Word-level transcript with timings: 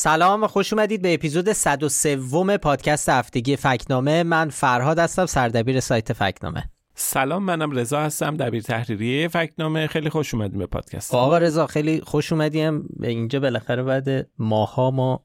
سلام 0.00 0.42
و 0.42 0.46
خوش 0.46 0.72
اومدید 0.72 1.02
به 1.02 1.14
اپیزود 1.14 1.52
103 1.52 2.58
پادکست 2.58 3.08
هفتگی 3.08 3.56
فکنامه. 3.56 4.22
من 4.22 4.48
فرهاد 4.48 4.98
هستم 4.98 5.26
سردبیر 5.26 5.80
سایت 5.80 6.12
فکنامه. 6.12 6.70
سلام 6.94 7.42
منم 7.42 7.70
رضا 7.70 8.00
هستم 8.00 8.36
دبیر 8.36 8.62
تحریریه 8.62 9.28
فکنامه. 9.28 9.86
خیلی 9.86 10.10
خوش 10.10 10.34
اومدیم 10.34 10.58
به 10.58 10.66
پادکست. 10.66 11.14
آقا 11.14 11.38
رضا 11.38 11.66
خیلی 11.66 12.00
خوش 12.00 12.32
اومدیم. 12.32 12.88
اینجا 13.02 13.40
بالاخره 13.40 13.82
بعد 13.82 14.28
ماها 14.38 14.90
ما 14.90 15.24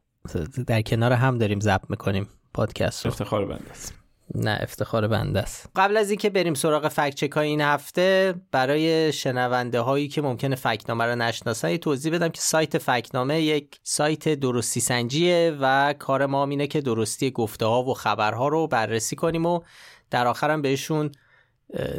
در 0.68 0.82
کنار 0.82 1.12
هم 1.12 1.38
داریم 1.38 1.60
ضبط 1.60 1.90
می‌کنیم 1.90 2.28
پادکست 2.54 3.06
رو. 3.06 3.12
افتخار 3.12 3.46
بنده 3.46 3.72
است. 3.72 4.03
نه 4.36 4.58
افتخار 4.62 5.08
بنده 5.08 5.40
است. 5.40 5.70
قبل 5.76 5.98
از 5.98 6.10
اینکه 6.10 6.30
بریم 6.30 6.54
سراغ 6.54 6.88
فکت 6.88 7.16
چک 7.16 7.38
این 7.38 7.62
هفته 7.62 8.36
برای 8.52 9.14
شنونده 9.14 9.80
هایی 9.80 10.08
که 10.08 10.22
ممکنه 10.22 10.56
فکنامه 10.56 11.06
رو 11.06 11.16
نشناسن 11.16 11.78
توضیح 11.78 12.14
بدم 12.14 12.30
که 12.30 12.42
سایت 12.42 12.78
فکنامه 12.78 13.42
یک 13.42 13.80
سایت 13.84 14.30
درستی 14.30 14.80
سنجیه 14.80 15.58
و 15.62 15.94
کار 16.00 16.26
ما 16.26 16.46
اینه 16.46 16.68
که 16.68 16.82
درستی 16.82 17.32
گفته 17.32 17.66
ها 17.66 17.84
و 17.84 17.94
خبرها 17.94 18.48
رو 18.48 18.68
بررسی 18.68 19.16
کنیم 19.16 19.46
و 19.46 19.62
در 20.10 20.28
آخرم 20.28 20.62
بهشون 20.62 21.12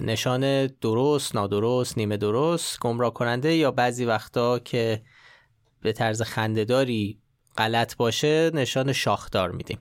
نشان 0.03 0.67
درست، 0.67 1.35
نادرست، 1.35 1.99
نیمه 1.99 2.17
درست، 2.17 2.81
گمراه 2.81 3.15
کننده 3.15 3.55
یا 3.55 3.71
بعضی 3.71 4.05
وقتا 4.05 4.59
که 4.59 5.03
به 5.81 5.93
طرز 5.93 6.23
خندهداری 6.23 7.19
غلط 7.59 7.97
باشه 7.97 8.51
نشان 8.55 8.93
شاخدار 8.93 9.51
میدیم. 9.51 9.79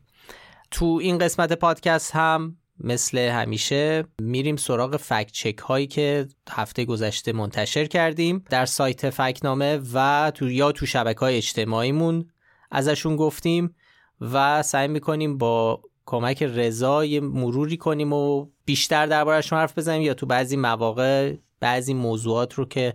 تو 0.74 1.00
این 1.02 1.18
قسمت 1.18 1.54
پادکست 1.54 2.12
هم 2.16 2.58
مثل 2.80 3.18
همیشه 3.18 4.04
میریم 4.22 4.56
سراغ 4.56 4.98
فکت 4.98 5.32
چک 5.32 5.58
هایی 5.58 5.88
که 5.88 6.28
هفته 6.50 6.86
گذشته 6.86 7.34
منتشر 7.34 7.86
کردیم 7.86 8.44
در 8.50 8.66
سایت 8.66 9.10
فکنامه 9.10 9.80
و 9.94 10.32
تو 10.36 10.52
یا 10.52 10.72
تو 10.72 10.86
شبکه 10.86 11.20
های 11.20 11.38
اجتماعیمون 11.38 12.30
ازشون 12.72 13.16
گفتیم 13.16 13.76
و 14.22 14.64
سعی 14.64 14.88
می‌کنیم 14.88 15.38
با 15.38 15.82
کمک 16.06 16.44
رضا 16.44 17.06
یه 17.06 17.20
مروری 17.20 17.78
کنیم 17.78 18.14
و 18.14 18.48
بیشتر 18.66 19.06
دربارهشون 19.06 19.60
حرف 19.60 19.78
بزنیم 19.78 20.02
یا 20.02 20.14
تو 20.14 20.26
بعضی 20.26 20.56
مواقع 20.56 21.36
بعضی 21.60 21.94
موضوعات 21.94 22.54
رو 22.54 22.66
که 22.66 22.94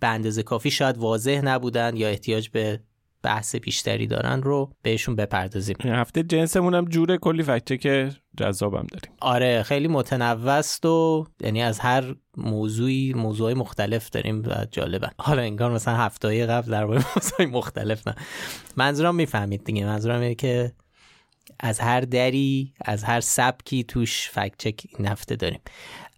به 0.00 0.06
اندازه 0.06 0.42
کافی 0.42 0.70
شاید 0.70 0.98
واضح 0.98 1.40
نبودن 1.44 1.96
یا 1.96 2.08
احتیاج 2.08 2.48
به 2.48 2.80
بحث 3.22 3.56
بیشتری 3.56 4.06
دارن 4.06 4.42
رو 4.42 4.72
بهشون 4.82 5.16
بپردازیم. 5.16 5.76
این 5.84 5.92
هفته 5.92 6.22
جنسمون 6.22 6.74
هم 6.74 6.84
جوره 6.84 7.18
کلی 7.18 7.42
فکته 7.42 7.76
که 7.76 8.10
جذابم 8.36 8.86
داریم. 8.92 9.16
آره 9.20 9.62
خیلی 9.62 9.88
متنوع 9.88 10.52
است 10.52 10.86
و 10.86 11.26
یعنی 11.40 11.62
از 11.62 11.78
هر 11.78 12.14
موضوعی 12.36 13.14
موضوعی 13.14 13.54
مختلف 13.54 14.10
داریم 14.10 14.42
و 14.46 14.66
جالبن 14.70 15.10
حالا 15.18 15.42
انگار 15.42 15.70
مثلا 15.72 15.96
هفته 15.96 16.46
قبل 16.46 16.70
در 16.70 16.84
موضوعی 17.14 17.46
مختلف 17.46 18.08
نه. 18.08 18.14
منظورم 18.76 19.14
می‌فهمید 19.14 19.64
دیگه. 19.64 19.84
منظورم 19.84 20.20
اینه 20.20 20.34
که 20.34 20.72
از 21.60 21.80
هر 21.80 22.00
دری 22.00 22.72
از 22.84 23.04
هر 23.04 23.20
سبکی 23.20 23.84
توش 23.84 24.30
فکت 24.30 24.54
چک 24.58 24.86
این 24.98 25.08
هفته 25.08 25.36
داریم. 25.36 25.60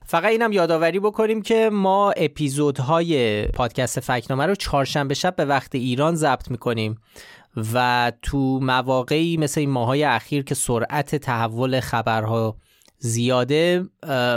فقط 0.05 0.25
اینم 0.25 0.53
یادآوری 0.53 1.01
بکنیم 1.01 1.43
که 1.43 1.71
ما 1.73 2.11
اپیزودهای 2.11 3.45
پادکست 3.47 4.01
فکنامه 4.01 4.47
رو 4.47 4.55
چهارشنبه 4.55 5.15
شب 5.15 5.37
به 5.37 5.45
وقت 5.45 5.75
ایران 5.75 6.15
ضبط 6.15 6.51
می‌کنیم 6.51 6.99
و 7.75 8.13
تو 8.23 8.61
مواقعی 8.63 9.37
مثل 9.37 9.61
این 9.61 9.71
ماهای 9.71 10.05
اخیر 10.05 10.45
که 10.45 10.55
سرعت 10.55 11.17
تحول 11.17 11.81
خبرها 11.81 12.57
زیاده 12.99 13.85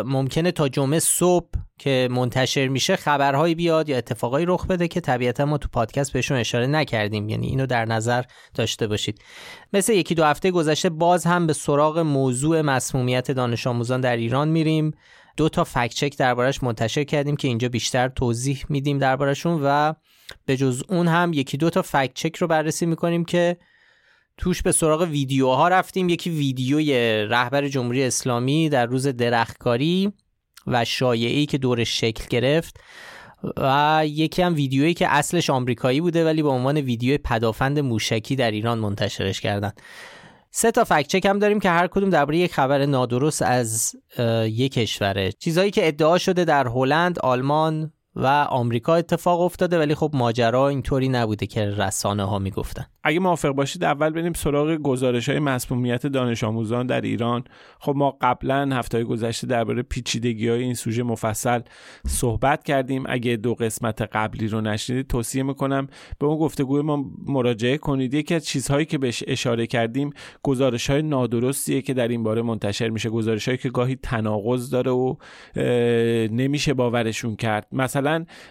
ممکنه 0.06 0.52
تا 0.52 0.70
جمعه 0.70 1.00
صبح 1.00 1.50
که 1.78 2.08
منتشر 2.12 2.68
میشه 2.68 2.96
خبرهایی 2.96 3.56
بیاد 3.56 3.90
یا 3.90 3.98
اتفاقایی 3.98 4.46
رخ 4.46 4.68
بده 4.68 4.88
که 4.88 5.02
طبیعتا 5.02 5.46
ما 5.46 5.58
تو 5.58 5.70
پادکست 5.72 6.14
بهشون 6.14 6.38
اشاره 6.38 6.68
نکردیم. 6.68 7.30
یعنی 7.30 7.48
اینو 7.48 7.66
در 7.66 7.86
نظر 7.86 8.24
داشته 8.54 8.88
باشید. 8.88 9.20
مثل 9.74 9.94
یکی 9.94 10.16
دو 10.16 10.24
هفته 10.24 10.52
گذشته 10.52 10.90
باز 10.90 11.25
هم 11.25 11.48
به 11.48 11.54
سراغ 11.54 12.00
موضوع 12.00 12.62
مسمومیت 12.62 13.31
دانش 13.31 13.68
آموزان 13.68 14.02
در 14.02 14.18
ایران 14.18 14.48
میریم. 14.48 14.92
دو 15.38 15.50
تا 15.50 15.63
فکت 15.63 15.94
چک 15.94 16.18
دربارش 16.18 16.63
منتشر 16.63 17.03
کردیم 17.03 17.35
که 17.35 17.47
اینجا 17.47 17.69
بیشتر 17.69 18.07
توضیح 18.07 18.66
میدیم 18.69 18.97
دربارشون 18.97 19.62
و 19.63 19.94
به 20.46 20.57
جز 20.57 20.84
اون 20.90 21.07
هم 21.07 21.34
یکی 21.34 21.57
دو 21.57 21.69
تا 21.69 21.81
فکت 21.81 22.12
چک 22.13 22.35
رو 22.35 22.47
بررسی 22.47 22.85
می‌کنیم 22.85 23.25
که 23.25 23.57
توش 24.38 24.62
به 24.62 24.72
سراغ 24.72 25.01
ویدیوها 25.01 25.68
رفتیم. 25.68 26.09
یکی 26.09 26.29
ویدیوی 26.29 26.94
رهبر 27.25 27.68
جمهوری 27.68 28.03
اسلامی 28.03 28.69
در 28.69 28.85
روز 28.85 29.07
درختکاری 29.07 30.13
و 30.68 30.85
شایعی 30.85 31.45
که 31.45 31.57
دورش 31.57 32.01
شکل 32.01 32.25
گرفت 32.29 32.79
و 33.57 34.01
یکی 34.06 34.41
هم 34.41 34.56
ویدیویی 34.56 34.94
که 34.94 35.07
اصلش 35.07 35.50
آمریکایی 35.50 36.01
بوده 36.01 36.25
ولی 36.25 36.44
به 36.44 36.50
عنوان 36.50 36.78
ویدیو 36.78 37.18
پدافند 37.24 37.79
موشکی 37.79 38.35
در 38.35 38.51
ایران 38.51 38.79
منتشرش 38.79 39.41
کردن. 39.41 39.72
سه 40.58 40.72
تا 40.72 40.84
فکت 40.84 41.08
چک 41.08 41.26
هم 41.26 41.40
داریم 41.40 41.60
که 41.60 41.70
هر 41.70 41.88
کدوم 41.88 42.10
درباره 42.10 42.38
یک 42.38 42.54
خبر 42.54 42.86
نادرست 42.86 43.42
از 43.42 43.96
یک 44.46 44.74
کشوره. 44.74 45.32
چیزهایی 45.32 45.72
که 45.72 45.88
ادعا 45.88 46.18
شده 46.18 46.46
در 46.46 46.68
هلند، 46.68 47.20
آلمان 47.20 47.92
و 48.16 48.28
آمریکا 48.50 48.96
اتفاق 48.96 49.42
افتاده 49.42 49.80
ولی 49.80 49.96
خب 49.96 50.12
ماجرا 50.14 50.68
اینطوری 50.70 51.09
نبوده 51.09 51.46
که 51.46 51.66
رسانه 51.66 52.24
ها 52.24 52.40
می‌گفتن. 52.40 52.86
اگه 53.03 53.20
موافق 53.20 53.50
باشید 53.50 53.84
اول 53.84 54.09
بریم 54.09 54.34
سراغ 54.34 54.76
گزارش 54.76 55.30
های 55.30 55.40
مسمومیت 55.40 56.08
دانش 56.08 56.44
آموزان 56.44 56.88
در 56.88 57.02
ایران. 57.02 57.44
خب 57.80 57.94
ما 57.96 58.18
قبلا 58.22 58.70
هفته 58.75 59.04
گذشته 59.04 59.48
درباره 59.48 59.81
پیچیدگی 59.81 60.50
های 60.50 60.64
این 60.64 60.74
سوژه 60.74 61.04
مفصل 61.04 61.59
صحبت 62.08 62.64
کردیم. 62.64 63.04
اگه 63.08 63.36
دو 63.36 63.54
قسمت 63.54 64.02
قبلی 64.02 64.48
رو 64.48 64.62
نشنیدید 64.62 65.08
توصیه 65.08 65.44
می‌کنم 65.44 65.88
به 66.20 66.25
اون 66.25 66.38
گفتگوی 66.38 66.81
ما 66.81 67.06
مراجعه 67.28 67.78
کنید. 67.78 68.14
یکی 68.14 68.36
از 68.36 68.46
چیزهایی 68.46 68.86
که 68.86 68.98
بهش 68.98 69.24
اشاره 69.28 69.68
کردیم 69.68 70.14
گزارش 70.44 70.90
های 70.90 71.02
نادرستیه 71.02 71.81
که 71.81 71.94
در 71.94 72.08
این 72.08 72.24
باره 72.24 72.42
منتشر 72.42 72.90
میشه. 72.90 73.09
گزارش 73.09 73.48
هایی 73.48 73.58
که 73.58 73.70
گاهی 73.70 73.96
تناقض 73.96 74.70
داره 74.70 74.92
و 74.92 75.16
نمیشه 76.31 76.74
باورشون 76.74 77.36
کرد. 77.36 77.68
مثلا 77.72 78.05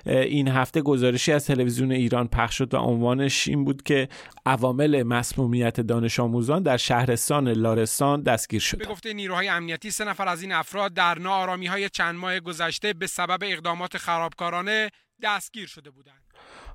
این 0.07 0.49
هفته 0.49 0.83
گزارشی 0.83 1.33
از 1.33 1.47
تلویزیون 1.47 1.93
ایران 1.93 2.29
پخش 2.29 2.59
شد 2.59 2.75
و 2.75 2.77
عنوانش 2.77 3.49
این 3.49 3.65
بود 3.65 3.83
که 3.83 4.09
عوامل 4.47 5.03
مسمومیت 5.03 5.81
دانش 5.81 6.21
آموزان 6.21 6.63
در 6.63 6.77
شهرستان 6.77 7.49
لارستان 7.49 8.23
دستگیر 8.23 8.61
شد. 8.61 8.79
به 8.79 8.85
گفته 8.85 9.13
نیروهای 9.13 9.49
امنیتی 9.49 9.91
سه 9.91 10.05
نفر 10.05 10.29
از 10.29 10.43
این 10.43 10.53
افراد 10.53 10.95
در 10.95 11.19
ناآرامی 11.19 11.67
های 11.67 11.89
چند 11.89 12.15
ماه 12.15 12.41
گذشته 12.41 12.93
به 12.93 13.07
سبب 13.07 13.39
اقدامات 13.43 13.97
خرابکارانه 13.97 14.91
دستگیر 15.23 15.67
شده 15.67 15.91
بودند. 15.91 16.25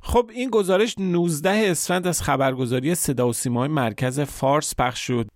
خب 0.02 0.30
این 0.34 0.50
گزارش 0.50 0.96
19 0.98 1.50
اسفند 1.50 2.08
از 2.08 2.22
خبرگزاری 2.22 2.96
صدا 2.96 3.28
و 3.28 3.34
سیمای 3.34 3.68
مرکز 3.68 4.20
فارس 4.20 4.76
پخش 4.76 5.08
شد 5.08 5.28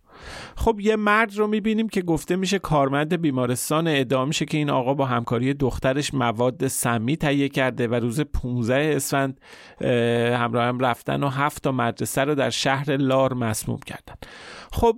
خب 0.56 0.80
یه 0.80 0.96
مرد 0.96 1.38
رو 1.38 1.48
می‌بینیم 1.48 1.90
که 1.90 2.02
گفته 2.02 2.36
میشه 2.36 2.60
کارمند 2.60 3.22
بیمارستان 3.22 3.88
ادعا 3.88 4.26
میشه 4.26 4.46
که 4.46 4.58
این 4.58 4.70
آقا 4.70 4.94
با 4.94 5.06
همکاری 5.06 5.54
دخترش 5.54 6.14
مواد 6.14 6.68
سمی 6.68 7.18
تهیه 7.18 7.50
کرده 7.50 7.88
و 7.88 7.96
روز 7.96 8.20
15 8.20 8.94
اسفند 8.96 9.42
همراه 10.36 10.66
هم 10.66 10.80
رفتن 10.80 11.24
و 11.24 11.30
هفت 11.30 11.64
تا 11.64 11.72
مدرسه 11.72 12.24
رو 12.24 12.36
در 12.36 12.50
شهر 12.50 12.98
لار 12.98 13.34
مسموم 13.34 13.80
کردن. 13.86 14.16
خب 14.72 14.96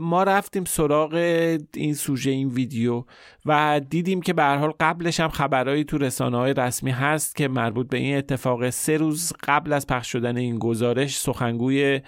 ما 0.00 0.22
رفتیم 0.22 0.64
سراغ 0.64 1.14
این 1.74 1.94
سوژه 1.94 2.30
این 2.30 2.48
ویدیو. 2.48 3.04
و 3.46 3.80
دیدیم 3.90 4.20
که 4.20 4.32
به 4.32 4.44
حال 4.44 4.72
قبلش 4.80 5.20
هم 5.20 5.28
خبرهایی 5.28 5.84
تو 5.84 5.98
رسانه 5.98 6.36
های 6.36 6.54
رسمی 6.54 6.90
هست 6.90 7.36
که 7.36 7.48
مربوط 7.48 7.88
به 7.88 7.98
این 7.98 8.16
اتفاق 8.16 8.70
سه 8.70 8.96
روز 8.96 9.32
قبل 9.42 9.72
از 9.72 9.86
پخش 9.86 10.12
شدن 10.12 10.36
این 10.36 10.58
گزارش 10.58 11.18
سخنگوی 11.18 12.00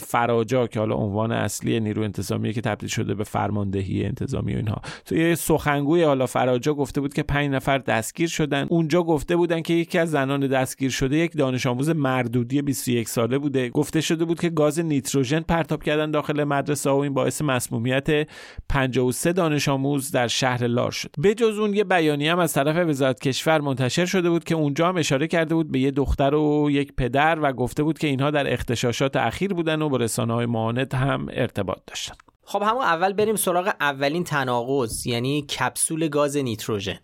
فراجا 0.00 0.66
که 0.66 0.80
حالا 0.80 0.94
عنوان 0.94 1.32
اصلی 1.32 1.80
نیرو 1.80 2.02
انتظامی 2.02 2.52
که 2.52 2.60
تبدیل 2.60 2.88
شده 2.88 3.14
به 3.14 3.24
فرماندهی 3.24 4.04
انتظامی 4.04 4.54
و 4.54 4.56
اینها. 4.56 4.80
توی 5.04 5.36
سخنگوی 5.36 6.02
حالا 6.02 6.26
فراجا 6.26 6.74
گفته 6.74 7.00
بود 7.00 7.14
که 7.14 7.22
پنج 7.22 7.50
نفر 7.50 7.78
دستگیر 7.78 8.28
شدن. 8.28 8.66
اونجا 8.70 9.02
گفته 9.02 9.36
بودن 9.36 9.62
که 9.62 9.74
یکی 9.74 9.98
از 9.98 10.10
زنان 10.10 10.46
دستگیر 10.46 10.90
شده 10.90 11.16
یک 11.16 11.36
دانش 11.36 11.66
آموز 11.66 11.90
مردودی 11.90 12.62
21 12.62 13.08
ساله 13.08 13.38
بوده. 13.38 13.68
گفته 13.68 14.00
شده 14.00 14.24
بود 14.24 14.40
که 14.40 14.50
گاز 14.50 14.80
نیتروژن 14.80 15.40
پرتاب 15.40 15.82
کردن 15.82 16.10
داخل 16.10 16.44
مدرسه 16.44 16.90
و 16.90 16.96
این 16.96 17.14
باعث 17.14 17.42
مسمومیت 17.42 18.28
53 18.68 19.32
دانش 19.32 19.68
آموز 19.68 20.10
در 20.10 20.28
شهر 20.46 20.66
لار 20.66 20.90
شد. 20.90 21.10
به 21.18 21.34
جز 21.34 21.58
اون 21.58 21.74
یه 21.74 21.84
بیانیه 21.84 22.32
هم 22.32 22.38
از 22.38 22.52
طرف 22.52 22.88
وزارت 22.88 23.20
کشور 23.20 23.60
منتشر 23.60 24.06
شده 24.06 24.30
بود 24.30 24.44
که 24.44 24.54
اونجا 24.54 24.88
هم 24.88 24.96
اشاره 24.96 25.26
کرده 25.26 25.54
بود 25.54 25.72
به 25.72 25.78
یه 25.78 25.90
دختر 25.90 26.34
و 26.34 26.70
یک 26.70 26.92
پدر 26.96 27.38
و 27.42 27.52
گفته 27.52 27.82
بود 27.82 27.98
که 27.98 28.06
اینها 28.06 28.30
در 28.30 28.52
اختشاشات 28.52 29.16
اخیر 29.16 29.54
بودن 29.54 29.82
و 29.82 29.88
با 29.88 29.96
رسانه 29.96 30.34
های 30.34 30.46
معاند 30.46 30.94
هم 30.94 31.26
ارتباط 31.30 31.78
داشتن. 31.86 32.14
خب 32.44 32.62
همون 32.62 32.82
اول 32.82 33.12
بریم 33.12 33.36
سراغ 33.36 33.72
اولین 33.80 34.24
تناقض 34.24 35.06
یعنی 35.06 35.42
کپسول 35.42 36.08
گاز 36.08 36.36
نیتروژن. 36.36 36.98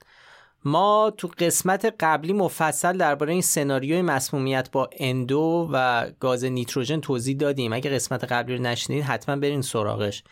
ما 0.64 1.12
تو 1.16 1.28
قسمت 1.38 1.94
قبلی 2.00 2.32
مفصل 2.32 2.96
درباره 2.96 3.32
این 3.32 3.42
سناریوی 3.42 4.02
مسمومیت 4.02 4.70
با 4.72 4.90
اندو 4.98 5.68
و 5.72 6.06
گاز 6.20 6.44
نیتروژن 6.44 7.00
توضیح 7.00 7.36
دادیم. 7.36 7.72
اگه 7.72 7.90
قسمت 7.90 8.24
قبلی 8.24 8.56
رو 8.56 8.62
نشنید 8.62 9.04
حتما 9.04 9.36
برین 9.36 9.62
سراغش. 9.62 10.22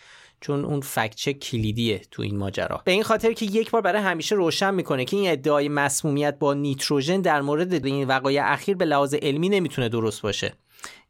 چون 0.40 0.64
اون 0.64 0.80
فکچه 0.80 1.32
کلیدیه 1.32 2.00
تو 2.10 2.22
این 2.22 2.36
ماجرا. 2.36 2.82
به 2.84 2.92
این 2.92 3.02
خاطر 3.02 3.32
که 3.32 3.46
یک 3.46 3.70
بار 3.70 3.82
برای 3.82 4.02
همیشه 4.02 4.34
روشن 4.34 4.74
می‌کنه 4.74 5.04
که 5.04 5.16
این 5.16 5.30
ادعای 5.30 5.68
مسمومیت 5.68 6.38
با 6.38 6.54
نیتروژن 6.54 7.20
در 7.20 7.40
مورد 7.40 7.86
این 7.86 8.08
وقایع 8.08 8.42
اخیر 8.44 8.76
به 8.76 8.84
لحاظ 8.84 9.14
علمی 9.14 9.48
نمی‌تونه 9.48 9.88
درست 9.88 10.22
باشه. 10.22 10.52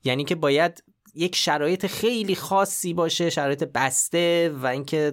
یعنی 0.05 0.25
که 0.25 0.35
باید 0.35 0.85
یک 1.15 1.37
شرایط 1.37 1.87
خیلی 1.87 2.35
خاصی 2.35 2.95
باشه 2.95 3.31
شرایط 3.31 3.65
بسته 3.65 4.55
و 4.63 4.67
اینکه 4.67 5.13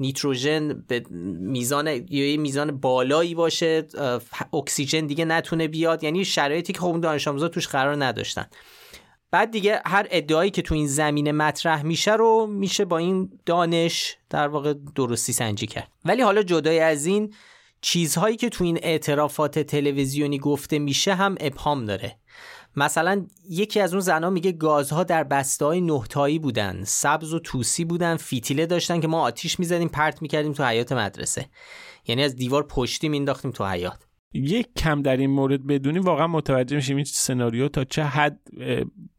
نیتروژن 0.00 0.84
به 0.88 1.04
میزان 1.40 1.86
یا 2.08 2.40
میزان 2.40 2.80
بالایی 2.80 3.34
باشه 3.34 3.86
اکسیژن 4.52 5.06
دیگه 5.06 5.24
نتونه 5.24 5.68
بیاد. 5.68 6.04
یعنی 6.04 6.24
شرایطی 6.24 6.72
که 6.72 6.78
خب 6.78 7.00
دانش 7.00 7.28
آموزا 7.28 7.48
توش 7.48 7.68
قرار 7.68 8.04
نداشتن. 8.04 8.46
بعد 9.34 9.50
دیگه 9.50 9.82
هر 9.86 10.06
ادعایی 10.10 10.50
که 10.50 10.62
تو 10.62 10.74
این 10.74 10.86
زمینه 10.86 11.32
مطرح 11.32 11.82
میشه 11.82 12.12
رو 12.12 12.46
میشه 12.46 12.84
با 12.84 12.98
این 12.98 13.40
دانش 13.46 14.16
در 14.30 14.48
واقع 14.48 14.74
درستی 14.94 15.32
سنجی 15.32 15.66
کرد. 15.66 15.88
ولی 16.04 16.22
حالا 16.22 16.42
جدای 16.42 16.80
از 16.80 17.06
این 17.06 17.34
چیزهایی 17.80 18.36
که 18.36 18.48
تو 18.48 18.64
این 18.64 18.78
اعترافات 18.82 19.58
تلویزیونی 19.58 20.38
گفته 20.38 20.78
میشه 20.78 21.14
هم 21.14 21.34
ابهام 21.40 21.84
داره. 21.84 22.16
مثلا 22.76 23.26
یکی 23.50 23.80
از 23.80 23.92
اون 23.92 24.00
زنها 24.00 24.30
میگه 24.30 24.52
گازها 24.52 25.04
در 25.04 25.24
بسته 25.24 25.64
های 25.64 25.80
نهتایی 25.80 26.38
بودن 26.38 26.84
سبز 26.84 27.34
و 27.34 27.38
توسی 27.38 27.84
بودن 27.84 28.16
فیتیله 28.16 28.66
داشتن 28.66 29.00
که 29.00 29.08
ما 29.08 29.22
آتیش 29.22 29.58
می‌زدیم 29.58 29.88
پرت 29.88 30.22
می‌کردیم 30.22 30.52
تو 30.52 30.64
حیات 30.64 30.92
مدرسه. 30.92 31.46
یعنی 32.06 32.22
از 32.22 32.36
دیوار 32.36 32.66
پشتی 32.66 33.08
مینداختیم 33.08 33.50
تو 33.50 33.66
حیات 33.66 33.98
یک 34.34 34.66
کم 34.76 35.02
در 35.02 35.16
این 35.16 35.30
مورد 35.30 35.66
بدونیم 35.66 36.02
واقعا 36.02 36.26
متوجه 36.26 36.76
میشیم 36.76 36.96
این 36.96 37.04
سناریو 37.04 37.68
تا 37.68 37.84
چه 37.84 38.04
حد 38.04 38.38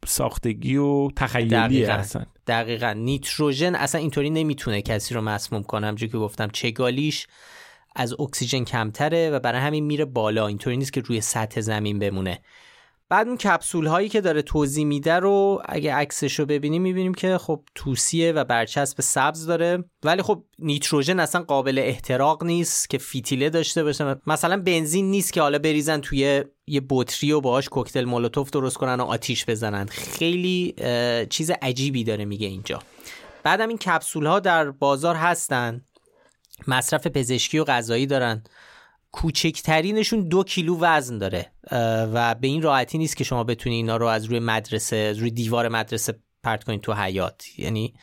ساختگی 0.06 0.78
و 0.78 1.10
تخیلی 1.16 1.84
هستن 1.84 2.26
دقیقا. 2.48 2.94
نیتروژن 2.94 3.76
اصلا 3.76 4.02
اینطوری 4.02 4.30
نمی‌تونه 4.30 4.82
کسی 4.82 5.14
رو 5.14 5.22
مسموم 5.22 5.64
کنه. 5.64 5.88
همجور 5.88 6.10
که 6.10 6.18
گفتم 6.18 6.48
چگالیش 6.48 7.28
از 7.96 8.20
اکسیژن 8.20 8.64
کمتره 8.64 9.30
و 9.30 9.40
برای 9.40 9.62
همین 9.62 9.86
میره 9.86 10.06
بالا. 10.06 10.48
اینطوری 10.48 10.78
نیست 10.78 10.94
که 10.94 11.02
روی 11.02 11.22
سطح 11.22 11.62
زمین 11.62 12.00
بمونه. 12.00 12.40
بعد 13.10 13.28
اون 13.28 13.38
کپسول 13.38 13.88
هایی 13.88 14.10
که 14.10 14.22
داره 14.22 14.42
توضیح 14.42 14.86
میده 14.86 15.13
رو 15.13 15.62
اگه 15.66 15.94
عکسش 15.94 16.40
رو 16.40 16.46
ببینیم 16.46 16.81
می‌بینیم 16.81 17.13
که 17.13 17.38
خب 17.38 17.63
توسیه 17.75 18.31
و 18.31 18.44
برچسب 18.44 19.02
سبز 19.02 19.46
داره. 19.46 19.84
ولی 20.04 20.22
خب 20.22 20.44
نیتروژن 20.60 21.19
اصلا 21.19 21.42
قابل 21.42 21.80
احتراق 21.80 22.44
نیست 22.44 22.90
که 22.90 22.98
فیتیله 22.98 23.50
داشته 23.50 23.84
باشه. 23.84 24.16
مثلا 24.28 24.57
بنزین 24.57 25.12
نیست 25.12 25.34
که 25.34 25.42
حالا 25.42 25.60
بریزن 25.60 26.02
توی 26.02 26.44
یه 26.68 26.81
بطری 26.90 27.31
و 27.31 27.42
باهاش 27.42 27.69
کوکتل 27.69 28.06
مولوتوف 28.06 28.50
درست 28.50 28.78
کنن 28.78 29.00
و 29.00 29.04
آتیش 29.04 29.46
بزنن. 29.46 29.86
خیلی 29.86 30.75
چیز 31.30 31.52
عجیبی 31.62 32.04
داره 32.04 32.25
میگه 32.25 32.48
اینجا. 32.48 32.80
بعدم 33.44 33.68
این 33.68 33.78
کپسول 33.78 34.25
ها 34.25 34.40
در 34.40 34.72
بازار 34.72 35.16
هستن. 35.16 35.81
مصرف 36.68 37.07
پزشکی 37.07 37.60
و 37.60 37.63
غذایی 37.63 38.06
دارن. 38.06 38.44
کوچکترینشون 39.16 40.28
دو 40.28 40.44
کیلو 40.44 40.78
وزن 40.80 41.18
داره 41.18 41.52
و 42.14 42.36
به 42.36 42.48
این 42.48 42.62
راحتی 42.62 42.98
نیست 42.98 43.18
که 43.18 43.24
شما 43.24 43.44
بتونی 43.44 43.76
اینا 43.76 43.98
رو 43.98 44.06
از 44.06 44.26
روی 44.26 44.40
مدرسه 44.40 44.96
از 44.96 45.18
روی 45.18 45.32
دیوار 45.32 45.70
مدرسه 45.70 46.20
پرت 46.44 46.64
کنید 46.64 46.82
تو 46.82 46.94
حیات 46.94 47.60
یعنی 47.60 47.94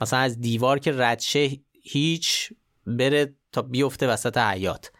مثلا 0.00 0.18
از 0.18 0.40
دیوار 0.40 0.78
که 0.78 0.92
ردشه 0.96 1.50
هیچ 1.82 2.52
بره 2.86 3.34
تا 3.52 3.62
بیفته 3.62 4.08
وسط 4.08 4.38
حیات 4.38 4.90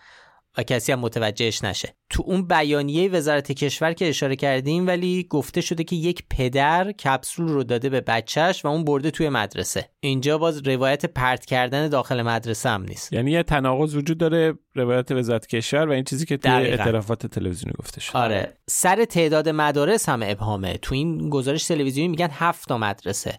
و 0.59 0.63
کسی 0.63 0.93
هم 0.93 1.01
متوجهش 1.01 1.65
نشه. 1.65 1.95
تو 2.11 2.23
اون 2.27 2.47
بیانیه 2.47 3.09
وزارت 3.09 3.53
کشور 3.53 3.93
که 3.93 4.09
اشاره 4.09 4.37
کردیم 4.37 4.87
ولی 4.87 5.27
گفته 5.31 5.61
شده 5.61 5.85
که 5.85 5.97
یک 5.97 6.23
پدر 6.31 6.93
کپسول 6.93 7.49
رو 7.49 7.65
داده 7.65 7.89
به 7.89 8.01
بچهش 8.01 8.65
و 8.65 8.69
اون 8.69 8.85
برده 8.85 9.11
توی 9.11 9.29
مدرسه. 9.29 9.89
اینجا 10.01 10.39
باز 10.39 10.67
روایت 10.67 11.07
پرت 11.07 11.45
کردن 11.45 11.89
داخل 11.89 12.23
مدرسه 12.23 12.69
هم 12.69 12.83
نیست. 12.83 13.13
یعنی 13.13 13.31
یه 13.31 13.43
تناقض 13.43 13.95
وجود 13.95 14.19
داره 14.19 14.55
روایت 14.75 15.13
وزارت 15.13 15.47
کشور 15.47 15.89
و 15.89 15.93
این 15.93 16.05
چیزی 16.05 16.27
که 16.27 16.37
توی 16.37 16.53
اعترافات 16.53 17.27
تلویزیونی 17.27 17.73
گفته 17.79 18.01
شده. 18.01 18.19
آره. 18.19 18.53
سر 18.69 19.05
تعداد 19.05 19.49
مدارس 19.49 20.09
هم 20.09 20.21
ابهامه. 20.23 20.77
تو 20.77 20.95
این 20.95 21.31
گزارش 21.31 21.67
تلویزیونی 21.67 22.09
میگن 22.09 22.29
هفت 22.33 22.73
مدرسه. 22.73 23.39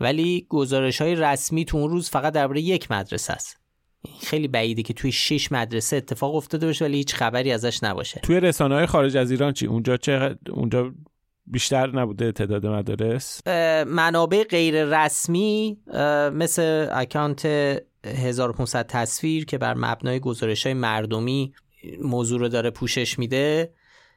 ولی 0.00 0.46
گزارش 0.48 1.02
های 1.02 1.14
رسمی 1.14 1.64
تو 1.64 1.76
اون 1.76 1.90
روز 1.90 2.10
فقط 2.10 2.32
درباره 2.32 2.60
یک 2.60 2.90
مدرسه 2.90 3.32
است. 3.32 3.59
خیلی 4.22 4.48
بعیده 4.48 4.82
که 4.82 4.94
توی 4.94 5.12
شش 5.12 5.52
مدرسه 5.52 5.96
اتفاق 5.96 6.34
افتاده 6.34 6.66
باشه 6.66 6.84
ولی 6.84 6.96
هیچ 6.96 7.14
خبری 7.14 7.52
ازش 7.52 7.82
نباشه. 7.82 8.20
توی 8.20 8.40
رسانه 8.40 8.74
های 8.74 8.86
خارج 8.86 9.16
از 9.16 9.30
ایران 9.30 9.52
چی؟ 9.52 9.66
اونجا 9.66 9.96
چه 9.96 10.36
اونجا 10.50 10.92
بیشتر 11.46 11.96
نبوده 11.96 12.32
تعداد 12.32 12.66
مدارس؟ 12.66 13.46
منابع 13.86 14.44
غیر 14.44 14.84
رسمی 14.84 15.78
مثل 16.32 16.88
اکانت 16.92 17.46
1500 18.04 18.86
تصویر 18.86 19.44
که 19.44 19.58
بر 19.58 19.74
مبنای 19.74 20.20
گزارش 20.20 20.66
های 20.66 20.74
مردمی 20.74 21.54
موضوع 22.02 22.40
رو 22.40 22.48
داره 22.48 22.70
پوشش 22.70 23.18
میده. 23.18 23.72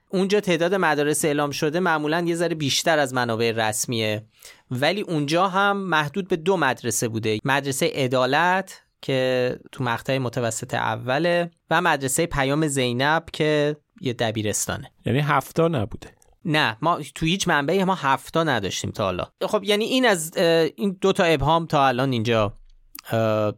اونجا 0.09 0.39
تعداد 0.39 0.75
مدارس 0.75 1.25
اعلام 1.25 1.51
شده 1.51 1.79
معمولا 1.79 2.23
یه 2.27 2.35
ذره 2.35 2.55
بیشتر 2.55 2.99
از 2.99 3.13
منابع 3.13 3.51
رسمیه. 3.51 4.25
ولی 4.71 5.01
اونجا 5.01 5.47
هم 5.47 5.77
محدود 5.77 6.27
به 6.27 6.35
دو 6.35 6.57
مدرسه 6.57 7.07
بوده. 7.07 7.39
مدرسه 7.45 7.91
عدالت 7.95 8.82
که 9.03 9.59
تو 9.71 9.83
مقطع 9.83 10.17
متوسط 10.17 10.73
اوله 10.73 11.51
و 11.69 11.81
مدرسه 11.81 12.25
پیام 12.25 12.67
زینب 12.67 13.23
که 13.33 13.77
یه 14.01 14.13
دبیرستانه. 14.13 14.91
یعنی 15.05 15.19
هفتا 15.19 15.67
نبوده. 15.67 16.07
نه 16.45 16.77
ما 16.81 16.99
تو 17.15 17.25
هیچ 17.25 17.47
منبعی 17.47 17.83
ما 17.83 17.95
هفتا 17.95 18.43
نداشتیم 18.43 18.91
تا 18.91 19.03
حالا. 19.03 19.27
خب 19.41 19.63
یعنی 19.63 19.85
این 19.85 20.05
از 20.05 20.37
این 20.37 20.97
دو 21.01 21.13
تا 21.13 21.23
ابهام 21.23 21.65
تا 21.65 21.87
الان 21.87 22.11
اینجا 22.11 22.53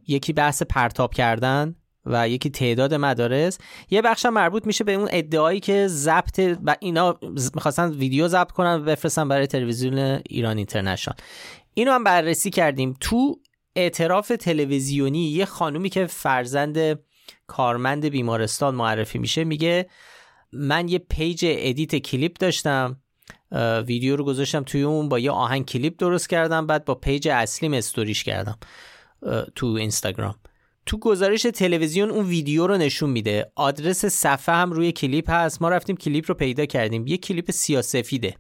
یکی 0.07 0.33
بحث 0.33 0.63
پرتاب 0.63 1.13
کردن 1.13 1.75
و 2.06 2.30
یکی 2.30 2.50
تعداد 2.50 2.94
مدارس. 2.94 3.57
یه 3.89 4.01
بخش 4.01 4.25
مربوط 4.25 4.68
میشه 4.68 4.83
به 4.83 4.94
اون 4.94 5.07
ادعایی 5.12 5.59
که 5.59 5.88
ضبط 5.88 6.57
و 6.65 6.75
اینا 6.80 7.19
می‌خواستن 7.56 7.91
ویدیو 7.91 8.27
ضبط 8.27 8.51
کنن 8.51 8.75
و 8.75 8.83
بفرستن 8.83 9.27
برای 9.27 9.48
تلویزیون 9.48 9.98
ایران 10.30 10.57
اینترنشنال. 10.57 11.15
اینو 11.74 11.91
هم 11.91 12.03
بررسی 12.03 12.50
کردیم. 12.50 12.98
تو 13.00 13.39
اعتراف 13.75 14.31
تلویزیونی 14.39 15.30
یه 15.30 15.45
خانومی 15.45 15.89
که 15.89 16.06
فرزند 16.06 17.00
کارمند 17.48 18.06
بیمارستان 18.06 18.75
معرفی 18.75 19.19
میشه 19.19 19.44
میگه 19.44 19.89
من 20.51 20.88
یه 20.88 21.00
page 21.00 21.45
edit 21.47 21.95
کلیپ 21.95 22.38
داشتم 22.38 23.01
ویدیو 23.88 24.16
رو 24.16 24.24
گذاشتم 24.24 24.63
توی 24.63 24.83
اون 24.83 25.10
با 25.10 25.19
یه 25.19 25.31
آهنگ 25.31 25.66
کلیپ 25.66 25.98
درست 25.98 26.29
کردم 26.29 26.67
بعد 26.67 26.86
با 26.86 26.96
page 26.95 27.27
اصلیم 27.27 27.74
استوریش 27.74 28.24
کردم 28.24 28.58
تو 29.55 29.65
اینستاگرام. 29.65 30.36
تو 30.86 30.98
گزارش 30.98 31.41
تلویزیون 31.41 32.10
اون 32.10 32.25
ویدیو 32.25 32.67
رو 32.67 32.77
نشون 32.77 33.10
میده. 33.10 33.51
آدرس 33.55 34.05
صفحه 34.05 34.55
هم 34.55 34.72
روی 34.72 34.91
کلیپ 34.91 35.29
هست. 35.29 35.62
ما 35.62 35.70
رفتیم 35.70 35.96
کلیپ 35.96 36.25
رو 36.27 36.36
پیدا 36.36 36.65
کردیم. 36.65 37.08
یه 37.08 37.17
کلیپ 37.17 37.51
سیاسفیده. 37.51 38.36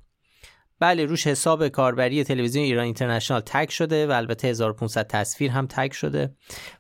بله 0.79 1.05
روش 1.05 1.27
حساب 1.27 1.67
کاربری 1.67 2.23
تلویزیون 2.23 2.65
ایران 2.65 2.85
اینترنشنال 2.85 3.41
تگ 3.45 3.69
شده 3.69 4.07
و 4.07 4.11
البته 4.11 4.47
1500 4.47 5.07
تصویر 5.07 5.51
هم 5.51 5.67
تگ 5.67 5.91
شده. 5.91 6.35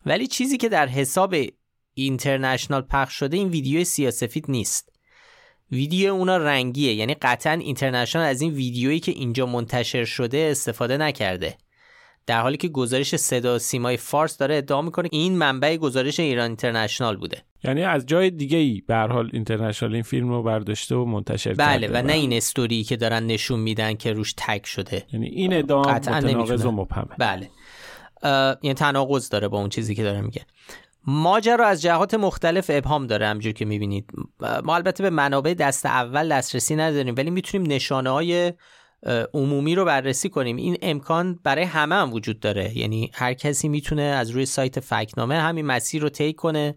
ولی 0.05 0.27
چیزی 0.27 0.57
که 0.57 0.69
در 0.69 0.87
حساب 0.87 1.35
اینترنشنال 1.93 2.81
پخش 2.81 3.13
شده 3.13 3.37
این 3.37 3.47
ویدیو 3.47 3.83
سیاسفید 3.83 4.45
نیست. 4.49 4.89
ویدیو 5.71 6.13
اونا 6.13 6.37
رنگیه 6.37 6.93
یعنی 6.93 7.13
قطعا 7.13 7.53
اینترنشنال 7.53 8.25
از 8.25 8.41
این 8.41 8.53
ویدیویی 8.53 8.99
که 8.99 9.11
اینجا 9.11 9.45
منتشر 9.45 10.05
شده 10.05 10.47
استفاده 10.51 10.97
نکرده. 10.97 11.57
در 12.27 12.41
حالی 12.41 12.57
که 12.57 12.67
گزارش 12.67 13.15
صدا 13.15 13.59
سیمای 13.59 13.97
فارس 13.97 14.37
داره 14.37 14.55
ادعا 14.55 14.81
می‌کنه 14.81 15.09
این 15.11 15.37
منبع 15.37 15.77
گزارش 15.77 16.19
ایران 16.19 16.47
اینترنشنال 16.47 17.17
بوده. 17.17 17.43
یعنی 17.63 17.83
از 17.83 18.05
جای 18.05 18.29
دیگه 18.29 18.57
ای 18.57 18.83
به 18.87 18.95
حال 18.95 19.29
اینترنشنال 19.33 19.93
این 19.93 20.03
فیلم 20.03 20.29
رو 20.29 20.43
برداشته 20.43 20.95
و 20.95 21.05
منتشر 21.05 21.53
بله 21.53 21.87
و 21.87 22.01
نه 22.01 22.13
این 22.13 22.33
استوری 22.33 22.83
که 22.83 22.95
دارن 22.95 23.23
نشون 23.25 23.59
میدن 23.59 23.93
که 23.93 24.13
روش 24.13 24.33
تگ 24.37 24.63
شده. 24.63 25.05
یعنی 25.13 25.27
این 25.27 25.53
ادعا 25.53 25.81
متناقض 25.81 26.65
و 26.65 26.71
مبهمه. 26.71 27.15
بله. 27.17 27.49
یعنی 28.63 28.73
تناقض 28.73 29.29
داره 29.29 29.47
با 29.47 29.57
اون 29.59 29.69
چیزی 29.69 29.95
که 29.95 30.03
داره 30.03 30.21
میگه. 30.21 30.45
ماجرا 31.07 31.67
از 31.67 31.81
جهات 31.81 32.13
مختلف 32.13 32.65
ابهام 32.73 33.07
داره 33.07 33.27
همجور 33.27 33.53
که 33.53 33.65
می‌بینید. 33.65 34.09
ما 34.63 34.75
البته 34.75 35.03
به 35.03 35.09
منابع 35.09 35.53
دست 35.53 35.85
اول 35.85 36.29
دسترسی 36.29 36.75
نداریم 36.75 37.15
ولی 37.17 37.29
می‌تونیم 37.29 37.71
نشانه 37.71 38.09
های 38.09 38.53
عمومی 39.33 39.75
رو 39.75 39.85
بررسی 39.85 40.29
کنیم. 40.29 40.55
این 40.55 40.77
امکان 40.81 41.39
برای 41.43 41.63
همه 41.63 41.95
هم 41.95 42.13
وجود 42.13 42.39
داره. 42.39 42.77
یعنی 42.77 43.11
هر 43.13 43.33
کسی 43.33 43.67
می‌تونه 43.67 44.01
از 44.01 44.29
روی 44.29 44.45
سایت 44.45 44.79
فکنامه 44.79 45.35
همین 45.35 45.65
مسیر 45.65 46.01
رو 46.01 46.09
طی 46.09 46.33
کنه 46.33 46.75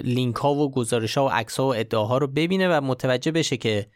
لینک 0.00 0.36
ها 0.36 0.54
و 0.54 0.70
گزارش 0.70 1.18
ها 1.18 1.26
و 1.26 1.28
عکس 1.28 1.60
ها 1.60 1.66
و 1.66 1.74
ادعاها 1.74 2.18
رو 2.18 2.26
ببینه 2.26 2.68
و 2.68 2.80
متوجه 2.80 3.32
بشه 3.32 3.56
که 3.56 3.86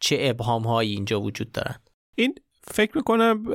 چه 0.00 0.16
ابهام 0.20 0.62
هایی 0.62 0.92
اینجا 0.92 1.20
وجود 1.20 1.52
دارن. 1.52 1.74
این 2.14 2.34
فکر 2.66 2.96
می‌کنم 2.96 3.46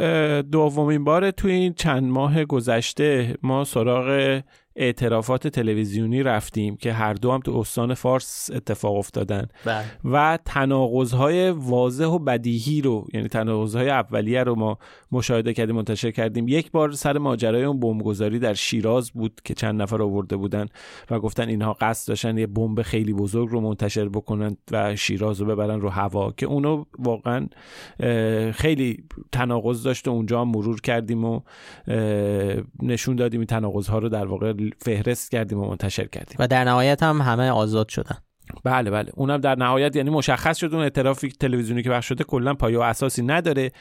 دومین 0.42 1.04
بار 1.04 1.32
تو 1.32 1.48
این 1.48 1.74
چند 1.74 2.04
ماه 2.04 2.46
گذشته 2.46 3.38
ما 3.44 3.64
سراغ 3.64 4.42
اعترافات 4.76 5.48
تلویزیونی 5.48 6.24
رفتیم 6.24 6.76
که 6.76 6.94
هر 6.94 7.14
دو 7.14 7.32
هم 7.32 7.40
تو 7.40 7.58
استان 7.58 7.94
فارس 7.94 8.50
اتفاق 8.54 8.96
افتادن. 8.96 9.48
بله. 9.66 9.86
و 10.06 10.40
تناقض‌های 10.46 11.50
واضح 11.50 12.06
و 12.06 12.20
بدیهی 12.20 12.82
رو 12.82 13.08
یعنی 13.14 13.28
تناقض‌های 13.28 13.90
اولیه 13.90 14.44
رو 14.44 14.56
ما 14.56 14.78
مشاهده 15.12 15.54
کردیم 15.54 15.76
منتشر 15.76 16.12
کردیم. 16.12 16.48
یک 16.48 16.72
بار 16.72 16.92
سر 16.92 17.18
ماجرای 17.18 17.64
اون 17.64 17.80
بمبگذاری 17.80 18.40
در 18.40 18.54
شیراز 18.54 19.12
بود 19.12 19.42
که 19.44 19.54
چند 19.54 19.82
نفر 19.82 20.02
آورده 20.02 20.36
بودن 20.36 20.66
و 21.10 21.20
گفتن 21.20 21.50
اینها 21.50 21.74
قصد 21.74 22.08
داشتن 22.08 22.38
یه 22.38 22.48
بمب 22.48 22.82
خیلی 22.82 23.14
بزرگ 23.14 23.50
رو 23.50 23.62
منتشر 23.62 24.10
بکنن 24.10 24.58
و 24.72 24.96
شیراز 24.96 25.42
رو 25.42 25.48
ببرن 25.48 25.82
رو 25.82 25.90
هوا 25.90 26.32
که 26.32 26.46
اونو 26.46 26.84
واقعا 27.00 27.48
خیلی 28.52 29.04
تناقض 29.32 29.84
داشت 29.84 30.08
و 30.08 30.12
اونجا 30.12 30.42
هم 30.42 30.48
مرور 30.48 30.82
کردیم 30.82 31.24
و 31.26 31.42
نشون 32.84 33.16
دادیم. 33.16 33.40
این 33.40 33.64
رو 33.90 34.10
در 34.10 34.26
واقع 34.26 34.54
فهرست 34.82 35.32
کردیم 35.32 35.60
و 35.60 35.70
منتشر 35.70 36.06
کردیم. 36.06 36.36
و 36.40 36.48
در 36.48 36.64
نهایت 36.64 37.04
هم 37.04 37.22
همه 37.22 37.50
آزاد 37.50 37.90
شدن. 37.90 38.18
بله 38.64 38.92
بله. 38.92 39.12
اونم 39.16 39.38
در 39.38 39.56
نهایت 39.56 39.96
یعنی 39.96 40.10
مشخص 40.10 40.58
شد 40.58 40.74
اون 40.74 40.84
اعترافی 40.84 41.30
تلویزیونی 41.30 41.84
که 41.84 41.90
بخش 41.90 42.08
شده 42.08 42.24
کلا 42.24 42.54
پایه 42.54 42.78
و 42.78 42.82
اساسی 42.82 43.22
نداره. 43.24 43.72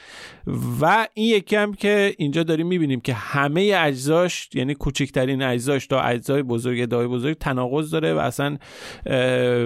و 0.81 1.07
این 1.13 1.35
یکی 1.35 1.55
هم 1.55 1.73
که 1.73 2.15
اینجا 2.17 2.43
داریم 2.43 2.67
می‌بینیم 2.67 2.99
که 2.99 3.13
همه 3.13 3.73
اجزاش 3.77 4.49
یعنی 4.53 4.73
کوچکترین 4.73 5.41
اجزاش 5.41 5.87
تا 5.87 6.01
اجزای 6.01 6.43
بزرگ 6.43 6.81
ادعای 6.81 7.07
بزرگ 7.07 7.37
تناقض 7.37 7.91
داره 7.91 8.13
و 8.13 8.17
اصلا 8.17 8.57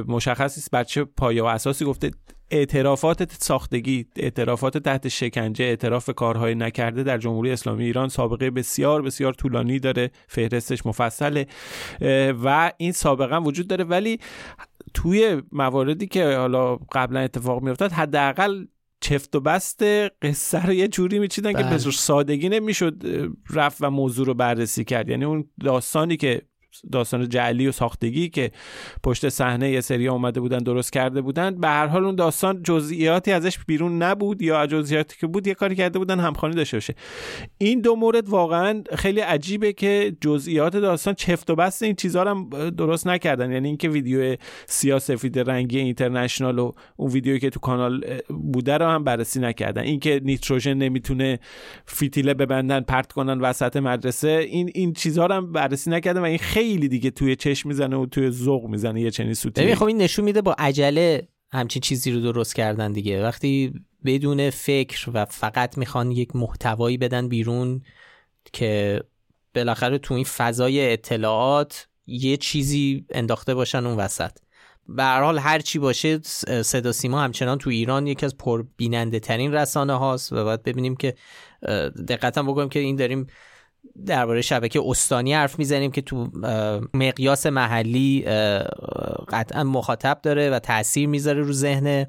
مشخص 0.08 0.58
نیست 0.58 0.72
بچه 0.72 1.04
پایه 1.04 1.44
و 1.44 1.46
اساسی 1.46 1.86
گفته 1.86 2.12
اعترافات 2.52 3.32
ساختگی 3.32 4.06
اعترافات 4.16 4.78
تحت 4.78 5.08
شکنجه 5.08 5.66
اعتراف 5.66 6.10
کارهای 6.16 6.56
نکرده 6.56 7.04
در 7.04 7.18
جمهوری 7.18 7.52
اسلامی 7.52 7.84
ایران 7.86 8.10
سابقه 8.10 8.50
بسیار 8.52 9.02
بسیار 9.02 9.34
طولانی 9.34 9.80
داره 9.80 10.12
فهرستش 10.28 10.86
مفصله 10.86 11.48
و 12.44 12.72
این 12.78 12.92
سابقه 12.92 13.38
وجود 13.38 13.68
داره. 13.68 13.84
ولی 13.84 14.20
توی 14.94 15.42
مواردی 15.52 16.08
که 16.08 16.36
حالا 16.38 16.76
قبلا 16.76 17.20
اتفاق 17.20 17.64
میافتاد 17.64 17.92
حداقل 17.92 18.66
چفت 19.02 19.36
و 19.36 19.40
بست 19.40 19.84
قصه 20.22 20.66
رو 20.66 20.74
یه 20.74 20.88
جوری 20.88 21.20
میچیدن 21.20 21.54
که 21.54 21.64
به 21.64 21.78
سادگی 21.78 22.50
نمی‌شد 22.50 23.04
رفت 23.50 23.78
و 23.82 23.90
موضوع 23.90 24.26
رو 24.26 24.34
بررسی 24.34 24.84
کرد. 24.84 25.10
یعنی 25.10 25.26
اون 25.26 25.50
داستانی 25.64 26.18
که 26.18 26.42
داستان 26.92 27.30
جعلی 27.30 27.68
و 27.68 27.72
ساختگی 27.72 28.30
که 28.30 28.52
پشت 29.04 29.30
صحنه 29.30 29.72
یه 29.72 29.82
سری 29.82 30.08
اومده 30.08 30.40
بودن 30.40 30.58
درست 30.58 30.94
کرده 30.94 31.22
بودن. 31.22 31.56
به 31.56 31.68
هر 31.68 31.88
حال 31.88 32.06
اون 32.06 32.16
داستان 32.16 32.64
جزئیاتی 32.64 33.32
ازش 33.32 33.60
بیرون 33.68 34.04
نبود 34.04 34.42
یا 34.42 34.68
جزئیاتی 34.68 35.16
که 35.20 35.28
بود 35.28 35.48
یه 35.48 35.54
کاری 35.54 35.76
کرده 35.76 36.00
بودن 36.00 36.20
همخوانی 36.20 36.56
داشته 36.56 36.78
باشه. 36.78 36.96
این 37.58 37.82
دو 37.82 37.96
مورد 37.96 38.30
واقعا 38.30 38.84
خیلی 38.96 39.20
عجیبه 39.20 39.74
که 39.74 40.16
جزئیات 40.22 40.76
داستان 40.76 41.14
چفت 41.14 41.50
و 41.50 41.56
بست 41.56 41.84
این 41.84 41.96
چیزها 41.96 42.32
هم 42.32 42.70
درست 42.70 43.08
نکردن. 43.08 43.52
یعنی 43.52 43.68
اینکه 43.68 43.90
ویدیو 43.90 44.36
سیاسفید 44.66 45.40
رنگی 45.40 45.80
اینترنشنال 45.80 46.60
و 46.60 46.72
اون 46.96 47.12
ویدیویی 47.12 47.40
که 47.40 47.50
تو 47.50 47.60
کانال 47.60 48.06
بوده 48.28 48.78
رو 48.78 48.86
هم 48.86 49.04
بررسی 49.04 49.40
نکردن. 49.40 49.82
اینکه 49.82 50.22
نیتروژن 50.24 50.74
نمی‌تونه 50.74 51.40
فیتیله 51.86 52.34
ببندن 52.34 52.82
پرت 52.82 53.12
کنن 53.12 53.40
وسط 53.40 53.78
مدرسه 53.78 54.30
این 54.30 54.72
این 54.74 54.94
چیزها 54.94 55.26
رو 55.26 55.36
هم 55.36 55.52
بررسی 55.52 55.90
نکردن 55.90 56.22
و 56.22 56.24
این 56.24 56.38
خیلی 56.38 56.63
خیلی 56.64 56.88
دیگه 56.88 57.12
توی 57.12 57.36
چشم 57.36 57.70
می‌زنه 57.70 57.96
و 57.96 58.06
توی 58.06 58.32
ذوق 58.32 58.66
می‌زنه 58.66 59.02
یه 59.02 59.12
چنین 59.12 59.34
سوتی. 59.34 59.62
ببین 59.62 59.76
خب 59.76 59.84
این 59.84 59.98
نشون 59.98 60.26
میده 60.26 60.42
با 60.42 60.56
عجله 60.58 61.28
همچین 61.52 61.82
چیزی 61.82 62.12
رو 62.12 62.22
درست 62.22 62.56
کردن 62.56 62.92
دیگه. 62.92 63.24
وقتی 63.24 63.74
بدون 64.06 64.50
فکر 64.50 65.10
و 65.14 65.26
فقط 65.26 65.78
می‌خوان 65.78 66.12
یک 66.12 66.36
محتوایی 66.36 66.98
بدن 66.98 67.28
بیرون 67.28 67.82
که 68.54 69.02
بالاخره 69.56 69.98
تو 69.98 70.14
این 70.14 70.24
فضای 70.24 70.94
اطلاعات 70.94 71.88
یه 72.08 72.38
چیزی 72.38 73.06
انداخته 73.10 73.54
باشن 73.54 73.86
اون 73.86 73.98
وسط. 73.98 74.32
به 74.88 75.04
هر 75.04 75.22
حال 75.22 75.40
هر 75.40 75.60
چی 75.60 75.80
باشه 75.80 76.20
صدا 76.62 76.92
سیما 76.92 77.22
همچنان 77.22 77.58
تو 77.58 77.70
ایران 77.70 78.08
یکی 78.08 78.26
از 78.26 78.38
پربیننده 78.38 79.20
ترین 79.20 79.54
رسانه 79.54 79.94
هاست 79.94 80.34
و 80.34 80.44
باید 80.44 80.64
ببینیم 80.64 80.96
که 80.96 81.16
دقتا 82.08 82.44
بگم 82.44 82.70
که 82.70 82.80
این 82.80 82.96
داریم 82.96 83.28
درباره 84.06 84.42
شبکه 84.42 84.82
استانی 84.86 85.34
حرف 85.34 85.60
می‌زنیم 85.60 85.92
که 85.92 86.02
تو 86.02 86.30
مقیاس 86.94 87.46
محلی 87.46 88.22
قطعا 89.30 89.64
مخاطب 89.64 90.20
داره 90.24 90.50
و 90.50 90.60
تاثیر 90.60 91.10
می‌ذاره 91.10 91.42
رو 91.42 91.54
ذهن 91.54 92.06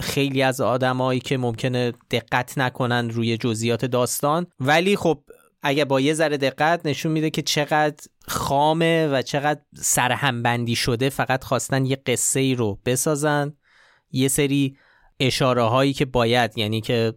خیلی 0.00 0.42
از 0.42 0.60
آدمایی 0.60 1.20
که 1.20 1.36
ممکنه 1.36 1.92
دقت 2.10 2.58
نکنن 2.58 3.10
روی 3.10 3.36
جزئیات 3.36 3.84
داستان. 3.84 4.46
ولی 4.60 4.96
خب 4.96 5.22
اگه 5.62 5.84
با 5.84 6.00
یه 6.00 6.14
ذره 6.14 6.36
دقت 6.36 6.86
نشون 6.86 7.12
میده 7.12 7.30
که 7.30 7.42
چقدر 7.42 8.04
خامه 8.26 9.06
و 9.06 9.22
چقدر 9.22 9.60
سرهمبندی 9.76 10.76
شده 10.76 11.08
فقط 11.08 11.44
خواستن 11.44 11.86
یه 11.86 11.96
قصه 12.06 12.40
ای 12.40 12.54
رو 12.54 12.78
بسازن 12.86 13.52
یه 14.12 14.28
سری 14.28 14.76
اشاره 15.20 15.62
هایی 15.62 15.92
که 15.92 16.04
باید 16.04 16.58
یعنی 16.58 16.80
که 16.80 17.12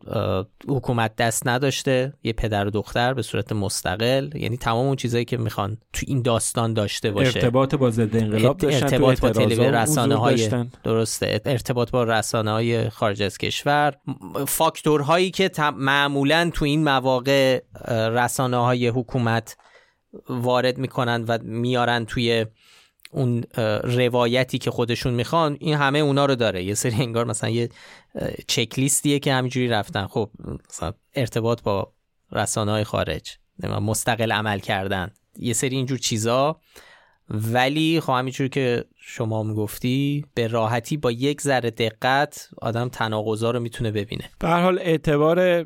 حکومت 0.67 1.15
دست 1.15 1.47
نداشته 1.47 2.13
یه 2.23 2.33
پدر 2.33 2.67
و 2.67 2.69
دختر 2.69 3.13
به 3.13 3.21
صورت 3.21 3.51
مستقل 3.51 4.29
یعنی 4.35 4.57
تمام 4.57 4.85
اون 4.85 4.95
چیزهایی 4.95 5.25
که 5.25 5.37
می‌خوان 5.37 5.77
تو 5.93 6.05
این 6.07 6.21
داستان 6.21 6.73
داشته 6.73 7.11
باشه. 7.11 7.39
ارتباط 7.39 7.75
با 7.75 7.89
ضد 7.89 8.15
انقلاب 8.15 8.57
داشتن 8.57 8.83
ارتباط 8.83 9.19
با 9.19 9.29
تلویزیون 9.29 9.73
رسانه 9.73 10.15
های 10.15 10.49
درسته. 10.83 11.41
ارتباط 11.45 11.91
با 11.91 12.03
رسانه 12.03 12.51
های 12.51 12.89
خارج 12.89 13.23
از 13.23 13.37
کشور. 13.37 13.93
فاکتورهایی 14.47 15.31
که 15.31 15.51
معمولا 15.75 16.51
تو 16.53 16.65
این 16.65 16.83
مواقع 16.83 17.61
رسانه 17.89 18.57
های 18.57 18.87
حکومت 18.87 19.57
وارد 20.29 20.77
می‌کنن 20.77 21.23
و 21.27 21.37
میارن 21.43 22.05
توی 22.05 22.45
اون 23.17 23.43
روایتی 23.83 24.57
که 24.57 24.71
خودشون 24.71 25.13
می‌خوان 25.13 25.57
این 25.59 25.75
همه 25.75 25.99
اونا 25.99 26.25
رو 26.25 26.35
داره. 26.35 26.63
یه 26.63 26.73
سری 26.73 26.95
انگار 26.95 27.25
مثلا 27.25 27.49
یه 27.49 27.69
چک 28.47 28.79
لیستیه 28.79 29.19
که 29.19 29.33
همینجوری 29.33 29.67
رفتن. 29.67 30.07
خب 30.07 30.29
مثلا 30.69 30.93
ارتباط 31.15 31.61
با 31.61 31.93
رسانه 32.31 32.71
های 32.71 32.83
خارج 32.83 33.37
مستقل 33.81 34.31
عمل 34.31 34.59
کردن 34.59 35.11
یه 35.39 35.53
سری 35.53 35.75
اینجور 35.75 35.97
چیزا. 35.97 36.59
ولی 37.29 37.99
خب 37.99 38.13
همینجور 38.13 38.47
که 38.47 38.85
شما 38.99 39.43
می‌گفتی 39.43 40.25
به 40.33 40.47
راحتی 40.47 40.97
با 40.97 41.11
یک 41.11 41.41
ذره 41.41 41.69
دقت 41.69 42.49
آدم 42.61 42.89
تناقضا 42.89 43.51
رو 43.51 43.59
می‌تونه 43.59 43.91
ببینه. 43.91 44.29
به 44.39 44.47
حال 44.47 44.79
اعتبار 44.79 45.65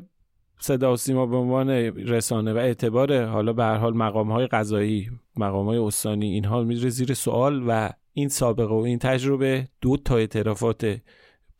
صدا 0.62 0.92
و 0.92 0.96
سیما 0.96 1.26
به 1.26 1.36
عنوان 1.36 1.70
رسانه 1.70 2.52
و 2.52 2.56
اعتبار 2.56 3.24
حالا 3.24 3.52
به 3.52 3.64
هر 3.64 3.76
حال 3.76 3.96
مقام 3.96 4.32
های 4.32 4.46
قضایی 4.46 5.10
مقام 5.36 5.66
های 5.66 5.78
استانی 5.78 6.26
اینها 6.26 6.62
میره 6.62 6.88
زیر 6.88 7.14
سوال 7.14 7.64
و 7.68 7.90
این 8.12 8.28
سابقه 8.28 8.74
و 8.74 8.78
این 8.78 8.98
تجربه 8.98 9.68
دو 9.80 9.96
تا 9.96 10.16
اعترافات 10.16 11.00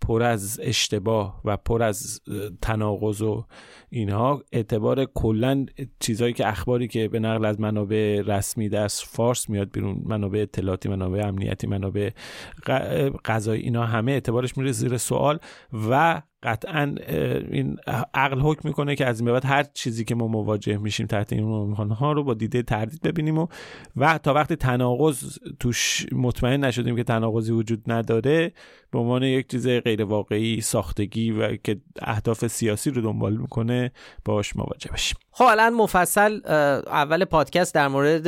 پر 0.00 0.22
از 0.22 0.60
اشتباه 0.62 1.40
و 1.44 1.56
پر 1.56 1.82
از 1.82 2.20
تناقض 2.62 3.22
و 3.22 3.44
اینها. 3.90 4.42
اعتبار 4.52 5.04
کلا 5.04 5.66
چیزهایی 6.00 6.32
که 6.32 6.48
اخباری 6.48 6.88
که 6.88 7.08
به 7.08 7.20
نقل 7.20 7.44
از 7.44 7.60
منابع 7.60 8.22
رسمی 8.26 8.68
دست 8.68 9.04
فارس 9.04 9.48
میاد 9.48 9.70
بیرون 9.70 10.02
منابع 10.04 10.40
اطلاعاتی 10.40 10.88
منابع 10.88 11.26
امنیتی 11.26 11.66
منابع 11.66 12.10
قضایی 13.24 13.62
اینا 13.62 13.86
همه 13.86 14.12
اعتبارش 14.12 14.56
میره 14.58 14.72
زیر 14.72 14.96
سوال 14.96 15.38
و 15.90 16.22
قطعا 16.42 16.94
این 17.50 17.76
عقل 18.14 18.40
حکم 18.40 18.68
می‌کنه 18.68 18.96
که 18.96 19.06
از 19.06 19.20
این 19.20 19.32
بعد 19.32 19.44
هر 19.44 19.62
چیزی 19.62 20.04
که 20.04 20.14
ما 20.14 20.26
مواجه 20.26 20.76
میشیم 20.76 21.06
تحت 21.06 21.32
این 21.32 21.44
عنوان 21.44 21.90
ها 21.90 22.12
رو 22.12 22.24
با 22.24 22.34
دیده 22.34 22.62
تردید 22.62 23.02
ببینیم 23.02 23.38
و 23.38 23.46
و 23.96 24.18
تا 24.18 24.34
وقتی 24.34 24.56
تناقض 24.56 25.38
توش 25.60 26.06
مطمئن 26.12 26.64
نشدیم 26.64 26.96
که 26.96 27.04
تناقضی 27.04 27.52
وجود 27.52 27.92
نداره 27.92 28.52
به 28.90 28.98
عنوان 28.98 29.22
یک 29.22 29.50
چیز 29.50 29.68
غیر 29.68 30.04
واقعی 30.04 30.60
ساختگی 30.60 31.30
و 31.30 31.56
که 31.56 31.80
اهداف 32.02 32.46
سیاسی 32.46 32.90
رو 32.90 33.02
دنبال 33.02 33.36
می‌کنه 33.36 33.92
باش 34.24 34.56
مواجه 34.56 34.90
بشیم. 34.92 35.18
خب 35.30 35.44
الان 35.44 35.74
مفصل 35.74 36.40
اول 36.86 37.24
پادکست 37.24 37.74
در 37.74 37.88
مورد 37.88 38.26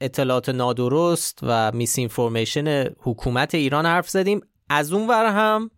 اطلاعات 0.00 0.48
نادرست 0.48 1.38
و 1.42 1.72
میس 1.72 1.98
حکومت 2.98 3.54
ایران 3.54 3.86
حرف 3.86 4.08
زدیم. 4.08 4.40
از 4.70 4.92
اون 4.92 5.08
ور 5.08 5.26
هم 5.26 5.70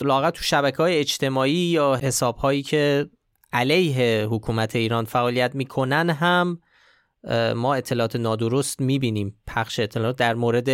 لاغت 0.00 0.34
تو 0.34 0.42
شبکه 0.42 0.76
های 0.76 0.98
اجتماعی 0.98 1.52
یا 1.52 1.96
حساب 2.02 2.36
هایی 2.36 2.62
که 2.62 3.10
علیه 3.52 4.26
حکومت 4.30 4.76
ایران 4.76 5.04
فعالیت 5.04 5.54
می‌کنن 5.54 6.10
هم 6.10 6.60
ما 7.54 7.74
اطلاعات 7.74 8.16
نادرست 8.16 8.80
می‌بینیم. 8.80 9.38
پخش 9.46 9.80
اطلاعات 9.80 10.16
در 10.16 10.34
مورد 10.34 10.68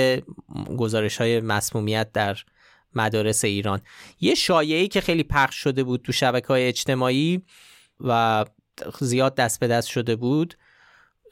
گزارش 0.77 1.17
های 1.17 1.41
مسمومیت 1.41 2.13
در 2.13 2.37
مدارس 2.95 3.45
ایران. 3.45 3.81
یه 4.21 4.35
شایعی 4.35 4.89
که 4.89 5.01
خیلی 5.01 5.23
پخش 5.23 5.57
شده 5.57 5.85
بود 5.85 6.03
تو 6.03 6.13
شبکه 6.13 6.47
های 6.47 6.69
اجتماعی 6.69 7.43
و 8.01 8.45
زیاد 9.01 9.35
دست 9.35 9.61
به 9.61 9.67
دست 9.67 9.89
شده 9.89 10.17
بود 10.17 10.55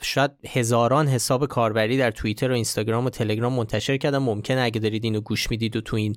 شاید 0.03 0.31
هزاران 0.49 1.09
حساب 1.09 1.47
کاربری 1.47 1.99
در 1.99 2.11
توییتر 2.11 2.51
و 2.51 2.55
اینستاگرام 2.55 3.07
و 3.07 3.11
تلگرام 3.11 3.53
منتشر 3.53 3.97
کردن. 3.97 4.19
ممکنه 4.19 4.61
اگه 4.61 4.81
دارید 4.81 5.05
اینو 5.05 5.21
گوش 5.21 5.51
می‌دید 5.51 5.77
و 5.77 5.81
تو 5.81 5.97
این 5.97 6.17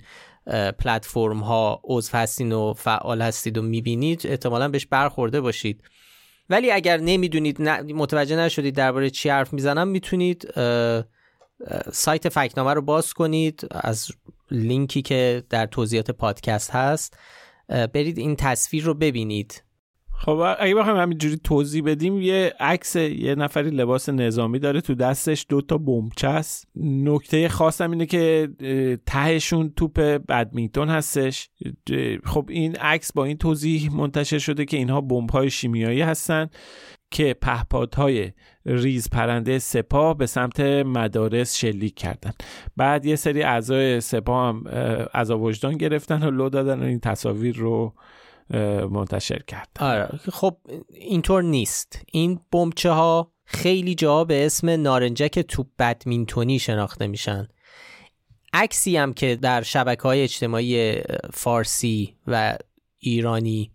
پلتفرم 0.79 1.39
ها 1.39 1.81
عضو 1.83 2.17
هستین 2.17 2.51
و 2.51 2.73
فعال 2.73 3.21
هستید 3.21 3.57
و 3.57 3.61
می‌بینید 3.61 4.21
احتمالا 4.25 4.67
بهش 4.69 4.85
برخورده 4.85 5.41
باشید. 5.41 5.83
ولی 6.49 6.71
اگر 6.71 6.97
نمی‌دونید 6.97 7.61
متوجه 7.61 8.35
نشدید 8.35 8.75
درباره 8.75 9.09
چی 9.09 9.29
حرف 9.29 9.53
می‌زنم 9.53 9.87
می‌تونید 9.87 10.53
سایت 11.91 12.29
فکنامه 12.29 12.73
رو 12.73 12.81
باز 12.81 13.13
کنید. 13.13 13.67
از 13.71 14.11
لینکی 14.51 15.01
که 15.01 15.43
در 15.49 15.65
توضیحات 15.65 16.11
پادکست 16.11 16.71
هست 16.71 17.17
برید 17.69 18.17
این 18.17 18.35
تصویر 18.35 18.83
رو 18.83 18.93
ببینید. 18.93 19.63
خب 20.15 20.55
اگه 20.59 20.75
بخوایم 20.75 20.97
همینجوری 20.97 21.37
توضیح 21.43 21.83
بدیم 21.83 22.21
یه 22.21 22.53
عکس 22.59 22.95
یه 22.95 23.35
نفری 23.35 23.69
لباس 23.69 24.09
نظامی 24.09 24.59
داره 24.59 24.81
تو 24.81 24.95
دستش 24.95 25.45
دو 25.49 25.61
تا 25.61 25.77
بمبچه 25.77 26.27
است. 26.27 26.67
نکته 26.75 27.49
خاصم 27.49 27.91
اینه 27.91 28.05
که 28.05 28.49
تهشون 29.05 29.73
توپ 29.75 29.99
بدمینتون 29.99 30.89
هستش. 30.89 31.49
خب 32.25 32.45
این 32.49 32.75
عکس 32.75 33.13
با 33.13 33.25
این 33.25 33.37
توضیح 33.37 33.95
منتشر 33.95 34.37
شده 34.37 34.65
که 34.65 34.77
اینها 34.77 35.01
بمب 35.01 35.31
های 35.31 35.49
شیمیایی 35.49 36.01
هستن 36.01 36.49
که 37.11 37.35
پهپادهای 37.41 38.31
ریز 38.65 39.09
پرنده 39.09 39.59
سپاه 39.59 40.17
به 40.17 40.25
سمت 40.25 40.59
مدارس 40.59 41.57
شلیک 41.57 41.95
کردن. 41.95 42.31
بعد 42.77 43.05
یه 43.05 43.15
سری 43.15 43.43
اعضای 43.43 44.01
سپاه 44.01 44.49
هم 44.49 44.63
از 45.13 45.31
وجدان 45.31 45.77
گرفتن 45.77 46.23
و 46.23 46.31
لو 46.31 46.49
دادن 46.49 46.79
و 46.79 46.83
این 46.83 46.99
تصاویر 46.99 47.55
رو 47.55 47.93
منتشر 48.89 49.39
کرد. 49.47 49.69
آره 49.79 50.19
خب 50.31 50.57
اینطور 50.89 51.43
نیست. 51.43 52.01
این 52.11 52.39
بمبچه 52.51 52.89
ها 52.91 53.31
خیلی 53.45 53.95
جا 53.95 54.23
به 54.23 54.45
اسم 54.45 54.69
نارنجک 54.69 55.39
توپ 55.39 55.67
بدمینتونی 55.79 56.59
شناخته 56.59 57.07
میشن. 57.07 57.47
عکسی 58.53 58.97
هم 58.97 59.13
که 59.13 59.35
در 59.35 59.61
شبکه 59.61 60.01
های 60.01 60.23
اجتماعی 60.23 60.95
فارسی 61.33 62.15
و 62.27 62.57
ایرانی 62.97 63.71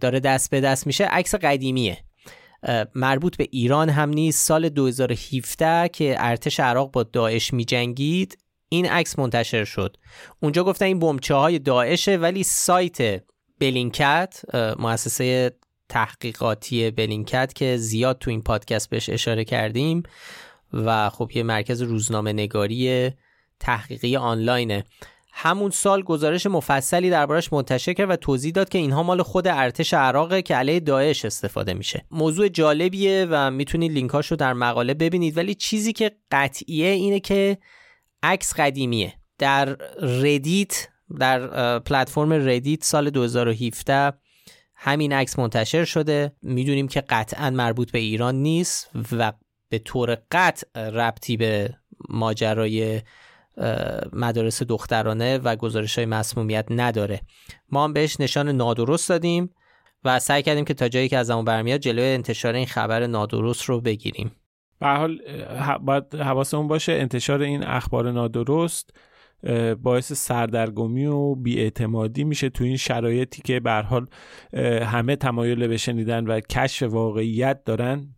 داره 0.00 0.20
دست 0.20 0.50
به 0.50 0.60
دست 0.60 0.86
میشه 0.86 1.04
عکس 1.04 1.34
قدیمیه. 1.34 1.98
مربوط 2.94 3.36
به 3.36 3.48
ایران 3.50 3.88
هم 3.88 4.08
نیست. 4.08 4.46
سال 4.46 4.68
2017 4.68 5.88
که 5.88 6.16
ارتش 6.18 6.60
عراق 6.60 6.90
با 6.90 7.02
داعش 7.02 7.52
میجنگید 7.52 8.38
این 8.68 8.86
عکس 8.86 9.18
منتشر 9.18 9.64
شد. 9.64 9.96
اونجا 10.42 10.64
گفتن 10.64 10.84
این 10.84 10.98
بمچه 10.98 11.34
های 11.34 11.58
داعشه 11.58 12.16
ولی 12.16 12.42
سایت 12.42 13.22
بلینکت 13.58 14.40
مؤسسه 14.78 15.52
تحقیقاتی 15.88 16.90
بلینکت 16.90 17.52
که 17.54 17.76
زیاد 17.76 18.18
تو 18.18 18.30
این 18.30 18.42
پادکست 18.42 18.90
بهش 18.90 19.08
اشاره 19.10 19.44
کردیم 19.44 20.02
و 20.72 21.10
خب 21.10 21.30
یه 21.34 21.42
مرکز 21.42 21.82
روزنامه 21.82 22.32
نگاری 22.32 23.10
تحقیقی 23.60 24.16
آنلاینه. 24.16 24.84
همون 25.32 25.70
سال 25.70 26.02
گزارش 26.02 26.46
مفصلی 26.46 27.10
دربارش 27.10 27.52
منتشر 27.52 27.92
کرد 27.92 28.10
و 28.10 28.16
توضیح 28.16 28.52
داد 28.52 28.68
که 28.68 28.78
اینها 28.78 29.02
مال 29.02 29.22
خود 29.22 29.48
ارتش 29.48 29.94
عراقه 29.94 30.42
که 30.42 30.54
علیه 30.54 30.80
داعش 30.80 31.24
استفاده 31.24 31.74
میشه. 31.74 32.04
موضوع 32.10 32.48
جالبیه 32.48 33.26
و 33.30 33.50
می‌تونید 33.50 33.92
لینکاش 33.92 34.26
رو 34.26 34.36
در 34.36 34.52
مقاله 34.52 34.94
ببینید 34.94 35.36
ولی 35.36 35.54
چیزی 35.54 35.92
که 35.92 36.10
قطعیه 36.30 36.88
اینه 36.88 37.20
که 37.20 37.58
عکس 38.22 38.54
قدیمیه. 38.54 39.14
در 39.38 39.76
ردیت 40.02 40.88
در 41.20 41.78
پلتفرم 41.78 42.32
ردیت 42.32 42.84
سال 42.84 43.10
2017 43.10 44.12
همین 44.74 45.12
عکس 45.12 45.38
منتشر 45.38 45.84
شده. 45.84 46.32
می‌دونیم 46.42 46.88
که 46.88 47.00
قطعا 47.00 47.50
مربوط 47.50 47.90
به 47.90 47.98
ایران 47.98 48.34
نیست 48.34 48.90
و 49.12 49.32
به 49.68 49.78
طور 49.78 50.18
قطع 50.30 50.88
ربطی 50.90 51.36
به 51.36 51.74
ماجرای 52.08 53.02
مدارس 54.12 54.62
دخترانه 54.62 55.38
و 55.38 55.56
گزارش 55.56 55.96
های 55.98 56.06
مسمومیت 56.06 56.66
نداره. 56.70 57.20
ما 57.70 57.84
هم 57.84 57.92
بهش 57.92 58.20
نشان 58.20 58.48
نادرست 58.48 59.08
دادیم 59.08 59.50
و 60.04 60.18
سعی 60.18 60.42
کردیم 60.42 60.64
که 60.64 60.74
تا 60.74 60.88
جایی 60.88 61.08
که 61.08 61.18
از 61.18 61.30
اون 61.30 61.44
برمیاد 61.44 61.80
جلوی 61.80 62.04
انتشار 62.04 62.54
این 62.54 62.66
خبر 62.66 63.06
نادرست 63.06 63.64
رو 63.64 63.80
بگیریم. 63.80 64.32
به 64.80 64.86
حال 64.86 65.18
باید 65.80 66.14
حواسمون 66.14 66.68
باشه 66.68 66.92
انتشار 66.92 67.42
این 67.42 67.62
اخبار 67.62 68.12
نادرست 68.12 68.90
باعث 69.82 70.12
سردرگمی 70.12 71.06
و 71.06 71.34
بیاعتمادی 71.34 72.24
میشه 72.24 72.48
تو 72.48 72.64
این 72.64 72.76
شرایطی 72.76 73.42
که 73.42 73.60
به 73.60 73.72
حال 73.72 74.06
همه 74.82 75.16
تمایل 75.16 75.66
به 75.66 75.76
شنیدن 75.76 76.26
و 76.26 76.40
کشف 76.40 76.82
واقعیت 76.82 77.64
دارن. 77.64 78.08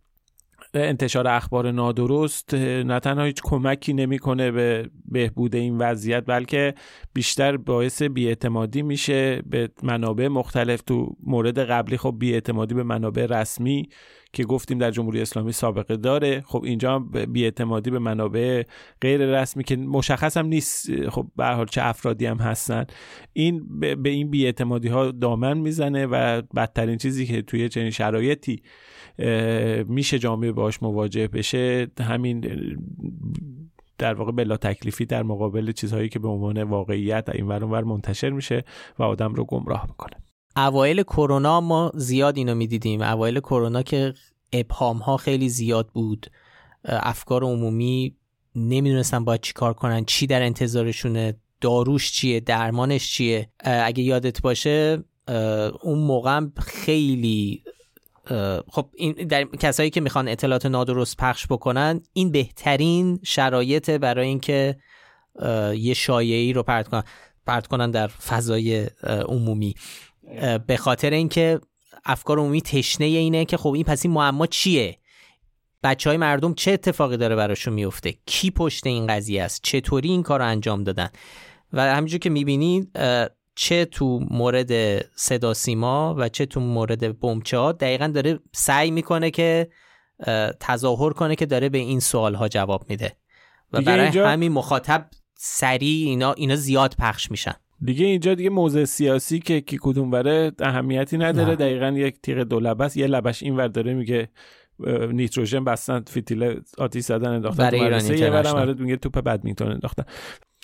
انتشار 0.73 1.27
اخبار 1.27 1.71
نادرست 1.71 2.53
نه 2.53 2.99
تنها 2.99 3.23
هیچ 3.23 3.41
کمکی 3.43 3.93
نمی‌کنه 3.93 4.51
به 4.51 4.89
بهبود 5.05 5.55
این 5.55 5.77
وضعیت 5.77 6.23
بلکه 6.25 6.73
بیشتر 7.13 7.57
باعث 7.57 8.01
بیاعتمادی 8.01 8.81
میشه 8.81 9.41
به 9.41 9.69
منابع 9.83 10.27
مختلف. 10.27 10.81
تو 10.81 11.15
مورد 11.23 11.59
قبلی 11.59 11.97
خب 11.97 12.15
بیاعتمادی 12.19 12.73
به 12.73 12.83
منابع 12.83 13.25
رسمی 13.25 13.89
که 14.33 14.43
گفتیم 14.43 14.77
در 14.77 14.91
جمهوری 14.91 15.21
اسلامی 15.21 15.51
سابقه 15.51 15.97
داره. 15.97 16.41
خب 16.41 16.63
اینجا 16.63 16.99
بیاعتمادی 16.99 17.91
به 17.91 17.99
منابع 17.99 18.63
غیر 19.01 19.41
رسمی 19.41 19.63
که 19.63 19.75
مشخص 19.75 20.37
هم 20.37 20.45
نیست 20.45 21.07
خب 21.09 21.27
به 21.35 21.45
حال 21.45 21.65
چه 21.65 21.81
افرادی 21.83 22.25
هم 22.25 22.37
هستن. 22.37 22.85
این 23.33 23.79
به 23.79 24.09
این 24.09 24.29
بیاعتمادی 24.29 24.87
ها 24.87 25.11
دامن 25.11 25.57
می‌زنه 25.57 26.05
و 26.05 26.41
بدترین 26.55 26.97
چیزی 26.97 27.25
که 27.25 27.41
توی 27.41 27.69
چنین 27.69 27.89
شرایطی 27.89 28.61
میشه 29.87 30.19
جامعه 30.19 30.51
باش 30.51 30.83
مواجه 30.83 31.27
بشه. 31.27 31.87
همین 31.99 32.45
در 33.97 34.13
واقع 34.13 34.31
بلا 34.31 34.57
تکلیفی 34.57 35.05
در 35.05 35.23
مقابل 35.23 35.71
چیزهایی 35.71 36.09
که 36.09 36.19
به 36.19 36.27
عنوان 36.27 36.63
واقعیت 36.63 37.29
این 37.29 37.47
ور 37.47 37.83
منتشر 37.83 38.29
میشه 38.29 38.63
و 38.99 39.03
آدم 39.03 39.33
رو 39.33 39.45
گمراه 39.45 39.85
می‌کنه. 39.87 40.28
اوایل 40.55 41.03
کرونا 41.03 41.61
ما 41.61 41.91
زیاد 41.95 42.37
اینو 42.37 42.55
می‌دیدیم. 42.55 43.01
اوایل 43.01 43.39
کرونا 43.39 43.83
که 43.83 44.13
ابهام 44.53 44.97
ها 44.97 45.17
خیلی 45.17 45.49
زیاد 45.49 45.87
بود. 45.87 46.31
افکار 46.85 47.43
عمومی 47.43 48.15
نمی‌دونستن 48.55 49.25
باید 49.25 49.41
چی 49.41 49.53
کار 49.53 49.73
کنن 49.73 50.05
چی 50.05 50.27
در 50.27 50.41
انتظارشونه 50.41 51.35
داروش 51.61 52.11
چیه 52.11 52.39
درمانش 52.39 53.11
چیه. 53.11 53.49
اگه 53.63 54.03
یادت 54.03 54.41
باشه 54.41 55.03
اون 55.81 55.99
موقع 55.99 56.41
خیلی 56.57 57.63
خب 58.67 58.89
این 58.95 59.13
در 59.13 59.43
کسایی 59.43 59.89
که 59.89 60.01
می‌خوان 60.01 60.27
اطلاعات 60.27 60.65
نادرست 60.65 61.17
پخش 61.17 61.47
بکنن 61.47 62.01
این 62.13 62.31
بهترین 62.31 63.19
شرایط 63.23 63.89
برای 63.89 64.27
اینکه 64.27 64.77
یه 65.75 65.93
شایعی 65.93 66.53
رو 66.53 66.63
پرت 66.63 66.87
کنن 66.87 67.03
پرت 67.45 67.67
کنن 67.67 67.91
در 67.91 68.07
فضای 68.07 68.89
عمومی. 69.03 69.75
به 70.67 70.77
خاطر 70.77 71.09
اینکه 71.09 71.59
افکار 72.05 72.39
عمومی 72.39 72.61
تشنه 72.61 73.07
اینه 73.07 73.45
که 73.45 73.57
خب 73.57 73.73
این 73.73 73.83
پس 73.83 74.05
این 74.05 74.13
معما 74.13 74.47
چیه؟ 74.47 74.97
بچه 75.83 76.09
های 76.09 76.17
مردم 76.17 76.53
چه 76.53 76.71
اتفاقی 76.71 77.17
داره 77.17 77.35
براشون 77.35 77.73
میفته؟ 77.73 78.13
کی 78.25 78.51
پشت 78.51 78.87
این 78.87 79.07
قضیه 79.07 79.43
است؟ 79.43 79.61
چطوری 79.63 80.09
این 80.09 80.23
کار 80.23 80.39
رو 80.39 80.45
انجام 80.45 80.83
دادن؟ 80.83 81.09
و 81.73 81.81
همینجور 81.81 82.19
که 82.19 82.29
می‌بینید 82.29 82.97
چه 83.55 83.85
تو 83.85 84.19
مورد 84.31 85.01
صدا 85.15 85.53
سیما 85.53 86.15
و 86.17 86.29
چه 86.29 86.45
تو 86.45 86.59
مورد 86.59 87.19
بمچه 87.19 87.57
ها 87.57 87.71
دقیقا 87.71 88.07
داره 88.07 88.39
سعی 88.53 88.91
می‌کنه 88.91 89.31
که 89.31 89.69
تظاهر 90.59 91.13
کنه 91.13 91.35
که 91.35 91.45
داره 91.45 91.69
به 91.69 91.77
این 91.77 91.99
سوال 91.99 92.35
ها 92.35 92.47
جواب 92.47 92.85
میده. 92.89 93.17
و 93.73 93.81
برای 93.81 94.19
همین 94.19 94.51
مخاطب 94.51 95.09
سریع 95.35 96.07
اینا 96.07 96.33
اینا 96.33 96.55
زیاد 96.55 96.95
پخش 96.99 97.31
میشن. 97.31 97.55
دیگه 97.81 98.05
اینجا 98.05 98.35
دیگه 98.35 98.49
موضع 98.49 98.83
سیاسی 98.83 99.39
که 99.39 99.61
کی 99.61 99.77
کدوم 99.81 100.09
بره 100.09 100.51
اهمیتی 100.59 101.17
نداره. 101.17 101.49
نه. 101.49 101.55
دقیقا 101.55 101.87
یک 101.87 102.21
تیغ 102.21 102.37
دو 102.37 102.59
لبه 102.59 102.89
یه 102.95 103.07
لبش 103.07 103.43
این 103.43 103.55
ور 103.55 103.67
داره 103.67 103.93
میگه 103.93 104.29
نیتروژن 105.11 105.63
بستن 105.63 106.03
فیتیل 106.07 106.61
آتیش 106.77 107.03
زدن 107.03 107.29
انداختن 107.29 107.63
برای 107.63 107.81
ایرانی 107.81 108.17
یه 108.17 108.29
ورم 108.29 108.75
میگه 108.79 108.95
توپ 108.95 109.19
بدمینتون 109.19 109.71
انداختن. 109.71 110.03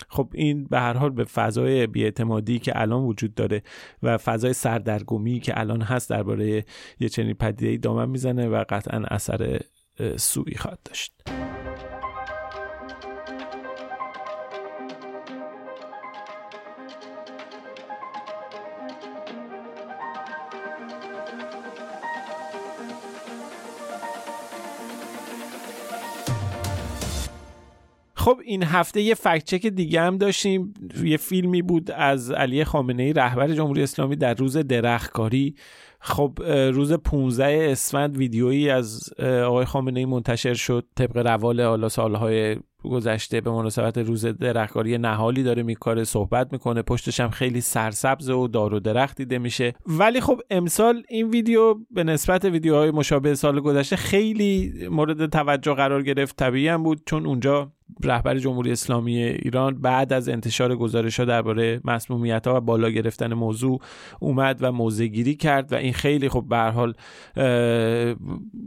خب 0.08 0.28
این 0.34 0.64
به 0.64 0.80
هر 0.80 0.92
حال 0.96 1.10
به 1.10 1.24
فضای 1.24 1.86
بیاعتمادی 1.86 2.58
که 2.58 2.80
الان 2.80 3.02
وجود 3.02 3.34
داره 3.34 3.62
و 4.02 4.18
فضای 4.18 4.52
سردرگمی 4.52 5.40
که 5.40 5.60
الان 5.60 5.82
هست 5.82 6.10
درباره 6.10 6.64
یه 7.00 7.08
چنین 7.08 7.34
پدیده 7.34 7.76
دامن 7.76 8.08
می‌زنه 8.08 8.48
و 8.48 8.64
قطعا 8.68 9.04
اثر 9.10 9.60
سوئی 10.16 10.54
خواهد 10.54 10.78
داشت. 10.84 11.22
خب 28.26 28.40
این 28.44 28.62
هفته 28.62 29.00
یه 29.00 29.14
فکت 29.14 29.44
چک 29.44 29.66
دیگه 29.66 30.00
هم 30.00 30.18
داشتیم. 30.18 30.74
یه 31.04 31.16
فیلمی 31.16 31.62
بود 31.62 31.90
از 31.90 32.30
علی 32.30 32.64
خامنه 32.64 33.02
ای 33.02 33.12
رهبر 33.12 33.48
جمهوری 33.48 33.82
اسلامی 33.82 34.16
در 34.16 34.34
روز 34.34 34.56
درختکاری. 34.56 35.54
خب 36.00 36.38
روز 36.72 36.92
15 36.92 37.68
اسفند 37.70 38.16
ویدیویی 38.16 38.70
از 38.70 39.12
آقای 39.22 39.64
خامنه 39.64 40.00
ای 40.00 40.06
منتشر 40.06 40.54
شد. 40.54 40.86
طبق 40.96 41.16
روال 41.16 41.60
حالا 41.60 41.88
سالهای 41.88 42.56
گذشته 42.84 43.40
به 43.40 43.50
مناسبت 43.50 43.98
روز 43.98 44.26
درختکاری 44.26 44.98
نهالی 44.98 45.42
داره 45.42 45.62
میکاره 45.62 46.04
صحبت 46.04 46.52
می‌کنه. 46.52 46.82
پشتش 46.82 47.20
هم 47.20 47.30
خیلی 47.30 47.60
سرسبز 47.60 48.30
و 48.30 48.48
دار 48.48 48.74
و 48.74 48.80
درخت 48.80 49.16
دیده 49.16 49.38
میشه. 49.38 49.74
ولی 49.86 50.20
خب 50.20 50.40
امسال 50.50 51.02
این 51.08 51.30
ویدیو 51.30 51.74
به 51.90 52.04
نسبت 52.04 52.44
ویدیوهای 52.44 52.90
مشابه 52.90 53.34
سال 53.34 53.60
گذشته 53.60 53.96
خیلی 53.96 54.72
مورد 54.90 55.26
توجه 55.26 55.74
قرار 55.74 56.02
گرفت. 56.02 56.36
طبیعی 56.36 56.68
هم 56.68 56.82
بود 56.82 57.02
چون 57.06 57.26
اونجا 57.26 57.72
رهبر 58.04 58.38
جمهوری 58.38 58.72
اسلامی 58.72 59.18
ایران 59.22 59.80
بعد 59.80 60.12
از 60.12 60.28
انتشار 60.28 60.76
گزارش 60.76 61.20
ها 61.20 61.26
درباره 61.26 61.80
مسمومیت 61.84 62.46
ها 62.46 62.56
و 62.56 62.60
بالا 62.60 62.90
گرفتن 62.90 63.34
موضوع 63.34 63.80
اومد 64.20 64.58
و 64.60 64.72
موضع 64.72 65.06
گیری 65.06 65.34
کرد 65.34 65.72
و 65.72 65.76
این 65.76 65.92
خیلی 65.92 66.28
خب 66.28 66.44
به 66.48 66.58
حال 66.58 66.94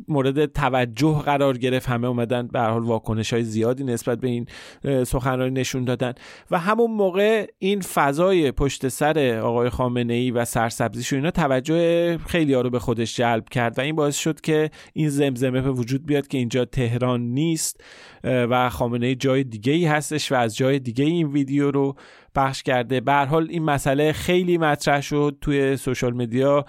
مورد 0.08 0.46
توجه 0.46 1.22
قرار 1.26 1.58
گرفت. 1.58 1.90
همه 1.90 2.08
اومدن 2.08 2.48
به 2.48 2.60
حال 2.60 2.84
واکنش 2.84 3.34
های 3.34 3.44
زیادی 3.44 3.84
نسبت 3.84 4.20
به 4.20 4.28
این 4.28 4.46
سخنرانی 5.04 5.60
نشون 5.60 5.84
دادن. 5.84 6.14
و 6.52 6.60
همون 6.60 6.92
موقع 6.92 7.48
این 7.60 7.82
فضای 7.82 8.52
پشت 8.52 8.88
سر 8.88 9.40
آقای 9.44 9.70
خامنه 9.70 10.14
ای 10.14 10.32
و 10.32 10.46
سرسبزیش 10.46 11.14
و 11.14 11.16
اینا 11.16 11.32
توجه 11.32 12.18
خیلی 12.18 12.54
ها 12.54 12.62
رو 12.62 12.70
به 12.70 12.80
خودش 12.80 13.16
جلب 13.16 13.50
کرد 13.50 13.78
و 13.78 13.82
این 13.82 13.96
باعث 13.96 14.18
شد 14.18 14.42
که 14.42 14.72
این 14.94 15.10
زمزمه 15.10 15.62
به 15.62 15.72
وجود 15.72 16.06
بیاد 16.06 16.28
که 16.28 16.38
اینجا 16.38 16.66
تهران 16.66 17.22
نیست 17.22 17.84
و 18.24 18.70
خامنه 18.70 19.16
جای 19.20 19.44
دیگه 19.44 19.74
ای 19.74 19.86
هستش 19.86 20.32
و 20.32 20.36
از 20.36 20.56
جای 20.58 20.80
دیگه 20.80 21.06
این 21.06 21.28
ویدیو 21.28 21.72
رو 21.72 21.96
پخش 22.40 22.64
کرده. 22.64 23.00
به 23.00 23.14
حال 23.14 23.48
این 23.50 23.64
مسئله 23.64 24.12
خیلی 24.12 24.58
مطرح 24.58 25.02
شد 25.02 25.38
توی 25.42 25.78
سوشال 25.78 26.14
مدیا 26.14 26.66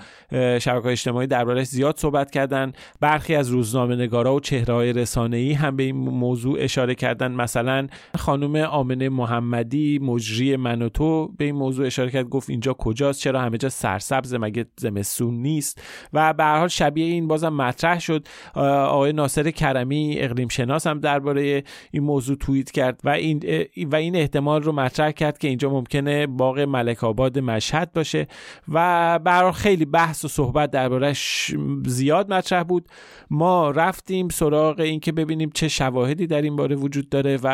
شبکه 0.60 0.88
اجتماعی 0.88 1.26
دربارش 1.26 1.66
زیاد 1.66 1.96
صحبت 1.98 2.30
کردن. 2.30 2.72
برخی 3.00 3.34
از 3.34 3.48
روزنامه 3.48 3.96
نگارا 3.96 4.34
و 4.34 4.40
چهره 4.40 4.74
های 4.74 4.92
رسانه 4.92 5.36
ای 5.36 5.52
هم 5.52 5.76
به 5.76 5.82
این 5.82 5.96
موضوع 5.96 6.56
اشاره 6.60 6.94
کردن. 6.94 7.32
مثلا 7.32 7.86
خانم 8.18 8.56
آمنه 8.56 9.08
محمدی 9.08 9.98
مجری 9.98 10.56
منوتو 10.56 11.28
به 11.38 11.44
این 11.44 11.54
موضوع 11.54 11.86
اشاره 11.86 12.10
کرد. 12.10 12.28
گفت 12.28 12.50
اینجا 12.50 12.72
کجاست؟ 12.72 13.20
چرا 13.20 13.40
همه 13.40 13.58
جا 13.58 13.68
سرسبز 13.68 14.34
مگه 14.34 14.66
زمستون 14.76 15.34
نیست؟ 15.34 15.82
و 16.12 16.32
به 16.32 16.44
حال 16.44 16.68
شبیه 16.68 17.04
این 17.04 17.28
بازم 17.28 17.48
مطرح 17.52 18.00
شد. 18.00 18.26
آقای 18.54 19.12
ناصر 19.12 19.50
کرمی 19.50 20.16
اقلیم 20.18 20.48
شناس 20.48 20.86
هم 20.86 21.00
درباره 21.00 21.62
این 21.90 22.02
موضوع 22.02 22.36
توییت 22.36 22.70
کرد 22.70 23.00
و 23.04 23.08
این 23.08 23.42
و 23.90 23.96
این 23.96 24.16
احتمال 24.16 24.62
رو 24.62 24.72
مطرح 24.72 25.10
کرد 25.10 25.38
که 25.38 25.48
اینجا 25.62 25.78
ممکنه 25.78 26.26
باغ 26.26 26.58
ملک 26.58 27.04
آباد 27.04 27.38
مشهد 27.38 27.92
باشه. 27.92 28.26
و 28.68 29.18
برای 29.18 29.52
خیلی 29.52 29.84
بحث 29.84 30.24
و 30.24 30.28
صحبت 30.28 30.70
دربارش 30.70 31.54
زیاد 31.86 32.32
مطرح 32.32 32.62
بود. 32.62 32.88
ما 33.30 33.70
رفتیم 33.70 34.28
سراغ 34.28 34.80
اینکه 34.80 35.12
ببینیم 35.12 35.50
چه 35.54 35.68
شواهدی 35.68 36.26
در 36.26 36.42
این 36.42 36.56
باره 36.56 36.76
وجود 36.76 37.08
داره 37.08 37.36
و 37.42 37.48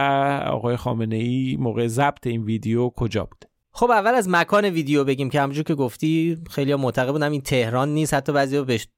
آقای 0.46 0.76
خامنه 0.76 1.16
ای 1.16 1.56
موقع 1.60 1.86
ضبط 1.86 2.26
این 2.26 2.42
ویدیو 2.42 2.88
کجا 2.88 3.24
بود؟ 3.24 3.44
خب 3.72 3.90
اول 3.90 4.14
از 4.14 4.28
مکان 4.28 4.64
ویدیو 4.64 5.04
بگیم 5.04 5.30
که 5.30 5.40
همونجور 5.40 5.64
که 5.64 5.74
گفتی 5.74 6.38
خیلی 6.50 6.74
معتقد 6.74 7.12
بودم 7.12 7.32
این 7.32 7.40
تهران 7.40 7.88
نیست. 7.88 8.14
حتی 8.14 8.32
بعضی 8.32 8.60
بهش 8.60 8.88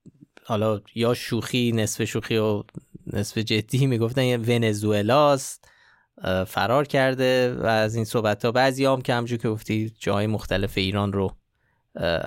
حالا 0.44 0.80
یا 0.94 1.14
شوخی 1.14 1.72
نصف 1.72 2.04
شوخی 2.04 2.36
و 2.36 2.62
نصف 3.12 3.38
جدی 3.38 3.86
می‌گفتن 3.86 4.22
یه 4.22 4.36
ونزوئلاست. 4.36 5.68
فرار 6.46 6.86
کرده 6.86 7.54
و 7.54 7.66
از 7.66 7.94
این 7.94 8.04
صحبت 8.04 8.44
ها 8.44 8.52
بعضی 8.52 8.84
هم 8.84 9.02
که 9.02 9.14
همجور 9.14 9.38
که 9.38 9.48
گفتی 9.48 9.92
جای 9.98 10.26
مختلف 10.26 10.78
ایران 10.78 11.12
رو 11.12 11.36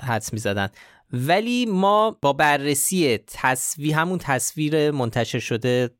حدس 0.02 0.32
می 0.32 0.38
زدن 0.38 0.68
ولی 1.12 1.66
ما 1.66 2.18
با 2.22 2.32
بررسی 2.32 3.18
تصویر 3.26 3.94
همون 3.94 4.18
تصویر 4.18 4.90
منتشر 4.90 5.38
شده 5.38 5.90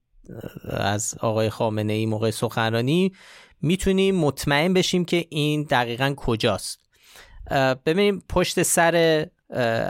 از 0.71 1.15
آقای 1.21 1.51
خامنه 1.51 1.93
ای 1.93 2.07
موقع 2.07 2.31
سخنرانی 2.31 3.13
می‌تونیم 3.63 4.15
مطمئن 4.15 4.75
بشیم 4.75 5.05
که 5.05 5.27
این 5.31 5.63
دقیقا 5.63 6.15
کجاست. 6.17 6.81
ببینیم 7.87 8.23
پشت 8.29 8.63
سر 8.63 9.27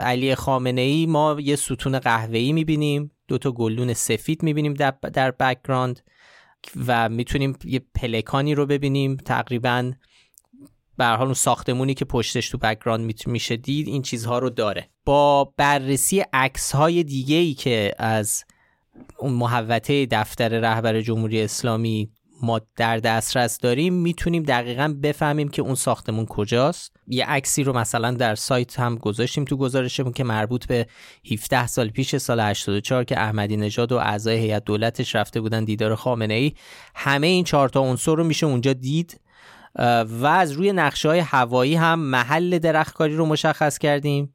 علی 0.01 0.35
خامنه 0.35 0.81
ای 0.81 1.05
ما 1.05 1.37
یه 1.39 1.55
ستون 1.55 1.99
قهوه‌ای 1.99 2.53
می‌بینیم 2.53 3.11
دو 3.27 3.37
تا 3.37 3.51
گلدون 3.51 3.93
سفید 3.93 4.43
می‌بینیم 4.43 4.73
در, 4.73 4.91
در 4.91 5.31
و 6.87 7.09
می‌تونیم 7.09 7.57
یه 7.65 7.81
پلکانی 7.95 8.55
رو 8.55 8.65
ببینیم. 8.65 9.17
تقریبا 9.17 9.91
به 10.97 11.05
حال 11.05 11.25
اون 11.25 11.33
ساختمونی 11.33 11.93
که 11.93 12.05
پشتش 12.05 12.49
تو 12.49 12.57
background 12.57 13.27
میشه 13.27 13.57
دید 13.57 13.87
این 13.87 14.01
چیزها 14.01 14.39
رو 14.39 14.49
داره. 14.49 14.89
با 15.05 15.53
بررسی 15.57 16.19
عکس 16.33 16.75
های 16.75 17.03
دیگه 17.03 17.35
ای 17.35 17.53
که 17.53 17.95
از 17.97 18.43
اون 19.17 19.33
محوطه 19.33 20.05
دفتر 20.05 20.49
رهبر 20.49 21.01
جمهوری 21.01 21.41
اسلامی 21.41 22.11
ما 22.43 22.61
در 22.75 22.97
دسترس 22.97 23.57
داریم 23.57 23.93
می‌تونیم 23.93 24.43
دقیقا 24.43 24.95
بفهمیم 25.03 25.49
که 25.49 25.61
اون 25.61 25.75
ساختمون 25.75 26.25
کجاست. 26.25 26.95
یه 27.07 27.25
عکسی 27.25 27.63
رو 27.63 27.73
مثلا 27.73 28.11
در 28.11 28.35
سایت 28.35 28.79
هم 28.79 28.95
گذاشتیم 28.95 29.45
تو 29.45 29.57
گزارشمون 29.57 30.13
که 30.13 30.23
مربوط 30.23 30.65
به 30.65 30.87
17 31.31 31.67
سال 31.67 31.89
پیش 31.89 32.17
سال 32.17 32.39
84 32.39 33.03
که 33.03 33.19
احمدی 33.19 33.57
نژاد 33.57 33.91
و 33.91 33.97
اعضای 33.97 34.37
هیئت 34.37 34.63
دولتش 34.63 35.15
رفته 35.15 35.41
بودن 35.41 35.63
دیدار 35.63 35.95
خامنه 35.95 36.33
ای 36.33 36.53
همه 36.95 37.27
این 37.27 37.43
چهار 37.43 37.69
تا 37.69 37.79
عنصر 37.79 38.15
رو 38.15 38.23
میشه 38.23 38.45
اونجا 38.45 38.73
دید. 38.73 39.19
و 40.05 40.25
از 40.25 40.51
روی 40.51 40.71
نقشه 40.71 41.09
های 41.09 41.19
هوایی 41.19 41.75
هم 41.75 41.99
محل 41.99 42.59
درختکاری 42.59 43.15
رو 43.15 43.25
مشخص 43.25 43.77
کردیم 43.77 44.33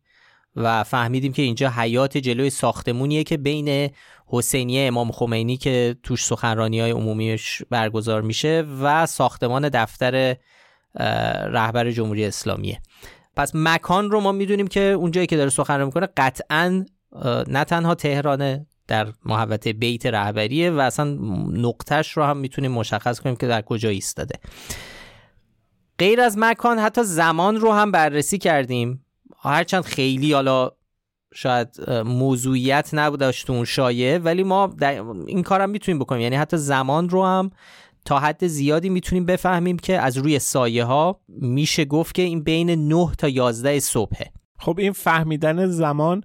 و 0.56 0.84
فهمیدیم 0.84 1.32
که 1.32 1.42
اینجا 1.42 1.70
حیات 1.70 2.18
جلوی 2.18 2.50
ساختمونیه 2.50 3.24
که 3.24 3.36
بین 3.36 3.90
حسینیه 4.30 4.86
امام 4.86 5.10
خمینی 5.12 5.56
که 5.56 5.96
توش 6.02 6.24
سخنرانی 6.24 6.80
های 6.80 6.90
عمومیش 6.90 7.62
برگزار 7.70 8.22
میشه 8.22 8.64
و 8.80 9.06
ساختمان 9.06 9.68
دفتر 9.68 10.36
رهبر 11.50 11.90
جمهوری 11.90 12.24
اسلامیه. 12.24 12.80
پس 13.36 13.52
مکان 13.54 14.10
رو 14.10 14.20
ما 14.20 14.32
می‌دونیم 14.32 14.66
که 14.66 14.80
اونجایی 14.80 15.26
که 15.26 15.36
داره 15.36 15.50
سخنرانی 15.50 15.86
می‌کنه 15.86 16.08
قطعا 16.16 16.84
نه 17.48 17.64
تنها 17.64 17.94
تهرانه 17.94 18.66
در 18.88 19.12
محوطه 19.24 19.72
بیت 19.72 20.06
رهبریه 20.06 20.70
و 20.70 20.78
اصلا 20.78 21.18
نقطهش 21.52 22.12
رو 22.12 22.24
هم 22.24 22.36
می‌تونیم 22.36 22.72
مشخص 22.72 23.20
کنیم 23.20 23.36
که 23.36 23.46
در 23.46 23.62
کجا 23.62 23.88
ایستاده. 23.88 24.34
غیر 25.98 26.20
از 26.20 26.38
مکان 26.38 26.78
حتی 26.78 27.02
زمان 27.04 27.56
رو 27.56 27.72
هم 27.72 27.90
بررسی 27.90 28.38
کردیم. 28.38 29.04
هرچند 29.42 29.84
خیلی 29.84 30.32
حالا 30.32 30.70
شاید 31.34 31.90
موضوعیت 31.90 32.90
نبودش 32.92 33.50
اون 33.50 33.64
شایعه 33.64 34.18
ولی 34.18 34.42
ما 34.42 34.76
این 35.26 35.42
کارم 35.42 35.70
می‌تونیم 35.70 35.98
بکنیم. 35.98 36.22
یعنی 36.22 36.36
حتی 36.36 36.56
زمان 36.56 37.08
رو 37.08 37.24
هم 37.24 37.50
تا 38.04 38.18
حد 38.18 38.46
زیادی 38.46 38.88
می‌تونیم 38.88 39.26
بفهمیم 39.26 39.78
که 39.78 39.98
از 39.98 40.16
روی 40.16 40.38
سایه 40.38 40.84
ها 40.84 41.20
میشه 41.28 41.84
گفت 41.84 42.14
که 42.14 42.22
این 42.22 42.42
بین 42.42 42.70
9 42.70 43.08
تا 43.18 43.28
11 43.28 43.80
صبحه. 43.80 44.32
خب 44.58 44.78
این 44.78 44.92
فهمیدن 44.92 45.66
زمان 45.66 46.22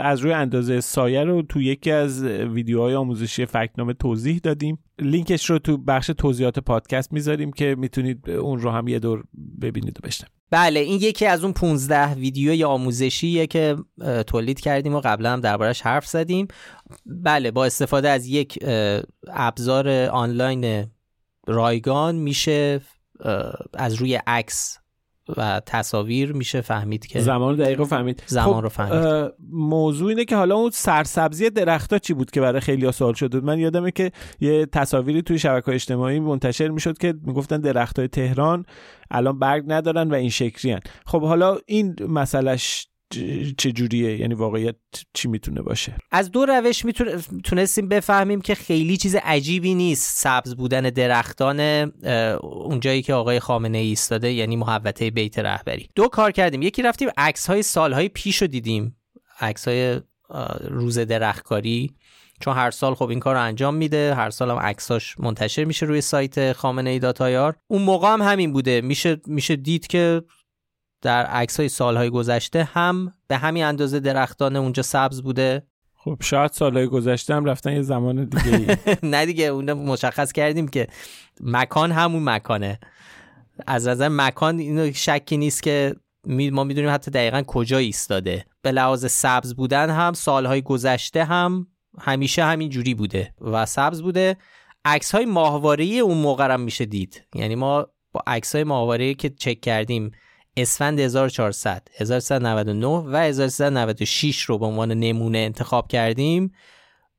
از 0.00 0.20
روی 0.20 0.32
اندازه 0.32 0.80
سایه 0.80 1.24
رو 1.24 1.42
تو 1.42 1.62
یکی 1.62 1.90
از 1.90 2.24
ویدیوهای 2.24 2.94
آموزشی 2.94 3.46
فکنامه 3.46 3.92
توضیح 3.92 4.40
دادیم. 4.42 4.78
لینکش 4.98 5.50
رو 5.50 5.58
تو 5.58 5.76
بخش 5.76 6.10
توضیحات 6.18 6.58
پادکست 6.58 7.12
می‌ذاریم 7.12 7.52
که 7.52 7.74
می‌تونید 7.78 8.30
اون 8.30 8.58
رو 8.60 8.70
هم 8.70 8.88
یه 8.88 8.98
دور 8.98 9.24
ببینید 9.62 9.98
و 9.98 10.06
بشنوید. 10.06 10.32
بله 10.50 10.80
این 10.80 10.98
یکی 11.00 11.26
از 11.26 11.44
اون 11.44 11.52
15 11.52 12.14
ویدیوی 12.14 12.64
آموزشیه 12.64 13.46
که 13.46 13.76
تولید 14.26 14.60
کردیم 14.60 14.94
و 14.94 15.00
قبلا 15.00 15.32
هم 15.32 15.40
دربارش 15.40 15.80
حرف 15.80 16.06
زدیم. 16.06 16.48
بله 17.06 17.50
با 17.50 17.64
استفاده 17.64 18.08
از 18.08 18.26
یک 18.26 18.58
ابزار 19.28 19.88
آنلاین 19.88 20.86
رایگان 21.46 22.14
میشه 22.14 22.80
از 23.74 23.94
روی 23.94 24.14
عکس 24.26 24.78
و 25.36 25.60
تصاویر 25.66 26.32
میشه 26.32 26.60
فهمید 26.60 27.06
که 27.06 27.20
زمان 27.20 27.56
دقیق 27.56 27.84
فهمید. 27.84 28.22
زمان 28.26 28.54
خب، 28.54 28.62
رو 28.62 28.68
فهمید. 28.68 29.32
موضوع 29.52 30.08
اینه 30.08 30.24
که 30.24 30.36
حالا 30.36 30.54
اون 30.54 30.70
سرسبزی 30.70 31.50
درختها 31.50 31.98
چی 31.98 32.14
بود 32.14 32.30
که 32.30 32.40
برای 32.40 32.60
خیلی 32.60 32.92
سوال 32.92 33.14
شده 33.14 33.40
من 33.40 33.58
یادمه 33.58 33.90
که 33.90 34.12
یه 34.40 34.66
تصاویری 34.66 35.22
توی 35.22 35.38
شبکه 35.38 35.72
اجتماعی 35.72 36.20
منتشر 36.20 36.68
می‌شد 36.68 36.98
که 36.98 37.14
می‌گفتن 37.26 37.60
درختای 37.60 38.08
تهران 38.08 38.64
الان 39.10 39.38
برگ 39.38 39.64
ندارن 39.66 40.10
و 40.10 40.14
این 40.14 40.30
شکلی 40.30 40.72
هن. 40.72 40.80
خب 41.06 41.22
حالا 41.22 41.58
این 41.66 41.96
مسئلهش 42.08 42.86
چه 43.56 43.72
جوریه؟ 43.72 44.20
یعنی 44.20 44.34
واقعیت 44.34 44.76
چی 45.14 45.28
می‌تونه 45.28 45.62
باشه؟ 45.62 45.96
از 46.10 46.30
دو 46.30 46.46
روش 46.46 46.84
می‌تونستیم 46.84 47.88
بفهمیم 47.88 48.40
که 48.40 48.54
خیلی 48.54 48.96
چیز 48.96 49.16
عجیبی 49.16 49.74
نیست. 49.74 50.18
سبز 50.18 50.54
بودن 50.54 50.82
درختان 50.82 51.60
اونجایی 52.40 53.02
که 53.02 53.14
آقای 53.14 53.40
خامنه 53.40 53.78
ای 53.78 53.86
ایستاده 53.86 54.32
یعنی 54.32 54.56
محوطه 54.56 55.10
بیت 55.10 55.38
رهبری. 55.38 55.88
دو 55.94 56.08
کار 56.08 56.30
کردیم. 56.30 56.62
یکی 56.62 56.82
رفتیم 56.82 57.08
عکس 57.16 57.46
های 57.46 57.62
سالهای 57.62 58.08
پیش 58.08 58.42
رو 58.42 58.48
دیدیم. 58.48 58.96
عکس 59.40 59.68
های 59.68 60.00
روز 60.60 60.98
درختکاری. 60.98 61.94
چون 62.40 62.54
هر 62.54 62.70
سال 62.70 62.94
خب 62.94 63.08
این 63.08 63.20
کار 63.20 63.34
رو 63.34 63.42
انجام 63.42 63.74
میده. 63.74 64.14
هر 64.14 64.30
سال 64.30 64.50
هم 64.50 64.56
عکساش 64.56 65.16
منتشر 65.18 65.64
میشه 65.64 65.86
روی 65.86 66.00
سایت 66.00 66.52
خامنه 66.52 66.90
ای 66.90 66.98
داتایار. 66.98 67.56
اون 67.66 67.82
موقع 67.82 68.12
هم 68.12 68.22
همین 68.22 68.52
بوده. 68.52 68.80
میشه 68.80 69.20
میشه 69.26 69.56
دید 69.56 69.86
که 69.86 70.22
در 71.02 71.26
عکس 71.26 71.60
های 71.60 71.68
سالهای 71.68 72.10
گذشته 72.10 72.64
هم 72.64 73.14
به 73.28 73.36
همین 73.36 73.64
اندازه 73.64 74.00
درختان 74.00 74.56
اونجا 74.56 74.82
سبز 74.82 75.22
بوده؟ 75.22 75.62
خب 75.94 76.16
شاید 76.22 76.52
سالهای 76.52 76.86
گذشته 76.86 77.34
هم 77.34 77.44
رفتن 77.44 77.72
یه 77.72 77.82
زمان 77.82 78.24
دیگه 78.24 78.78
نه 79.12 79.26
دیگه 79.26 79.44
اون 79.44 79.72
مشخص 79.72 80.32
کردیم 80.32 80.68
که 80.68 80.86
مکان 81.40 81.92
همون 81.92 82.24
مکانه. 82.24 82.78
از 83.66 83.88
نظر 83.88 84.08
مکان 84.08 84.58
اینو 84.58 84.92
شکی 84.92 85.36
نیست 85.36 85.62
که 85.62 85.96
ما 86.26 86.64
می‌دونیم 86.64 86.90
حتی 86.90 87.10
دقیقا 87.10 87.42
کجا 87.46 87.78
ایستاده. 87.78 88.44
به 88.62 88.72
لحاظ 88.72 89.06
سبز 89.06 89.54
بودن 89.54 89.90
هم 89.90 90.12
سالهای 90.12 90.62
گذشته 90.62 91.24
هم 91.24 91.66
همیشه 91.98 92.44
همین 92.44 92.68
جوری 92.68 92.94
بوده 92.94 93.34
و 93.40 93.66
سبز 93.66 94.02
بوده. 94.02 94.36
عکس 94.84 95.14
های 95.14 95.24
ماهواره 95.24 95.84
اون 95.84 96.18
موقع 96.18 96.52
هم 96.52 96.60
میشه 96.60 96.84
دید. 96.84 97.26
یعنی 97.34 97.54
ما 97.54 97.86
با 98.12 98.22
عکس 98.26 98.54
های 98.54 98.64
ماهواره 98.64 99.14
که 99.14 99.30
چک 99.30 99.60
کردیم 99.60 100.10
اسفند 100.56 101.00
1400 101.00 101.88
1399 101.96 102.86
و 102.86 103.16
1396 103.16 104.40
رو 104.40 104.58
به 104.58 104.66
عنوان 104.66 104.92
نمونه 104.92 105.38
انتخاب 105.38 105.88
کردیم. 105.88 106.52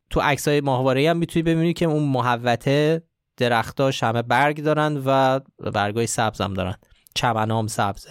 تو 0.10 0.20
عکس 0.20 0.48
های 0.48 0.62
ماهواره 0.62 1.10
هم 1.10 1.18
می‌تونی 1.18 1.44
ببینید 1.44 1.78
که 1.78 1.86
اون 1.86 2.04
محوته 2.04 3.02
درختاش 3.38 4.04
همه 4.04 4.22
برگ 4.22 4.64
دارن 4.64 5.02
و 5.06 5.40
برگای 5.74 6.08
سبز 6.08 6.42
هم 6.42 6.54
دارن. 6.54 6.76
چمن 7.16 7.52
هم 7.52 7.68
سبزه. 7.68 8.10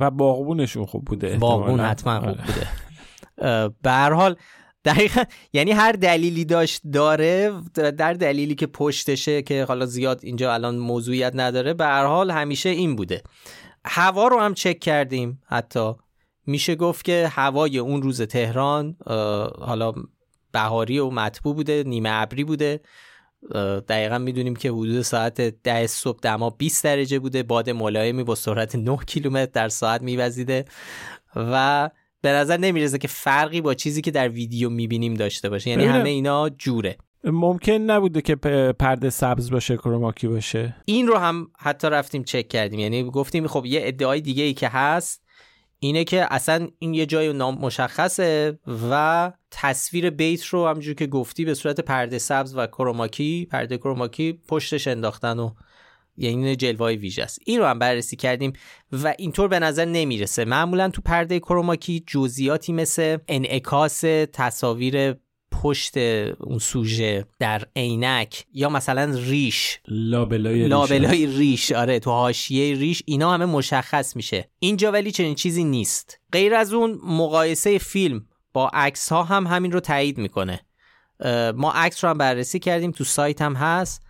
و 0.00 0.10
باغبونشون 0.10 0.86
خوب 0.86 1.04
بوده 1.04 1.36
باغبون 1.36 1.80
حتما 1.80 2.20
خوب 2.20 2.28
آره. 2.28 2.44
بوده. 2.46 2.68
به 3.82 3.90
هر 3.90 4.12
حال 4.12 4.36
دقیقا 4.84 5.22
یعنی 5.52 5.72
هر 5.72 5.92
دلیلی 5.92 6.44
داشت 6.44 6.80
داره 6.92 7.52
در 7.74 8.12
دلیلی 8.12 8.54
که 8.54 8.66
پشتشه 8.66 9.42
که 9.42 9.64
حالا 9.64 9.86
زیاد 9.86 10.20
اینجا 10.22 10.54
الان 10.54 10.76
موضوعیت 10.76 11.32
نداره 11.34 11.74
به 11.74 11.84
هر 11.84 12.04
حال 12.04 12.30
همیشه 12.30 12.68
این 12.68 12.96
بوده. 12.96 13.22
هوا 13.86 14.28
رو 14.28 14.40
هم 14.40 14.54
چک 14.54 14.80
کردیم 14.80 15.42
حتی. 15.46 15.92
میشه 16.46 16.74
گفت 16.74 17.04
که 17.04 17.28
هوای 17.32 17.78
اون 17.78 18.02
روز 18.02 18.22
تهران 18.22 18.96
حالا 19.58 19.92
بهاری 20.52 20.98
و 20.98 21.10
مطبوع 21.10 21.54
بوده 21.54 21.82
نیمه 21.86 22.10
ابری 22.12 22.44
بوده. 22.44 22.80
دقیقا 23.88 24.18
می‌دونیم 24.18 24.56
که 24.56 24.70
حدود 24.70 25.02
ساعت 25.02 25.40
ده 25.40 25.86
صبح 25.86 26.18
دما 26.22 26.50
20 26.50 26.84
درجه 26.84 27.18
بوده. 27.18 27.42
باد 27.42 27.70
ملایمی 27.70 28.24
با 28.24 28.34
سرعت 28.34 28.76
9 28.76 28.96
کیلومتر 29.06 29.50
در 29.52 29.68
ساعت 29.68 30.02
میوزیده. 30.02 30.64
و 31.36 31.90
به 32.20 32.28
نظر 32.30 32.56
نمی‌رسه 32.56 32.98
که 32.98 33.08
فرقی 33.08 33.60
با 33.60 33.74
چیزی 33.74 34.02
که 34.02 34.10
در 34.10 34.28
ویدیو 34.28 34.70
می‌بینیم 34.70 35.14
داشته 35.14 35.48
باشه. 35.48 35.70
یعنی 35.70 35.84
همه 35.84 36.08
اینا 36.08 36.48
جوره. 36.48 36.96
ممکن 37.24 37.72
نبوده 37.72 38.22
که 38.22 38.34
پرده 38.78 39.10
سبز 39.10 39.50
باشه 39.50 39.76
کروماکی 39.76 40.28
باشه. 40.28 40.76
این 40.84 41.06
رو 41.06 41.16
هم 41.16 41.50
حتی 41.58 41.88
رفتیم 41.88 42.24
چک 42.24 42.48
کردیم. 42.48 42.80
یعنی 42.80 43.04
گفتیم 43.04 43.46
خب 43.46 43.66
یه 43.66 43.80
ادعای 43.84 44.20
دیگه 44.20 44.44
ای 44.44 44.54
که 44.54 44.68
هست 44.68 45.24
اینه 45.78 46.04
که 46.04 46.34
اصلا 46.34 46.68
این 46.78 46.94
یه 46.94 47.06
جای 47.06 47.32
نام 47.32 47.58
مشخصه 47.58 48.58
و 48.90 49.32
تصویر 49.50 50.10
بیت 50.10 50.44
رو 50.44 50.66
همجور 50.66 50.94
که 50.94 51.06
گفتی 51.06 51.44
به 51.44 51.54
صورت 51.54 51.80
پرده 51.80 52.18
سبز 52.18 52.56
و 52.56 52.66
کروماکی 52.66 53.46
پرده 53.50 53.78
کروماکی 53.78 54.32
پشتش 54.48 54.88
انداختن 54.88 55.38
و 55.38 55.50
یعنی 56.16 56.56
جلوه 56.56 56.92
ویژه 56.92 57.22
است. 57.22 57.38
این 57.46 57.58
رو 57.58 57.66
هم 57.66 57.78
بررسی 57.78 58.16
کردیم 58.16 58.52
و 58.92 59.14
اینطور 59.18 59.48
به 59.48 59.58
نظر 59.58 59.84
نمی‌رسه. 59.84 60.44
معمولا 60.44 60.88
تو 60.88 61.02
پرده 61.02 61.40
کروماکی 61.40 62.04
جزئیاتی 62.06 62.72
مثل 62.72 63.18
انعکاس 63.28 64.00
تصاویر 64.32 65.16
پشت 65.64 65.96
اون 65.96 66.58
سوژه 66.58 67.24
در 67.38 67.62
عینک 67.76 68.44
یا 68.52 68.68
مثلا 68.68 69.14
ریش. 69.14 69.80
لابلای 69.88 70.68
لابلای 70.68 71.26
ریش 71.26 71.72
آره 71.72 71.98
تو 71.98 72.10
حاشیه 72.10 72.78
ریش 72.78 73.02
اینا 73.06 73.34
همه 73.34 73.44
مشخص 73.44 74.16
میشه. 74.16 74.50
اینجا 74.58 74.92
ولی 74.92 75.10
چنین 75.10 75.34
چیزی 75.34 75.64
نیست. 75.64 76.20
غیر 76.32 76.54
از 76.54 76.72
اون 76.72 77.00
مقایسه 77.04 77.78
فیلم 77.78 78.26
با 78.52 78.68
عکس 78.68 79.12
ها 79.12 79.22
هم 79.22 79.46
همین 79.46 79.72
رو 79.72 79.80
تایید 79.80 80.18
می‌کنه. 80.18 80.60
ما 81.54 81.72
عکس 81.74 82.04
رو 82.04 82.10
هم 82.10 82.18
بررسی 82.18 82.58
کردیم 82.58 82.90
تو 82.90 83.04
سایت 83.04 83.42
هم 83.42 83.54
هست. 83.54 84.02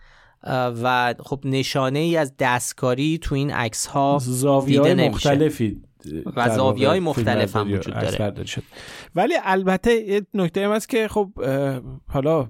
و 0.83 1.15
خب 1.19 1.39
نشانه 1.45 1.99
ای 1.99 2.17
از 2.17 2.33
دستکاری 2.39 3.17
تو 3.17 3.35
این 3.35 3.51
عکس 3.51 3.85
ها 3.85 4.21
دیده 4.65 4.93
نمیشه. 4.93 5.09
مختلفی. 5.09 5.81
زاویه 6.55 6.87
های 6.87 6.99
مختلف 6.99 7.55
هم 7.55 7.73
وجود 7.73 7.93
داره. 7.93 8.45
شد. 8.45 8.63
ولی 9.15 9.33
البته 9.43 9.93
یه 9.93 10.21
نکته 10.33 10.65
هم 10.65 10.71
هست 10.71 10.89
که 10.89 11.07
خب 11.07 11.29
حالا 12.07 12.49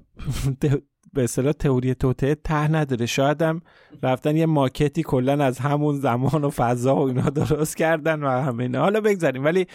به 1.14 1.24
اصطلاح 1.24 1.52
تئوری 1.52 1.94
توته 1.94 2.34
ته 2.34 2.72
نداره. 2.72 3.06
شاید 3.06 3.42
هم 3.42 3.60
رفتن 4.02 4.36
یه 4.36 4.46
ماکتی 4.46 5.02
کلا 5.02 5.44
از 5.44 5.58
همون 5.58 6.00
زمان 6.00 6.44
و 6.44 6.50
فضا 6.50 6.96
و 6.96 7.08
اینا 7.08 7.30
درست 7.30 7.76
کردن 7.76 8.22
و 8.22 8.28
همه 8.28 8.78
حالا 8.78 9.00
بگذاریم. 9.00 9.44
ولی 9.44 9.66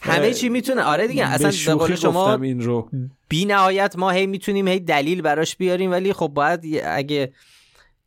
همه 0.00 0.34
چی 0.34 0.48
می‌تونه. 0.48 0.82
آره 0.82 1.06
دیگه 1.06 1.26
اصلا 1.26 1.76
به 1.76 1.96
شما 1.96 2.34
این 2.34 2.60
رو. 2.60 2.88
بی 3.28 3.44
نهایت 3.44 3.94
ما 3.98 4.10
هی 4.10 4.26
می‌تونیم 4.26 4.68
هی 4.68 4.80
دلیل 4.80 5.22
براش 5.22 5.56
بیاریم 5.56 5.90
ولی 5.90 6.12
خب 6.12 6.28
باید 6.28 6.60
اگه 6.84 7.32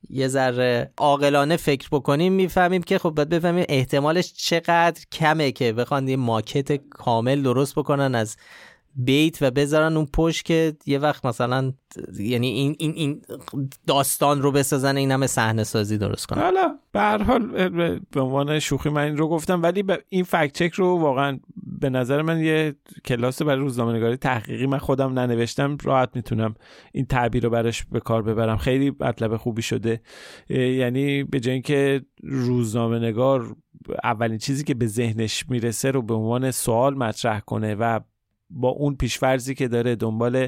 یه 0.10 0.28
ذره 0.28 0.92
عاقلانه 0.98 1.58
فکر 1.58 1.90
بکنیم 1.92 2.34
می‌فهمیم 2.34 2.84
که 2.84 3.00
خب 3.00 3.10
باید 3.10 3.30
بفهمیم 3.30 3.66
احتمالش 3.70 4.34
چقدر 4.34 5.02
کمه 5.12 5.52
که 5.52 5.74
بخوان 5.74 6.08
یه 6.08 6.16
ماکت 6.16 6.90
کامل 6.90 7.42
درست 7.42 7.76
بکنن 7.76 8.16
از 8.16 8.38
بیت 8.96 9.38
و 9.42 9.52
بذارن 9.52 9.98
اون 9.98 10.08
پشت 10.14 10.46
که 10.46 10.74
یه 10.86 11.00
وقت 11.00 11.26
مثلا 11.26 11.74
یعنی 12.20 12.48
این 12.48 12.76
این 12.80 12.92
این 12.96 13.22
داستان 13.88 14.42
رو 14.42 14.52
بسازن 14.52 14.98
این 14.98 15.12
همه 15.12 15.28
صحنه 15.28 15.64
سازی 15.64 15.98
درست 15.98 16.26
کنن. 16.26 16.42
حالا 16.42 16.78
به 16.92 17.00
هر 17.00 17.24
حال 17.24 17.70
به 18.12 18.22
عنوان 18.22 18.60
شوخی 18.60 18.90
من 18.90 19.02
این 19.02 19.18
رو 19.18 19.28
گفتم 19.28 19.64
ولی 19.64 19.84
این 20.10 20.24
فکت 20.24 20.54
چک 20.54 20.74
رو 20.74 21.00
واقعا 21.00 21.40
به 21.86 21.90
نظر 21.90 22.22
من 22.22 22.40
یه 22.40 22.76
کلاس 23.06 23.42
برای 23.42 23.60
روزنامه‌نگاری 23.60 24.18
تحقیقی 24.18 24.66
من 24.66 24.78
خودم 24.78 25.20
ننوشتم 25.20 25.78
راحت 25.84 26.16
می‌تونم 26.16 26.56
این 26.94 27.06
تعبیر 27.06 27.44
رو 27.44 27.50
براش 27.50 27.86
به 27.86 28.00
کار 28.00 28.22
ببرم. 28.22 28.58
خیلی 28.58 28.92
مطلب 29.00 29.38
خوبی 29.38 29.62
شده. 29.62 30.02
یعنی 30.50 31.24
به 31.24 31.40
جای 31.40 31.54
اینکه 31.54 32.02
روزنامه‌نگار 32.24 33.56
اولین 34.04 34.38
چیزی 34.38 34.64
که 34.64 34.74
به 34.74 34.88
ذهنش 34.88 35.50
می‌رسه 35.50 35.92
رو 35.92 36.02
به 36.02 36.14
عنوان 36.14 36.52
سوال 36.52 36.96
مطرح 36.98 37.40
کنه 37.40 37.76
و 37.76 38.00
با 38.50 38.70
اون 38.70 38.96
پیشفرزی 38.96 39.56
که 39.56 39.68
داره 39.68 39.96
دنبال 39.96 40.48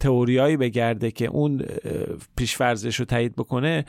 تئوریایی 0.00 0.56
بگرده 0.56 1.10
که 1.10 1.26
اون 1.26 1.64
پیشفرزش 2.36 2.96
رو 2.96 3.04
تایید 3.04 3.36
بکنه 3.36 3.84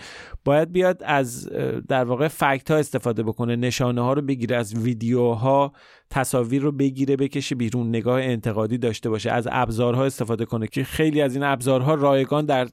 باید 0.46 0.72
بیاد 0.72 1.04
از 1.06 1.50
در 1.88 2.04
واقع 2.04 2.28
فکت 2.28 2.72
ها 2.72 2.78
استفاده 2.78 3.24
بکنه 3.24 3.56
نشانه 3.56 4.02
ها 4.02 4.14
رو 4.14 4.22
بگیره 4.22 4.56
از 4.56 4.76
ویدیوها 4.76 5.74
تصاویر 6.10 6.62
رو 6.62 6.72
بگیره 6.72 7.16
بکشه 7.16 7.56
بیرون 7.56 7.90
نگاه 7.90 8.22
انتقادی 8.22 8.78
داشته 8.78 9.10
باشه 9.10 9.32
از 9.32 9.48
ابزارها 9.52 10.06
استفاده 10.06 10.46
کنه 10.46 10.68
که 10.68 10.84
خیلی 10.84 11.22
از 11.22 11.36
این 11.36 11.44
ابزارها 11.44 11.94
رایگان 11.94 12.46
در 12.46 12.68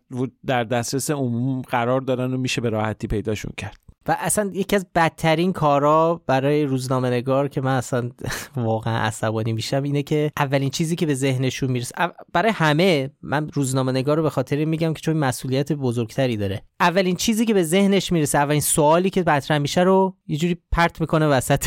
در 0.46 0.64
دسترس 0.64 1.10
عموم 1.10 1.62
قرار 1.62 2.00
دارن 2.00 2.34
و 2.34 2.36
میشه 2.36 2.60
به 2.60 2.68
راحتی 2.68 3.06
پیداشون 3.06 3.52
کرد. 3.56 3.89
و 4.10 4.16
اصلا 4.18 4.50
یکی 4.54 4.76
از 4.76 4.86
بدترین 4.94 5.52
کارا 5.52 6.22
برای 6.26 6.64
روزنامه 6.64 7.10
نگار 7.10 7.48
که 7.48 7.60
من 7.60 7.76
اصلا 7.76 8.10
واقعا 8.56 8.98
عصبانی 8.98 9.52
میشم 9.52 9.82
اینه 9.82 10.02
که 10.02 10.32
اولین 10.36 10.70
چیزی 10.70 10.96
که 10.96 11.06
به 11.06 11.14
ذهنشون 11.14 11.70
می‌رسه 11.70 11.94
برای 12.32 12.52
همه 12.52 13.10
من 13.22 13.48
روزنامه 13.48 13.92
نگار 13.92 14.16
رو 14.16 14.22
به 14.22 14.30
خاطر 14.30 14.64
میگم 14.64 14.94
که 14.94 15.00
چون 15.00 15.16
مسئولیت 15.16 15.72
بزرگتری 15.72 16.36
داره. 16.36 16.62
اولین 16.80 17.16
چیزی 17.16 17.46
که 17.46 17.54
به 17.54 17.62
ذهنش 17.62 18.12
می‌رسه 18.12 18.38
اولین 18.38 18.60
سوالی 18.60 19.10
که 19.10 19.24
مطرح 19.26 19.58
میشه 19.58 19.80
رو 19.80 20.16
یه 20.26 20.36
جوری 20.36 20.56
پرت 20.72 21.00
می‌کنه 21.00 21.26
وسط 21.26 21.66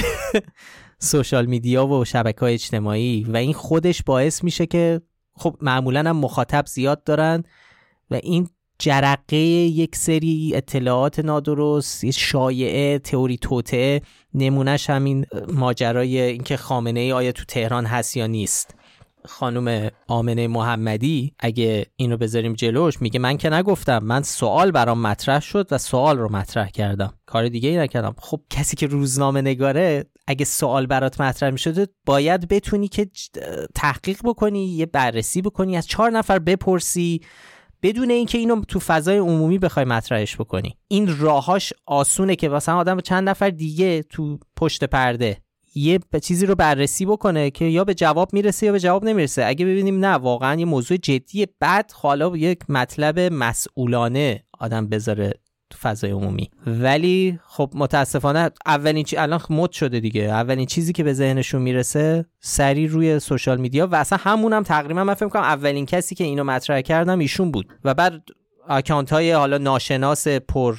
سوشال 0.99 1.45
میدیا 1.45 1.87
و 1.87 2.05
شبکه 2.05 2.39
های 2.39 2.53
اجتماعی 2.53 3.23
و 3.23 3.37
این 3.37 3.53
خودش 3.53 4.03
باعث 4.03 4.43
میشه 4.43 4.65
که 4.65 5.01
خب 5.35 5.57
معمولا 5.61 5.99
هم 5.99 6.17
مخاطب 6.17 6.65
زیاد 6.67 7.03
دارن 7.03 7.43
و 8.11 8.19
این 8.23 8.49
جرقه 8.83 9.37
یک 9.37 9.95
سری 9.95 10.51
اطلاعات 10.55 11.19
نادرست 11.19 12.11
شایعه 12.11 12.99
تئوری 12.99 13.37
توته. 13.37 14.01
نمونهش 14.33 14.89
همین 14.89 15.25
ماجرای 15.53 16.21
اینکه 16.21 16.57
خامنه 16.57 16.99
ای 16.99 17.11
آیا 17.11 17.31
تو 17.31 17.43
تهران 17.43 17.85
هست 17.85 18.17
یا 18.17 18.27
نیست. 18.27 18.75
خانم 19.25 19.89
آمنه 20.07 20.47
محمدی 20.47 21.33
اگه 21.39 21.85
اینو 21.95 22.17
بذاریم 22.17 22.53
جلوش 22.53 23.01
میگه 23.01 23.19
من 23.19 23.37
که 23.37 23.49
نگفتم 23.49 23.99
من 24.03 24.21
سوال 24.23 24.71
برام 24.71 25.01
مطرح 25.01 25.39
شد 25.39 25.67
و 25.71 25.77
سوال 25.77 26.17
رو 26.17 26.31
مطرح 26.31 26.69
کردم. 26.69 27.13
کار 27.25 27.47
دیگه 27.47 27.69
ای 27.69 27.77
نکردم. 27.77 28.15
خب 28.17 28.41
کسی 28.49 28.75
که 28.75 28.87
روزنامه 28.87 29.41
نگاره 29.41 30.05
اگه 30.27 30.45
سوال 30.45 30.85
برات 30.85 31.21
مطرح 31.21 31.49
می‌شده 31.49 31.87
باید 32.05 32.47
بتونی 32.47 32.87
که 32.87 33.09
تحقیق 33.75 34.19
بکنی 34.23 34.65
یه 34.65 34.85
بررسی 34.85 35.41
بکنی 35.41 35.77
از 35.77 35.87
چهار 35.87 36.11
نفر 36.11 36.39
بپرسی. 36.39 37.21
بدون 37.83 38.09
اینکه 38.09 38.37
اینو 38.37 38.61
تو 38.61 38.79
فضای 38.79 39.17
عمومی 39.17 39.57
بخوای 39.59 39.85
مطرحش 39.85 40.35
بکنی. 40.35 40.77
این 40.87 41.17
راهاش 41.17 41.73
آسونه 41.85 42.35
که 42.35 42.49
مثلا 42.49 42.75
آدم 42.77 42.99
چند 42.99 43.29
نفر 43.29 43.49
دیگه 43.49 44.03
تو 44.03 44.39
پشت 44.55 44.83
پرده 44.83 45.37
یه 45.75 45.99
چیزی 46.23 46.45
رو 46.45 46.55
بررسی 46.55 47.05
بکنه 47.05 47.51
که 47.51 47.65
یا 47.65 47.83
به 47.83 47.93
جواب 47.93 48.33
می‌رسه 48.33 48.65
یا 48.65 48.71
به 48.71 48.79
جواب 48.79 49.05
نمی‌رسه. 49.05 49.45
اگه 49.45 49.65
ببینیم 49.65 49.99
نه 49.99 50.07
واقعا 50.07 50.59
یه 50.59 50.65
موضوع 50.65 50.97
جدی. 50.97 51.47
بعد 51.59 51.91
حالا 51.95 52.37
یک 52.37 52.59
مطلب 52.69 53.19
مسئولانه 53.19 54.43
آدم 54.59 54.87
بذاره 54.87 55.33
فضای 55.83 56.11
عمومی. 56.11 56.49
ولی 56.67 57.39
خب 57.47 57.71
متاسفانه 57.75 58.51
اولین 58.65 59.03
چی 59.03 59.17
الان 59.17 59.39
مد 59.49 59.71
شده 59.71 59.99
دیگه. 59.99 60.21
اولین 60.21 60.65
چیزی 60.65 60.93
که 60.93 61.03
به 61.03 61.13
ذهنشون 61.13 61.61
می‌رسه 61.61 62.25
سری 62.39 62.87
روی 62.87 63.19
سوشال 63.19 63.57
میدیا 63.57 63.87
و 63.87 63.95
اصلا 63.95 64.19
همونم 64.21 64.57
هم 64.57 64.63
تقریبا 64.63 65.03
من 65.03 65.13
فکر 65.13 65.29
کنم 65.29 65.41
اولین 65.41 65.85
کسی 65.85 66.15
که 66.15 66.23
اینو 66.23 66.43
مطرح 66.43 66.81
کردم 66.81 67.19
ایشون 67.19 67.51
بود. 67.51 67.73
و 67.83 67.93
بعد 67.93 68.21
اکانت 68.69 69.13
های 69.13 69.31
حالا 69.31 69.57
ناشناس 69.57 70.27
پر 70.27 70.75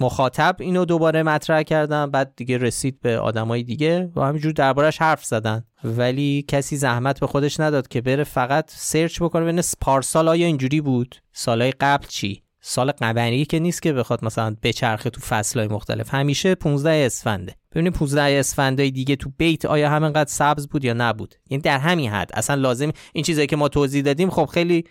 مخاطب 0.00 0.56
اینو 0.60 0.84
دوباره 0.84 1.22
مطرح 1.22 1.62
کردن 1.62 2.10
بعد 2.10 2.32
دیگه 2.36 2.58
رسید 2.58 3.00
به 3.00 3.18
آدمای 3.18 3.62
دیگه 3.62 4.10
و 4.16 4.22
همینجور 4.22 4.52
دربارش 4.52 4.98
حرف 4.98 5.24
زدن. 5.24 5.64
ولی 5.84 6.44
کسی 6.48 6.76
زحمت 6.76 7.20
به 7.20 7.26
خودش 7.26 7.60
نداد 7.60 7.88
که 7.88 8.00
بره 8.00 8.24
فقط 8.24 8.70
سرچ 8.70 9.22
بکنه 9.22 9.42
ببینه 9.42 9.62
پارسال 9.80 10.28
آیا 10.28 10.46
اینجوری 10.46 10.80
بود؟ 10.80 11.16
سالهای 11.32 11.72
قبل 11.80 12.06
چی؟ 12.06 12.42
سال 12.68 12.90
قبلی 12.90 13.44
که 13.44 13.58
نیست 13.58 13.82
که 13.82 13.92
بخواد 13.92 14.24
مثلا 14.24 14.56
بچرخه 14.62 15.10
تو 15.10 15.20
فصلهای 15.20 15.68
مختلف. 15.68 16.14
همیشه 16.14 16.54
15 16.54 16.90
اسفنده. 16.90 17.54
ببینیم 17.72 17.92
15 17.92 18.38
اسفندای 18.38 18.90
دیگه 18.90 19.16
تو 19.16 19.30
بیت 19.38 19.64
آیا 19.64 19.90
همینقدر 19.90 20.30
سبز 20.30 20.68
بود 20.68 20.84
یا 20.84 20.94
نبود؟ 20.96 21.34
یعنی 21.50 21.62
در 21.62 21.78
همین 21.78 22.10
حد. 22.10 22.30
اصلا 22.34 22.56
لازم 22.56 22.92
این 23.12 23.24
چیزایی 23.24 23.46
که 23.46 23.56
ما 23.56 23.68
توضیح 23.68 24.02
دادیم 24.02 24.30
خب 24.30 24.44
خیلی 24.44 24.84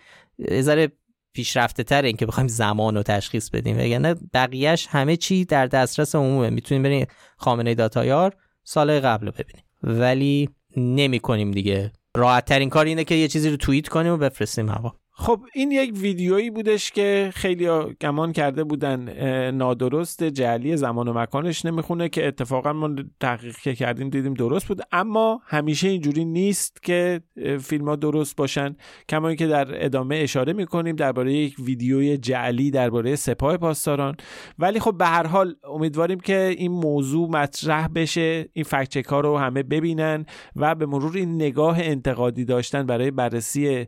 ذره 0.60 0.92
پیشرفته 1.32 1.82
تر 1.82 2.02
این 2.02 2.16
که 2.16 2.26
بخوایم 2.26 2.48
زمان 2.48 2.94
رو 2.96 3.02
تشخیص 3.02 3.50
بدیم. 3.50 3.78
یعنی 3.78 4.14
بقیهش 4.34 4.86
همه 4.90 5.16
چی 5.16 5.44
در 5.44 5.66
دسترس 5.66 6.14
عمومه. 6.14 6.50
می‌تونیم 6.50 6.82
بریم 6.82 7.06
خامنه 7.36 7.74
داتایار 7.74 8.36
سال 8.64 9.00
قبل 9.00 9.26
رو 9.26 9.32
ببینیم. 9.32 9.64
ولی 9.82 10.48
نمی 10.76 11.20
کنیم 11.20 11.50
دیگه. 11.50 11.92
راحت 12.16 12.44
ترین 12.44 12.70
کار 12.70 12.84
اینه 12.84 13.04
که 13.04 13.14
یه 13.14 13.28
چیزی 13.28 13.50
رو 13.50 13.56
توییت 13.56 13.88
کنیم 13.88 14.12
و 14.12 14.16
بفرستیم 14.16 14.68
هوا. 14.68 14.94
خب 15.20 15.40
این 15.54 15.70
یک 15.70 15.94
ویدیویی 15.96 16.50
بودش 16.50 16.92
که 16.92 17.30
خیلی 17.34 17.68
گمان 18.00 18.32
کرده 18.32 18.64
بودن 18.64 19.10
نادرست 19.50 20.24
جعلی 20.24 20.76
زمان 20.76 21.08
و 21.08 21.12
مکانش 21.12 21.64
نمی‌خونه 21.64 22.08
که 22.08 22.26
اتفاقا 22.26 22.72
ما 22.72 22.90
تحقیق 23.20 23.56
کردیم 23.56 24.10
دیدیم 24.10 24.34
درست 24.34 24.68
بود. 24.68 24.82
اما 24.92 25.40
همیشه 25.46 25.88
اینجوری 25.88 26.24
نیست 26.24 26.82
که 26.82 27.20
فیلم 27.60 27.88
ها 27.88 27.96
درست 27.96 28.36
باشن. 28.36 28.76
کما 29.08 29.34
که 29.34 29.46
در 29.46 29.84
ادامه 29.84 30.16
اشاره 30.16 30.52
می‌کنیم 30.52 30.96
درباره 30.96 31.32
یک 31.34 31.54
ویدیوی 31.58 32.16
جعلی 32.16 32.70
درباره 32.70 33.16
سپاه 33.16 33.56
پاسداران. 33.56 34.16
ولی 34.58 34.80
خب 34.80 34.98
به 34.98 35.06
هر 35.06 35.26
حال 35.26 35.54
امیدواریم 35.64 36.20
که 36.20 36.54
این 36.58 36.72
موضوع 36.72 37.28
مطرح 37.30 37.88
بشه 37.88 38.48
این 38.52 38.64
فکت 38.64 39.06
ها 39.06 39.20
رو 39.20 39.38
همه 39.38 39.62
ببینن 39.62 40.26
و 40.56 40.74
به 40.74 40.86
مرور 40.86 41.16
این 41.16 41.34
نگاه 41.34 41.78
انتقادی 41.80 42.44
داشتن 42.44 42.86
برای 42.86 43.10
بررسی 43.10 43.86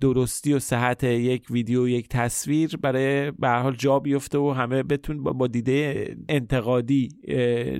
درست 0.00 0.35
درستی 0.36 0.52
و 0.52 0.58
صحت 0.58 1.04
یک 1.04 1.46
ویدیو 1.50 1.88
یک 1.88 2.08
تصویر 2.08 2.76
برای 2.76 3.30
به 3.30 3.48
حال 3.48 3.76
جا 3.76 3.98
بیفته 3.98 4.38
و 4.38 4.50
همه 4.50 4.82
بتون 4.82 5.22
با 5.22 5.46
دیده 5.46 6.16
انتقادی 6.28 7.08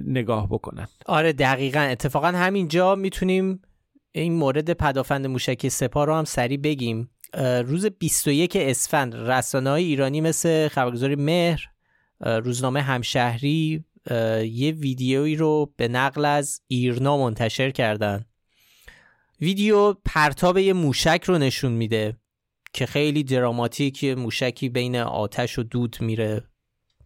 نگاه 0.07 0.49
بکنن. 0.49 0.87
آره 1.07 1.33
دقیقا. 1.33 1.81
اتفاقا 1.81 2.27
همینجا 2.27 2.95
می‌تونیم 2.95 3.63
این 4.13 4.33
مورد 4.33 4.73
پدافند 4.73 5.27
موشکی 5.27 5.71
سپاه 5.71 6.07
رو 6.07 6.15
هم 6.15 6.25
سریع 6.25 6.59
بگیم. 6.59 7.11
روز 7.65 7.87
21 7.87 8.57
اسفند 8.57 9.15
رسانه 9.15 9.71
های 9.71 9.85
ایرانی 9.85 10.21
مثل 10.21 10.69
خبرگزاری 10.69 11.17
مهر 11.17 11.63
روزنامه 12.21 12.83
همشهری 12.83 13.85
یه 14.51 14.73
ویدیویی 14.73 15.37
رو 15.37 15.73
به 15.77 15.89
نقل 15.89 16.25
از 16.25 16.61
ایرنا 16.69 17.19
منتشر 17.19 17.71
کردن. 17.71 18.25
ویدیو 19.41 19.93
پرتاب 20.05 20.59
یه 20.59 20.73
موشک 20.73 21.25
رو 21.27 21.39
نشون 21.39 21.73
میده. 21.73 22.17
که 22.77 22.87
خیلی 22.87 23.25
دراماتیک 23.25 24.05
موشکی 24.05 24.69
بین 24.69 24.97
آتش 24.97 25.59
و 25.59 25.63
دود 25.63 25.97
میره 26.01 26.43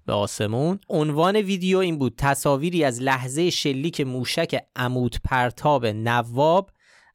به 0.07 0.13
آسمون. 0.13 0.79
عنوان 0.89 1.37
ویدیو 1.37 1.79
این 1.79 1.99
بود 1.99 2.15
تصاویری 2.19 2.85
از 2.85 3.03
لحظه 3.03 3.51
شلیک 3.51 4.01
موشک 4.01 4.61
عمود 4.77 5.17
پرتاب 5.25 5.87
نواب 5.87 6.71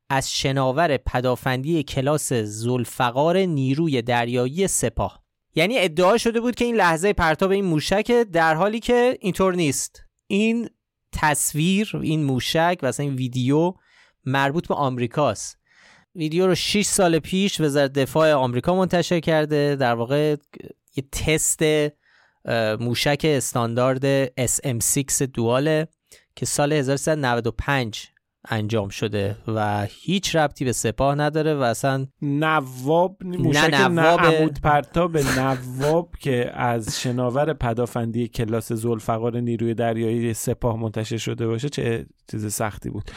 از 0.10 0.32
شناور 0.32 0.98
پدافندی 0.98 1.84
کلاس 1.84 2.34
زلفقار 2.34 3.38
نیروی 3.38 4.02
دریایی 4.02 4.68
سپاه. 4.68 5.24
یعنی 5.56 5.78
ادعا 5.78 6.18
شده 6.18 6.42
بود 6.42 6.56
که 6.56 6.66
این 6.66 6.76
لحظه 6.76 7.14
پرتاب 7.14 7.52
این 7.52 7.66
موشک 7.66 8.12
در 8.12 8.56
حالی 8.56 8.80
که 8.80 9.18
اینطور 9.22 9.56
نیست. 9.56 10.04
این 10.28 10.70
تصویر 11.12 11.92
این 12.02 12.24
موشک 12.24 12.80
و 12.82 12.92
این 13.00 13.16
ویدیو 13.16 13.74
مربوط 14.26 14.68
به 14.68 14.76
آمریکاست. 14.76 15.65
ویدیو 16.16 16.48
رو 16.48 16.56
6 16.56 16.86
سال 16.86 17.20
پیش 17.20 17.62
وزارت 17.62 17.94
دفاع 17.94 18.34
آمریکا 18.34 18.76
منتشر 18.76 19.20
کرده. 19.20 19.76
در 19.76 19.94
واقع 19.94 20.36
یه 20.96 21.04
تست 21.12 21.60
موشک 22.80 23.22
استاندارد 23.24 24.26
SM6 24.26 25.22
دواله 25.22 25.88
که 26.36 26.46
سال 26.46 26.74
1395 26.74 28.08
انجام 28.50 28.90
شده 28.90 29.38
و 29.48 29.88
هیچ 29.90 30.36
ربطی 30.36 30.66
به 30.66 30.72
سپاه 30.72 31.16
نداره 31.16 31.56
و 31.56 31.62
اصلا 31.62 32.08
نواب 32.22 33.18
موشک 33.24 33.70
نه 33.74 33.88
نواب 33.88 34.20
عمود 34.20 34.62
پرتاب 34.62 35.18
نواب 35.18 36.10
که 36.20 36.52
از 36.54 37.02
شناور 37.02 37.54
پدافندی 37.54 38.28
کلاس 38.28 38.72
زلفقار 38.72 39.40
نیروی 39.40 39.74
دریایی 39.74 40.34
سپاه 40.34 40.80
منتشر 40.80 41.18
شده 41.18 41.48
باشه 41.48 41.70
چه 41.70 42.06
چیز 42.32 42.54
سختی 42.54 42.90
بود. 42.90 43.12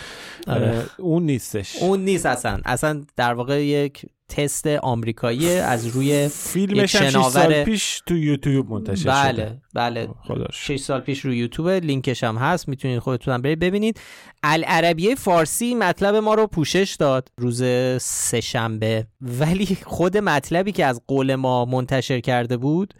آره. 0.46 0.82
اون 0.98 1.22
نیستش. 1.22 1.76
اون 1.82 2.04
نیست 2.04 2.26
اصلا. 2.26 2.60
اصلا 2.64 3.04
در 3.16 3.34
واقع 3.34 3.64
یک 3.64 4.06
تست 4.28 4.66
آمریکایی 4.66 5.50
از 5.50 5.86
روی 5.86 6.28
فیلمش 6.28 6.96
شناور 6.96 7.30
سال 7.30 7.64
پیش 7.64 8.02
تو 8.06 8.16
یوتیوب 8.16 8.70
منتشر 8.70 9.10
بله 9.10 9.32
شده. 9.32 9.60
بله 9.74 10.08
بله. 10.28 10.46
6 10.52 10.76
سال 10.76 11.00
پیش 11.00 11.20
رو 11.20 11.34
یوتیوب 11.34 11.68
لینکش 11.68 12.24
هم 12.24 12.36
هست 12.36 12.68
می‌تونید 12.68 12.98
خودتون 12.98 13.42
برید 13.42 13.58
ببینید. 13.58 14.00
العربیه 14.42 15.14
فارسی 15.14 15.74
مطلب 15.74 16.14
ما 16.14 16.34
رو 16.34 16.46
پوشش 16.46 16.96
داد 16.98 17.28
روز 17.38 17.62
سه 18.02 18.40
شنبه. 18.40 19.06
ولی 19.20 19.78
خود 19.82 20.16
مطلبی 20.16 20.72
که 20.72 20.84
از 20.84 21.02
قول 21.06 21.34
ما 21.34 21.64
منتشر 21.64 22.20
کرده 22.20 22.56
بود 22.56 22.94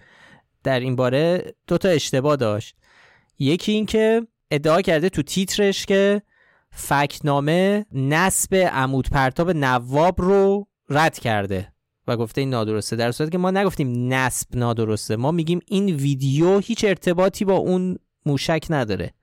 در 0.65 0.81
این 0.81 0.97
باره 0.97 1.55
دو 1.67 1.79
تا 1.79 1.89
اشتباه 1.89 2.37
داشت. 2.37 2.77
یکی 3.39 3.73
این 3.73 3.87
که 3.87 4.27
ادعا 4.51 4.83
کرده 4.83 5.09
تو 5.09 5.23
تیترش 5.23 5.87
که 5.87 6.23
فکنامه 6.71 7.87
نسب 7.93 8.55
عمود 8.55 9.09
پرتاب 9.11 9.51
نواب 9.51 10.21
رو 10.21 10.69
رد 10.89 11.19
کرده 11.19 11.73
و 12.07 12.17
گفته 12.17 12.41
این 12.41 12.51
نادرسته 12.51 12.97
در 12.97 13.13
صورتی 13.13 13.33
که 13.33 13.39
ما 13.39 13.51
نگفتیم 13.51 14.13
نسب 14.13 14.57
نادرسته. 14.57 15.17
ما 15.17 15.31
میگیم 15.31 15.61
این 15.67 15.87
ویدیو 15.87 16.59
هیچ 16.59 16.85
ارتباطی 16.85 17.45
با 17.45 17.57
اون 17.57 17.99
موشک 18.27 18.67
نداره. 18.71 19.15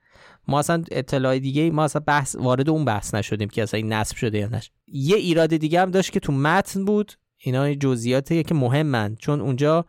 ما 0.48 0.60
اصلا 0.60 0.84
اطلاع 0.92 1.40
دیگه 1.40 1.72
ما 1.72 1.84
اصلا 1.84 2.02
بحث 2.08 2.36
وارد 2.36 2.70
اون 2.70 2.86
بحث 2.86 3.16
نشدیم 3.16 3.50
که 3.50 3.64
اصلا 3.64 3.78
این 3.78 3.94
نصب 3.94 4.16
شده 4.16 4.38
یا 4.38 4.48
نش 4.48 4.72
یه 4.88 5.16
ایراد 5.16 5.58
دیگه 5.58 5.82
هم 5.82 5.92
داشت 5.92 6.12
که 6.12 6.20
تو 6.20 6.32
متن 6.32 6.86
بود. 6.86 7.12
اینا 7.38 7.74
جزئیاتی 7.74 8.44
که 8.44 8.56
مهمن. 8.56 9.16
چون 9.16 9.42
اونجا 9.42 9.86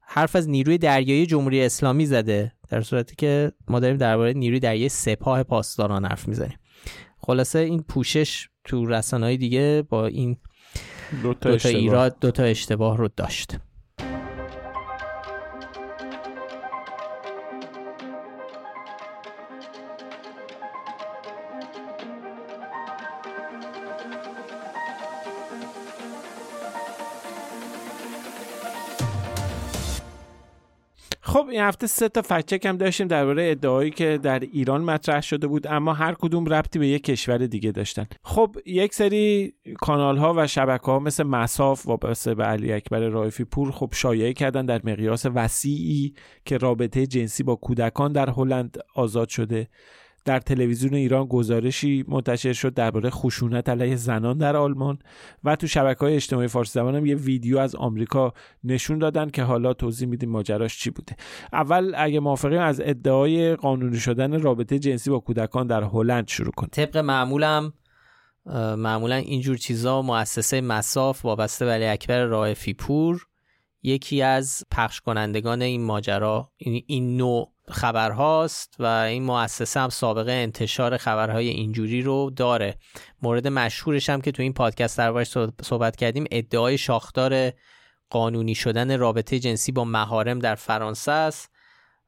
حرف 0.00 0.36
از 0.36 0.48
نیروی 0.48 0.78
دریایی 0.78 1.26
جمهوری 1.26 1.64
اسلامی 1.64 2.06
زده 2.06 2.52
در 2.68 2.82
صورتی 2.82 3.16
که 3.16 3.52
ما 3.68 3.80
داریم 3.80 3.96
درباره 3.96 4.32
نیروی 4.32 4.60
دریایی 4.60 4.88
سپاه 4.88 5.42
پاسداران 5.42 6.04
حرف 6.04 6.28
می‌زنیم. 6.28 6.58
خلاصه 7.18 7.58
این 7.58 7.82
پوشش 7.82 8.48
تو 8.64 8.86
رسانه‌های 8.86 9.36
دیگه 9.36 9.84
با 9.88 10.06
این 10.06 10.36
دو 11.22 11.34
تا, 11.34 11.50
دو 11.50 11.56
تا 11.56 11.68
ایراد 11.68 12.16
دو 12.20 12.30
تا 12.30 12.42
اشتباه 12.42 12.96
رو 12.96 13.08
داشت. 13.16 13.56
خب 31.28 31.48
این 31.50 31.60
هفته 31.60 31.86
سه 31.86 32.08
تا 32.08 32.22
فکچک 32.22 32.66
هم 32.66 32.76
داشتیم 32.76 33.06
درباره 33.06 33.50
ادعایی 33.50 33.90
که 33.90 34.18
در 34.22 34.38
ایران 34.38 34.80
مطرح 34.80 35.20
شده 35.20 35.46
بود 35.46 35.66
اما 35.66 35.92
هر 35.92 36.14
کدوم 36.14 36.46
ربطی 36.46 36.78
به 36.78 36.88
یک 36.88 37.02
کشور 37.02 37.38
دیگه 37.38 37.72
داشتن. 37.72 38.06
خب 38.22 38.56
یک 38.66 38.94
سری 38.94 39.54
کانال 39.80 40.16
ها 40.16 40.34
و 40.36 40.46
شبکه 40.46 40.86
ها 40.86 40.98
مثل 40.98 41.22
مساف 41.24 41.86
وابسته 41.86 42.34
به 42.34 42.44
علی 42.44 42.72
اکبر 42.72 43.00
رایفی 43.00 43.44
پور 43.44 43.70
خب 43.70 43.90
شایعه 43.94 44.32
کردن 44.32 44.66
در 44.66 44.80
مقیاس 44.84 45.26
وسیعی 45.34 46.14
که 46.44 46.58
رابطه 46.58 47.06
جنسی 47.06 47.42
با 47.42 47.56
کودکان 47.56 48.12
در 48.12 48.30
هلند 48.30 48.78
آزاد 48.94 49.28
شده. 49.28 49.68
در 50.28 50.40
تلویزیون 50.40 50.94
ایران 50.94 51.26
گزارشی 51.26 52.04
منتشر 52.08 52.52
شد 52.52 52.74
درباره 52.74 53.10
خشونت 53.10 53.68
علیه 53.68 53.96
زنان 53.96 54.38
در 54.38 54.56
آلمان 54.56 54.98
و 55.44 55.56
تو 55.56 55.66
شبکه 55.66 56.00
های 56.00 56.14
اجتماعی 56.14 56.48
فارسی 56.48 56.72
زبان 56.72 56.94
هم 56.94 57.06
یه 57.06 57.14
ویدیو 57.14 57.58
از 57.58 57.74
آمریکا 57.74 58.32
نشون 58.64 58.98
دادن 58.98 59.30
که 59.30 59.42
حالا 59.42 59.72
توضیح 59.72 60.08
میدیم 60.08 60.30
ماجراش 60.30 60.78
چی 60.78 60.90
بوده. 60.90 61.16
اول 61.52 61.94
اگه 61.96 62.20
موافقیم 62.20 62.60
از 62.60 62.80
ادعای 62.84 63.56
قانونی 63.56 63.96
شدن 63.96 64.42
رابطه 64.42 64.78
جنسی 64.78 65.10
با 65.10 65.18
کودکان 65.18 65.66
در 65.66 65.82
هلند 65.82 66.28
شروع 66.28 66.52
کنیم. 66.52 66.70
طبق 66.72 66.96
معمولم 66.96 67.72
معمولا 68.76 69.14
اینجور 69.14 69.56
چیزا 69.56 70.02
مؤسسه 70.02 70.60
مساف 70.60 71.24
وابسته 71.24 71.66
ولی 71.66 71.86
اکبر 71.86 72.24
رائفی 72.24 72.74
پور 72.74 73.26
یکی 73.82 74.22
از 74.22 74.62
پخش 74.70 75.00
کنندگان 75.00 75.62
این 75.62 75.84
ماجرا 75.84 76.52
این, 76.56 76.82
این 76.86 77.16
نوع 77.16 77.52
خبرهاست 77.70 78.76
و 78.78 78.84
این 78.84 79.22
مؤسسه 79.22 79.80
هم 79.80 79.88
سابقه 79.88 80.32
انتشار 80.32 80.96
خبرهای 80.96 81.48
اینجوری 81.48 82.02
رو 82.02 82.30
داره. 82.36 82.74
مورد 83.22 83.48
مشهورش 83.48 84.10
هم 84.10 84.20
که 84.20 84.32
تو 84.32 84.42
این 84.42 84.52
پادکست 84.52 84.98
دربارش 84.98 85.38
صحبت 85.62 85.96
کردیم 85.96 86.24
ادعای 86.30 86.78
شاخدار 86.78 87.52
قانونی 88.10 88.54
شدن 88.54 88.98
رابطه 88.98 89.38
جنسی 89.38 89.72
با 89.72 89.84
مهارم 89.84 90.38
در 90.38 90.54
فرانسه 90.54 91.12
است 91.12 91.50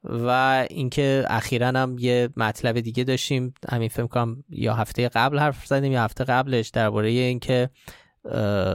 و 0.04 0.66
اینکه 0.70 1.24
اخیرا 1.28 1.68
هم 1.68 1.96
یه 1.98 2.28
مطلب 2.36 2.80
دیگه 2.80 3.04
داشتیم. 3.04 3.54
همین 3.70 3.88
فکر 3.88 4.06
کنم 4.06 4.44
یا 4.48 4.74
هفته 4.74 5.08
قبل 5.08 5.38
حرف 5.38 5.66
زدیم 5.66 5.92
یا 5.92 6.04
هفته 6.04 6.24
قبلش 6.24 6.68
درباره 6.68 7.08
اینکه 7.08 7.70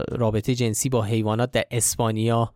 رابطه 0.08 0.54
جنسی 0.54 0.88
با 0.88 1.02
حیوانات 1.02 1.50
در 1.50 1.64
اسپانیا 1.70 2.54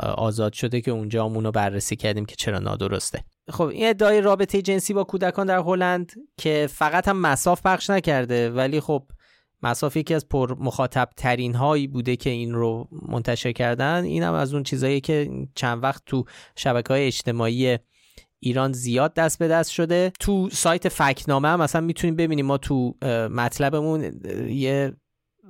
آزاد 0.00 0.52
شده 0.52 0.80
که 0.80 0.90
اونجا 0.90 1.26
رو 1.26 1.52
بررسی 1.52 1.96
کردیم 1.96 2.24
که 2.24 2.36
چرا 2.36 2.58
نادرسته. 2.58 3.24
خب 3.50 3.64
این 3.64 3.88
ادعای 3.88 4.20
رابطه 4.20 4.62
جنسی 4.62 4.94
با 4.94 5.04
کودکان 5.04 5.46
در 5.46 5.58
هلند 5.58 6.12
که 6.36 6.68
فقط 6.72 7.08
هم 7.08 7.20
مساف 7.20 7.62
پخش 7.62 7.90
نکرده 7.90 8.50
ولی 8.50 8.80
خب 8.80 9.02
مساف 9.62 9.96
یکی 9.96 10.14
از 10.14 10.28
پر 10.28 10.54
مخاطب 10.58 11.08
ترین 11.16 11.54
هایی 11.54 11.86
بوده 11.86 12.16
که 12.16 12.30
این 12.30 12.54
رو 12.54 12.88
منتشر 13.08 13.52
کردن. 13.52 14.04
این 14.04 14.22
هم 14.22 14.34
از 14.34 14.54
اون 14.54 14.62
چیزایی 14.62 15.00
که 15.00 15.30
چند 15.54 15.82
وقت 15.82 16.02
تو 16.06 16.24
شبکه 16.56 16.92
های 16.92 17.06
اجتماعی 17.06 17.78
ایران 18.38 18.72
زیاد 18.72 19.14
دست 19.14 19.38
به 19.38 19.48
دست 19.48 19.70
شده. 19.70 20.12
تو 20.20 20.48
سایت 20.52 20.88
فکنامه 20.88 21.48
هم 21.48 21.60
مثلا 21.60 21.80
می‌تونیم 21.80 22.16
ببینیم 22.16 22.46
ما 22.46 22.58
تو 22.58 22.94
مطلبمون 23.30 24.20
یه 24.48 24.92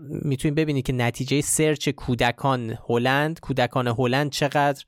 می‌تونیم 0.09 0.55
ببینید 0.55 0.87
که 0.87 0.93
نتیجه 0.93 1.41
سرچ 1.41 1.89
کودکان 1.89 2.79
هلند 2.89 3.41
کودکان 3.41 3.87
هلند 3.87 4.31
چقدر 4.31 4.85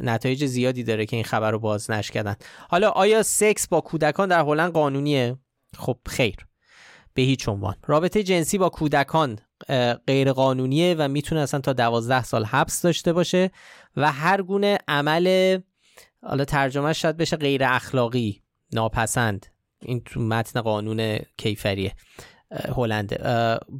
نتایج 0.00 0.46
زیادی 0.46 0.82
داره 0.82 1.06
که 1.06 1.16
این 1.16 1.24
خبر 1.24 1.50
رو 1.50 1.58
بازنش 1.58 2.10
کردن. 2.10 2.36
حالا 2.70 2.90
آیا 2.90 3.22
سکس 3.22 3.68
با 3.68 3.80
کودکان 3.80 4.28
در 4.28 4.40
هلند 4.40 4.72
قانونیه؟ 4.72 5.36
خب 5.78 5.98
خیر. 6.06 6.36
به 7.14 7.22
هیچ 7.22 7.48
عنوان. 7.48 7.76
رابطه 7.86 8.22
جنسی 8.22 8.58
با 8.58 8.68
کودکان 8.68 9.38
غیر 10.06 10.32
قانونیه 10.32 10.94
و 10.98 11.08
می‌تونه 11.08 11.40
اصلا 11.40 11.60
تا 11.60 11.72
دوازده 11.72 12.24
سال 12.24 12.44
حبس 12.44 12.82
داشته 12.82 13.12
باشه 13.12 13.50
و 13.96 14.12
هر 14.12 14.42
گونه 14.42 14.78
عمل 14.88 15.58
حالا 16.22 16.44
ترجمه 16.44 16.92
شاید 16.92 17.16
بشه 17.16 17.36
غیر 17.36 17.64
اخلاقی 17.64 18.42
ناپسند. 18.72 19.46
این 19.82 20.00
تو 20.04 20.20
متن 20.20 20.60
قانون 20.60 21.18
کیفریه. 21.36 21.92
هلند 22.76 23.22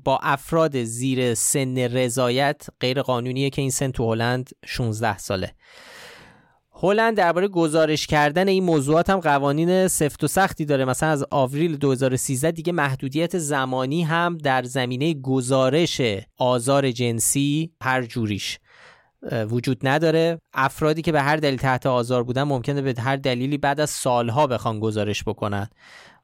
با 0.05 0.19
افراد 0.23 0.83
زیر 0.83 1.35
سن 1.35 1.79
رضایت 1.79 2.67
غیر 2.81 3.03
قانونیه 3.03 3.51
که 3.51 3.63
این 3.63 3.71
سن 3.71 3.91
تو 3.91 4.13
هلند 4.13 4.51
16 4.65 5.19
ساله. 5.19 5.55
هلند 6.83 7.17
درباره 7.17 7.49
گزارش 7.49 8.07
کردن 8.07 8.49
این 8.49 8.65
موضوعات 8.65 9.11
هم 9.11 9.21
قوانین 9.21 9.89
سفت 9.89 10.25
و 10.25 10.29
سختی 10.29 10.65
داره. 10.65 10.85
مثلا 10.85 11.09
از 11.09 11.25
آوریل 11.31 11.77
2013 11.77 12.51
دیگه 12.51 12.73
محدودیت 12.73 13.39
زمانی 13.39 14.03
هم 14.03 14.39
در 14.39 14.63
زمینه 14.63 15.15
گزارش 15.15 16.01
آزار 16.37 16.91
جنسی 16.91 17.73
هر 17.83 18.03
جوریش 18.03 18.59
وجود 19.51 19.89
نداره. 19.89 20.39
افرادی 20.55 21.03
که 21.03 21.13
به 21.13 21.23
هر 21.23 21.37
دلیل 21.37 21.57
تحت 21.59 21.87
آزار 21.87 22.23
بودن 22.25 22.43
ممکنه 22.43 22.83
به 22.83 22.95
هر 22.99 23.17
دلیلی 23.17 23.59
بعد 23.59 23.81
از 23.81 23.91
سالها 23.91 24.47
بخوان 24.47 24.81
گزارش 24.81 25.25
بکنن. 25.25 25.69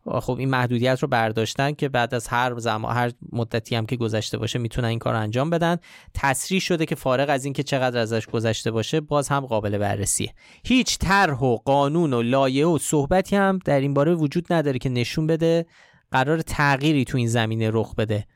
خب 0.07 0.36
این 0.38 0.50
محدودیت 0.50 1.03
رو 1.03 1.09
برداشتن 1.09 1.72
که 1.72 1.88
بعد 1.88 2.14
از 2.14 2.28
هر 2.28 2.59
زمان 2.59 2.96
هر 2.96 3.11
مدتی 3.32 3.74
هم 3.74 3.86
که 3.86 3.96
گذشته 3.96 4.38
باشه 4.38 4.59
می‌تونن 4.59 4.88
این 4.88 4.98
کار 4.98 5.14
رو 5.14 5.20
انجام 5.20 5.50
بدن. 5.50 5.76
تصریح 6.14 6.61
شده 6.61 6.86
که 6.86 6.94
فارغ 6.94 7.30
از 7.30 7.44
اینکه 7.44 7.62
چقدر 7.62 7.98
ازش 7.98 8.26
گذشته 8.26 8.70
باشه 8.70 9.00
باز 9.00 9.28
هم 9.28 9.40
قابل 9.40 9.78
بررسیه. 9.78 10.34
هیچ 10.64 10.98
طرح 10.98 11.38
و 11.38 11.57
قانون 11.57 12.12
و 12.12 12.22
لایه 12.22 12.66
و 12.66 12.78
صحبتی 12.78 13.36
هم 13.36 13.59
در 13.64 13.80
این 13.80 13.94
باره 13.94 14.14
وجود 14.14 14.53
نداره 14.53 14.78
که 14.78 14.88
نشون 14.88 15.26
بده 15.26 15.66
قرار 16.11 16.42
تغییری 16.42 17.05
تو 17.05 17.18
این 17.18 17.28
زمینه 17.28 17.70
رخ 17.72 17.94
بده. 17.94 18.26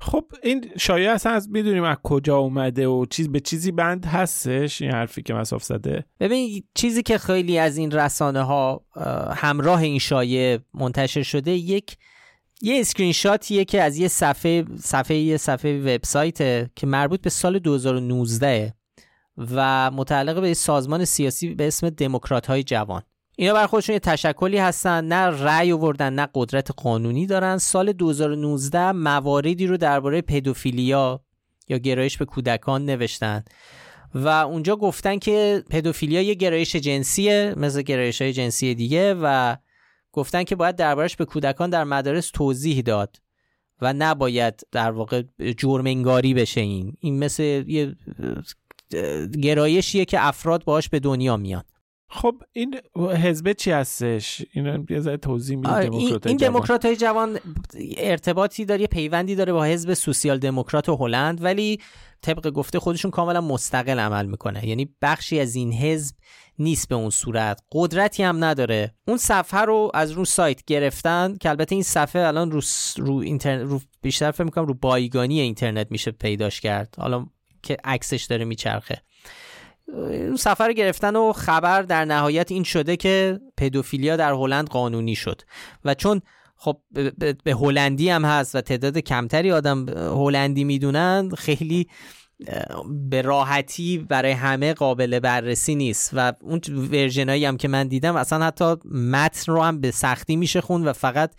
خب 0.00 0.24
این 0.42 0.70
شایعه 0.78 1.10
اصلا 1.10 1.32
از 1.32 1.50
می‌دونیم 1.50 1.84
از 1.84 1.96
کجا 2.02 2.38
اومده 2.38 2.86
و 2.86 3.06
چیز 3.10 3.28
به 3.28 3.40
چیزی 3.40 3.72
بند 3.72 4.06
هستش؟ 4.06 4.82
این 4.82 4.90
حرفی 4.90 5.22
که 5.22 5.34
مصاف 5.34 5.62
زده. 5.62 6.04
ببین 6.20 6.64
چیزی 6.74 7.02
که 7.02 7.18
خیلی 7.18 7.58
از 7.58 7.76
این 7.76 7.90
رسانه 7.90 8.42
ها 8.42 8.84
همراه 9.36 9.80
این 9.82 9.98
شایعه 9.98 10.60
منتشر 10.74 11.22
شده 11.22 11.50
یک 11.50 11.96
یه 12.62 12.80
اسکرین 12.80 13.12
شاتیه 13.12 13.64
که 13.64 13.82
از 13.82 13.98
یه 13.98 14.08
صفحه 14.08 14.64
صفحه 14.78 15.16
یه 15.16 15.36
صفحه 15.36 15.80
وبسایت 15.80 16.38
که 16.76 16.86
مربوط 16.86 17.20
به 17.20 17.30
سال 17.30 17.58
2019 17.58 18.74
و 19.38 19.90
متعلق 19.90 20.40
به 20.40 20.54
سازمان 20.54 21.04
سیاسی 21.04 21.54
به 21.54 21.66
اسم 21.66 21.90
دموکرات 21.90 22.46
های 22.46 22.62
جوان. 22.62 23.02
اینا 23.40 23.54
بر 23.54 23.66
خودشون 23.66 23.92
یه 23.92 23.98
تشکلی 23.98 24.58
هستن 24.58 25.04
نه 25.04 25.24
رأی 25.44 25.72
آوردن 25.72 26.12
نه 26.12 26.28
قدرت 26.34 26.70
قانونی 26.76 27.26
دارن. 27.26 27.58
سال 27.58 27.92
2019 27.92 28.92
مواردی 28.92 29.66
رو 29.66 29.76
درباره 29.76 30.22
پدوفیلیا 30.22 31.20
یا 31.68 31.78
گرایش 31.78 32.18
به 32.18 32.24
کودکان 32.24 32.84
نوشتن 32.84 33.44
و 34.14 34.28
اونجا 34.28 34.76
گفتن 34.76 35.18
که 35.18 35.64
پدوفیلیا 35.70 36.22
یه 36.22 36.34
گرایش 36.34 36.76
جنسیه 36.76 37.54
مثل 37.56 37.82
گرایش 37.82 38.22
های 38.22 38.32
جنسی 38.32 38.74
دیگه 38.74 39.14
و 39.22 39.56
گفتن 40.12 40.44
که 40.44 40.56
باید 40.56 40.76
دربارش 40.76 41.16
به 41.16 41.24
کودکان 41.24 41.70
در 41.70 41.84
مدارس 41.84 42.30
توضیح 42.30 42.80
داد 42.80 43.16
و 43.80 43.94
نباید 43.98 44.66
در 44.72 44.90
واقع 44.90 45.22
جرم 45.56 45.86
انگاری 45.86 46.34
بشه 46.34 46.60
این. 46.60 46.96
این 47.00 47.18
مثل 47.18 47.64
یه 47.66 47.96
گرایشیه 49.42 50.04
که 50.04 50.26
افراد 50.26 50.64
باهاش 50.64 50.88
به 50.88 51.00
دنیا 51.00 51.36
میان. 51.36 51.64
خب 52.10 52.34
این 52.52 52.80
حزب 52.96 53.52
چی 53.52 53.70
هستش؟ 53.70 54.42
اینو 54.52 54.84
یه 54.90 55.00
ذره 55.00 55.16
توضیح 55.16 55.56
می‌دید 55.56 55.92
این, 55.92 56.18
این 56.26 56.36
دموکرات 56.36 56.84
های 56.84 56.96
جوان 56.96 57.38
ارتباطی 57.96 58.64
داره 58.64 58.86
پیوندی 58.86 59.34
داره 59.34 59.52
با 59.52 59.64
حزب 59.64 59.94
سوسیال 59.94 60.38
دموکرات 60.38 60.88
هلند 60.88 61.44
ولی 61.44 61.80
طبق 62.22 62.50
گفته 62.50 62.78
خودشون 62.78 63.10
کاملا 63.10 63.40
مستقل 63.40 63.98
عمل 63.98 64.26
می‌کنه 64.26 64.68
یعنی 64.68 64.94
بخشی 65.02 65.40
از 65.40 65.54
این 65.54 65.72
حزب 65.72 66.14
نیست 66.58 66.88
به 66.88 66.94
اون 66.94 67.10
صورت. 67.10 67.60
قدرتی 67.72 68.22
هم 68.22 68.44
نداره. 68.44 68.94
اون 69.08 69.16
صفحه 69.16 69.60
رو 69.60 69.90
از 69.94 70.10
رو 70.10 70.24
سایت 70.24 70.64
گرفتن 70.64 71.36
که 71.40 71.48
البته 71.48 71.74
این 71.74 71.82
صفحه 71.82 72.22
الان 72.22 72.50
رو, 72.50 72.60
رو, 72.96 73.14
اینترنت 73.14 73.70
رو 73.70 73.80
بیشتر 74.02 74.30
فکر 74.30 74.44
می‌کنم 74.44 74.66
رو 74.66 74.74
بایگانی 74.74 75.40
اینترنت 75.40 75.86
میشه 75.90 76.10
پیداش 76.10 76.60
کرد. 76.60 76.94
حالا 76.98 77.26
که 77.62 77.76
عکسش 77.84 78.24
داره 78.24 78.44
میچرخه. 78.44 79.02
اون 79.92 80.36
سفر 80.36 80.72
گرفتن 80.72 81.16
و 81.16 81.32
خبر 81.32 81.82
در 81.82 82.04
نهایت 82.04 82.52
این 82.52 82.62
شده 82.62 82.96
که 82.96 83.40
پدوفیلیا 83.56 84.16
در 84.16 84.32
هلند 84.32 84.68
قانونی 84.68 85.14
شد. 85.14 85.42
و 85.84 85.94
چون 85.94 86.20
خب 86.56 86.76
به 87.44 87.52
هلندی 87.52 88.10
هم 88.10 88.24
هست 88.24 88.54
و 88.54 88.60
تعداد 88.60 88.98
کمتری 88.98 89.52
آدم 89.52 89.88
هلندی 89.88 90.64
می‌دونن 90.64 91.30
خیلی 91.38 91.88
به 93.10 93.22
راحتی 93.22 93.98
برای 93.98 94.32
همه 94.32 94.74
قابل 94.74 95.18
بررسی 95.18 95.74
نیست. 95.74 96.10
و 96.12 96.32
اون 96.40 96.60
ورژنایی 96.92 97.44
هم 97.44 97.56
که 97.56 97.68
من 97.68 97.88
دیدم 97.88 98.16
اصلا 98.16 98.44
حتی 98.44 98.74
متن 98.94 99.52
رو 99.52 99.62
هم 99.62 99.80
به 99.80 99.90
سختی 99.90 100.36
میشه 100.36 100.60
خون 100.60 100.84
و 100.84 100.92
فقط 100.92 101.34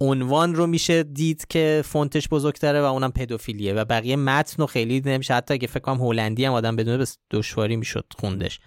عنوان 0.00 0.54
رو 0.54 0.66
میشه 0.66 1.02
دید 1.02 1.46
که 1.48 1.82
فونتش 1.84 2.28
بزرگتره 2.28 2.80
و 2.80 2.84
اونم 2.84 3.12
پدوفیلیه 3.12 3.74
و 3.74 3.84
بقیه 3.84 4.16
متن 4.16 4.62
رو 4.62 4.66
خیلی 4.66 5.02
نمیشه. 5.04 5.34
حتی 5.34 5.54
اگه 5.54 5.66
فکر 5.66 5.80
کنم 5.80 6.00
هلندی 6.00 6.44
هم 6.44 6.52
آدم 6.52 6.76
بدونه 6.76 6.96
به 6.96 7.06
دشواری 7.30 7.76
می‌شد 7.76 8.04
خوندش. 8.18 8.60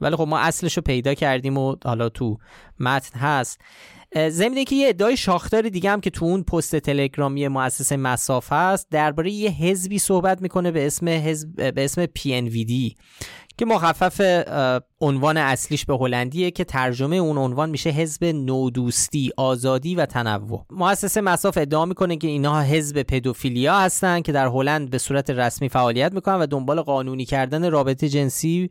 ولی 0.00 0.16
خب 0.16 0.28
ما 0.28 0.38
اصلش 0.38 0.76
رو 0.76 0.82
پیدا 0.82 1.14
کردیم 1.14 1.58
و 1.58 1.76
حالا 1.84 2.08
تو 2.08 2.38
متن 2.80 3.18
هست. 3.18 3.60
ضمن 4.28 4.64
که 4.64 4.76
یه 4.76 4.88
ادعای 4.88 5.16
شاختار 5.16 5.68
دیگه 5.68 5.90
هم 5.90 6.00
که 6.00 6.10
تو 6.10 6.24
اون 6.24 6.42
پست 6.42 6.76
تلگرامی 6.76 7.48
مؤسسه 7.48 7.96
مساف 7.96 8.52
هست 8.52 8.86
درباره 8.90 9.30
یه 9.30 9.50
حزبی 9.50 9.98
صحبت 9.98 10.42
می‌کنه 10.42 10.70
به 10.70 10.86
اسم 10.86 11.08
حزب 11.08 11.74
به 11.74 11.84
اسم 11.84 12.06
PNVD 12.06 12.94
که 13.58 13.64
مخفف 13.64 14.20
عنوان 15.00 15.36
اصلیش 15.36 15.84
به 15.84 15.96
هلندیه 15.96 16.50
که 16.50 16.64
ترجمه 16.64 17.16
اون 17.16 17.38
عنوان 17.38 17.70
میشه 17.70 17.90
حزب 17.90 18.24
نودوستی 18.24 19.30
آزادی 19.36 19.94
و 19.94 20.06
تنوع. 20.06 20.64
مؤسسه 20.70 21.20
مساف 21.20 21.58
ادعا 21.58 21.84
می‌کنه 21.84 22.16
که 22.16 22.28
اینها 22.28 22.62
حزب 22.62 23.02
پدوفیلیا 23.02 23.78
هستن 23.78 24.20
که 24.20 24.32
در 24.32 24.46
هلند 24.46 24.90
به 24.90 24.98
صورت 24.98 25.30
رسمی 25.30 25.68
فعالیت 25.68 26.12
می‌کنن 26.12 26.34
و 26.34 26.46
دنبال 26.46 26.80
قانونی 26.80 27.24
کردن 27.24 27.70
رابطه 27.70 28.08
جنسی 28.08 28.70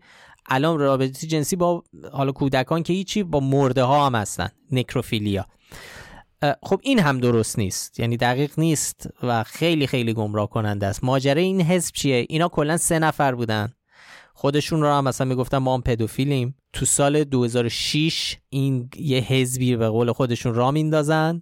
الان 0.50 0.80
رابطه 0.80 1.28
جنسی 1.28 1.56
با 1.56 1.84
حالا 2.12 2.32
کودکان 2.32 2.84
که 2.84 2.94
هیچی 2.94 3.24
با 3.24 3.40
مرده 3.40 3.84
ها 3.84 4.06
هم 4.06 4.16
هستن 4.16 4.50
نکروفیلیا. 4.72 5.46
خب 6.64 6.80
این 6.84 7.00
هم 7.00 7.20
درست 7.20 7.60
نیست. 7.60 8.00
یعنی 8.00 8.18
دقیق 8.18 8.52
نیست 8.60 9.08
و 9.24 9.44
خیلی 9.44 9.88
خیلی 9.88 10.14
گمراه 10.14 10.50
کننده 10.50 10.88
است. 10.88 11.04
ماجرای 11.04 11.44
این 11.44 11.62
حزب 11.62 11.94
چیه؟ 11.96 12.26
اینا 12.30 12.48
کلا 12.48 12.78
سه 12.78 13.00
نفر 13.00 13.36
بودن. 13.36 13.74
خودشون 14.40 14.82
رو 14.82 14.88
هم 14.88 15.04
مثلا 15.04 15.28
می‌گفتن 15.28 15.58
ما 15.58 15.74
هم 15.74 15.82
پدوفیلیم. 15.82 16.56
تو 16.74 16.86
سال 16.86 17.24
2006 17.24 18.38
این 18.50 18.90
یه 18.96 19.20
حزبی 19.20 19.76
به 19.76 19.90
قول 19.90 20.12
خودشون 20.12 20.54
را 20.54 20.72
میندازن. 20.72 21.42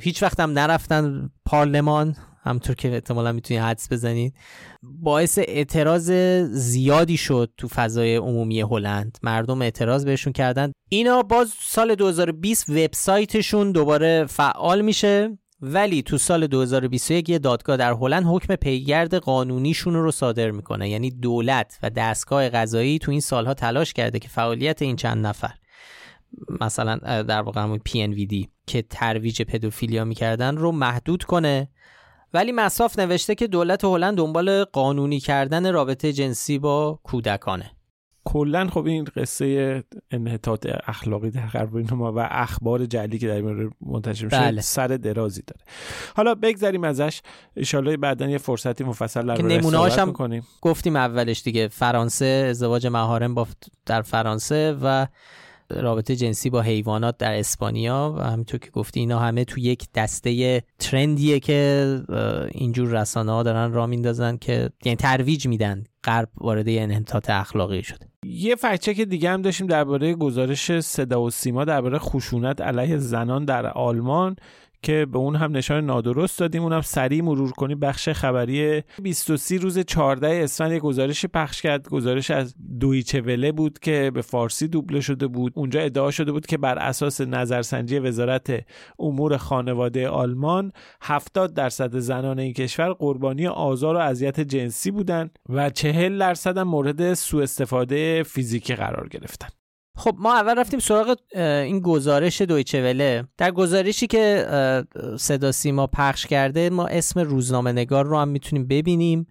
هیچ 0.00 0.22
وقت 0.22 0.40
هم 0.40 0.50
نرفتن 0.50 1.30
پارلمان. 1.44 2.16
همطور 2.42 2.76
که 2.76 2.94
احتمالا 2.94 3.32
می‌تونید 3.32 3.62
حدس 3.62 3.92
بزنید. 3.92 4.34
باعث 4.82 5.38
اعتراض 5.38 6.10
زیادی 6.50 7.16
شد 7.16 7.52
تو 7.56 7.68
فضای 7.68 8.16
عمومی 8.16 8.60
هلند. 8.60 9.18
مردم 9.22 9.62
اعتراض 9.62 10.04
بهشون 10.04 10.32
کردن. 10.32 10.72
اینا 10.88 11.22
باز 11.22 11.54
سال 11.60 11.94
2020 11.94 12.70
وبسایتشون 12.70 13.72
دوباره 13.72 14.26
فعال 14.28 14.80
میشه. 14.80 15.38
ولی 15.60 16.02
تو 16.02 16.18
سال 16.18 16.46
2021 16.46 17.28
یه 17.28 17.38
دادگاه 17.38 17.76
در 17.76 17.92
هلند 17.92 18.24
حکم 18.26 18.56
پیگرد 18.56 19.14
قانونیشون 19.14 19.94
رو 19.94 20.10
صادر 20.10 20.50
می‌کنه. 20.50 20.88
یعنی 20.88 21.10
دولت 21.10 21.78
و 21.82 21.90
دستگاه 21.90 22.48
قضایی 22.48 22.98
تو 22.98 23.10
این 23.10 23.20
سالها 23.20 23.54
تلاش 23.54 23.92
کرده 23.92 24.18
که 24.18 24.28
فعالیت 24.28 24.82
این 24.82 24.96
چند 24.96 25.26
نفر 25.26 25.54
مثلا 26.60 26.96
در 27.22 27.42
واقع 27.42 27.60
همون 27.60 27.80
PNVD 27.88 28.46
که 28.66 28.82
ترویج 28.82 29.42
پدوفیلیا 29.42 30.04
می‌کردن 30.04 30.56
رو 30.56 30.72
محدود 30.72 31.24
کنه. 31.24 31.68
ولی 32.34 32.52
مصاف 32.52 32.98
نوشته 32.98 33.34
که 33.34 33.46
دولت 33.46 33.84
هلند 33.84 34.16
دنبال 34.16 34.64
قانونی 34.64 35.20
کردن 35.20 35.72
رابطه 35.72 36.12
جنسی 36.12 36.58
با 36.58 37.00
کودکانه. 37.02 37.75
کلا 38.26 38.66
خب 38.66 38.86
این 38.86 39.04
قصه 39.04 39.84
انحطاط 40.10 40.66
اخلاقی 40.86 41.30
در 41.30 41.46
غرب 41.46 41.92
ما 41.94 42.12
و 42.12 42.28
اخبار 42.30 42.86
جعلی 42.86 43.18
که 43.18 43.26
در 43.26 43.34
این 43.34 43.70
منتشر 43.80 44.24
میشه 44.24 44.38
بله. 44.38 44.60
سر 44.60 44.86
درازی 44.88 45.42
داره. 45.46 45.60
حالا 46.16 46.34
بگذریم 46.34 46.84
ازش. 46.84 47.22
ان 47.74 47.96
بعدا 47.96 48.28
یه 48.28 48.38
فرصتی 48.38 48.84
مفصل 48.84 49.26
در 49.26 49.42
نمونه 49.42 49.78
هم 49.78 50.12
کنیم 50.12 50.42
گفتیم 50.62 50.96
اولش 50.96 51.42
دیگه 51.42 51.68
فرانسه 51.68 52.46
ازدواج 52.50 52.86
مهارم 52.86 53.34
با 53.34 53.46
در 53.86 54.02
فرانسه 54.02 54.76
و 54.82 55.06
رابطه 55.70 56.16
جنسی 56.16 56.50
با 56.50 56.60
حیوانات 56.60 57.18
در 57.18 57.38
اسپانیا 57.38 58.14
و 58.18 58.22
همینطور 58.22 58.60
که 58.60 58.70
گفتی 58.70 59.00
اینا 59.00 59.18
همه 59.18 59.44
تو 59.44 59.60
یک 59.60 59.88
دسته 59.94 60.62
ترندیه 60.78 61.40
که 61.40 62.00
اینجور 62.50 63.00
رسانه 63.00 63.32
ها 63.32 63.42
دارن 63.42 63.72
را 63.72 63.86
میندازن 63.86 64.36
که 64.36 64.70
یعنی 64.84 64.96
ترویج 64.96 65.46
میدن 65.46 65.84
غرب 66.04 66.28
وارد 66.36 66.68
انحطاط 66.68 67.30
اخلاقی 67.30 67.82
شده. 67.82 68.15
یه 68.28 68.56
که 68.94 69.04
دیگه 69.04 69.30
هم 69.30 69.42
داشتیم 69.42 69.66
درباره 69.66 70.14
گزارش 70.14 70.80
صدا 70.80 71.22
و 71.22 71.30
سیما 71.30 71.64
درباره 71.64 71.98
خشونت 71.98 72.60
علیه 72.60 72.96
زنان 72.96 73.44
در 73.44 73.66
آلمان. 73.66 74.36
که 74.86 75.06
به 75.12 75.18
اون 75.18 75.36
هم 75.36 75.56
نشان 75.56 75.86
نادرست 75.86 76.38
دادیم. 76.38 76.62
اونم 76.62 76.80
سریع 76.80 77.22
مرور 77.22 77.50
کنیم 77.50 77.80
بخش 77.80 78.08
خبری 78.08 78.82
23 79.02 79.56
روز 79.56 79.78
14 79.78 80.40
اسفند 80.44 80.72
یک 80.72 80.82
گزارش 80.82 81.26
پخش 81.26 81.62
کرد. 81.62 81.88
گزارش 81.88 82.30
از 82.30 82.54
دویچه 82.80 83.20
وله 83.20 83.52
بود 83.52 83.78
که 83.78 84.10
به 84.14 84.22
فارسی 84.22 84.68
دوبله 84.68 85.00
شده 85.00 85.26
بود. 85.26 85.52
اونجا 85.56 85.80
ادعا 85.80 86.10
شده 86.10 86.32
بود 86.32 86.46
که 86.46 86.58
بر 86.58 86.78
اساس 86.78 87.20
نظرسنجی 87.20 87.98
وزارت 87.98 88.64
امور 88.98 89.36
خانواده 89.36 90.08
آلمان 90.08 90.72
70 91.02 91.54
درصد 91.54 91.98
زنان 91.98 92.38
این 92.38 92.52
کشور 92.52 92.92
قربانی 92.92 93.46
آزار 93.46 93.96
و 93.96 93.98
اذیت 93.98 94.40
جنسی 94.40 94.90
بودند 94.90 95.38
و 95.48 95.70
40 95.70 96.18
درصد 96.18 96.58
مورد 96.58 97.14
سوء 97.14 97.42
استفاده 97.42 98.22
فیزیکی 98.22 98.74
قرار 98.74 99.08
گرفتن. 99.08 99.48
خب 99.96 100.16
ما 100.18 100.34
اول 100.34 100.58
رفتیم 100.58 100.80
سراغ 100.80 101.16
این 101.34 101.80
گزارش 101.80 102.42
دویچه 102.42 102.82
وله. 102.82 103.24
در 103.38 103.50
گزارشی 103.50 104.06
که 104.06 104.46
صدا 105.18 105.52
سیما 105.52 105.86
پخش 105.86 106.26
کرده 106.26 106.70
ما 106.70 106.86
اسم 106.86 107.20
روزنامه 107.20 107.72
نگار 107.72 108.04
رو 108.04 108.18
هم 108.18 108.28
می‌تونیم 108.28 108.66
ببینیم. 108.66 109.26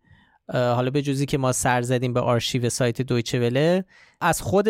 حالا 0.54 0.90
به 0.90 1.02
جزی 1.02 1.26
که 1.26 1.38
ما 1.38 1.52
سر 1.52 1.82
زدیم 1.82 2.14
به 2.14 2.20
آرشیو 2.20 2.70
سایت 2.70 3.02
دویچه 3.02 3.40
وله 3.40 3.86
از 4.22 4.42
خود 4.42 4.68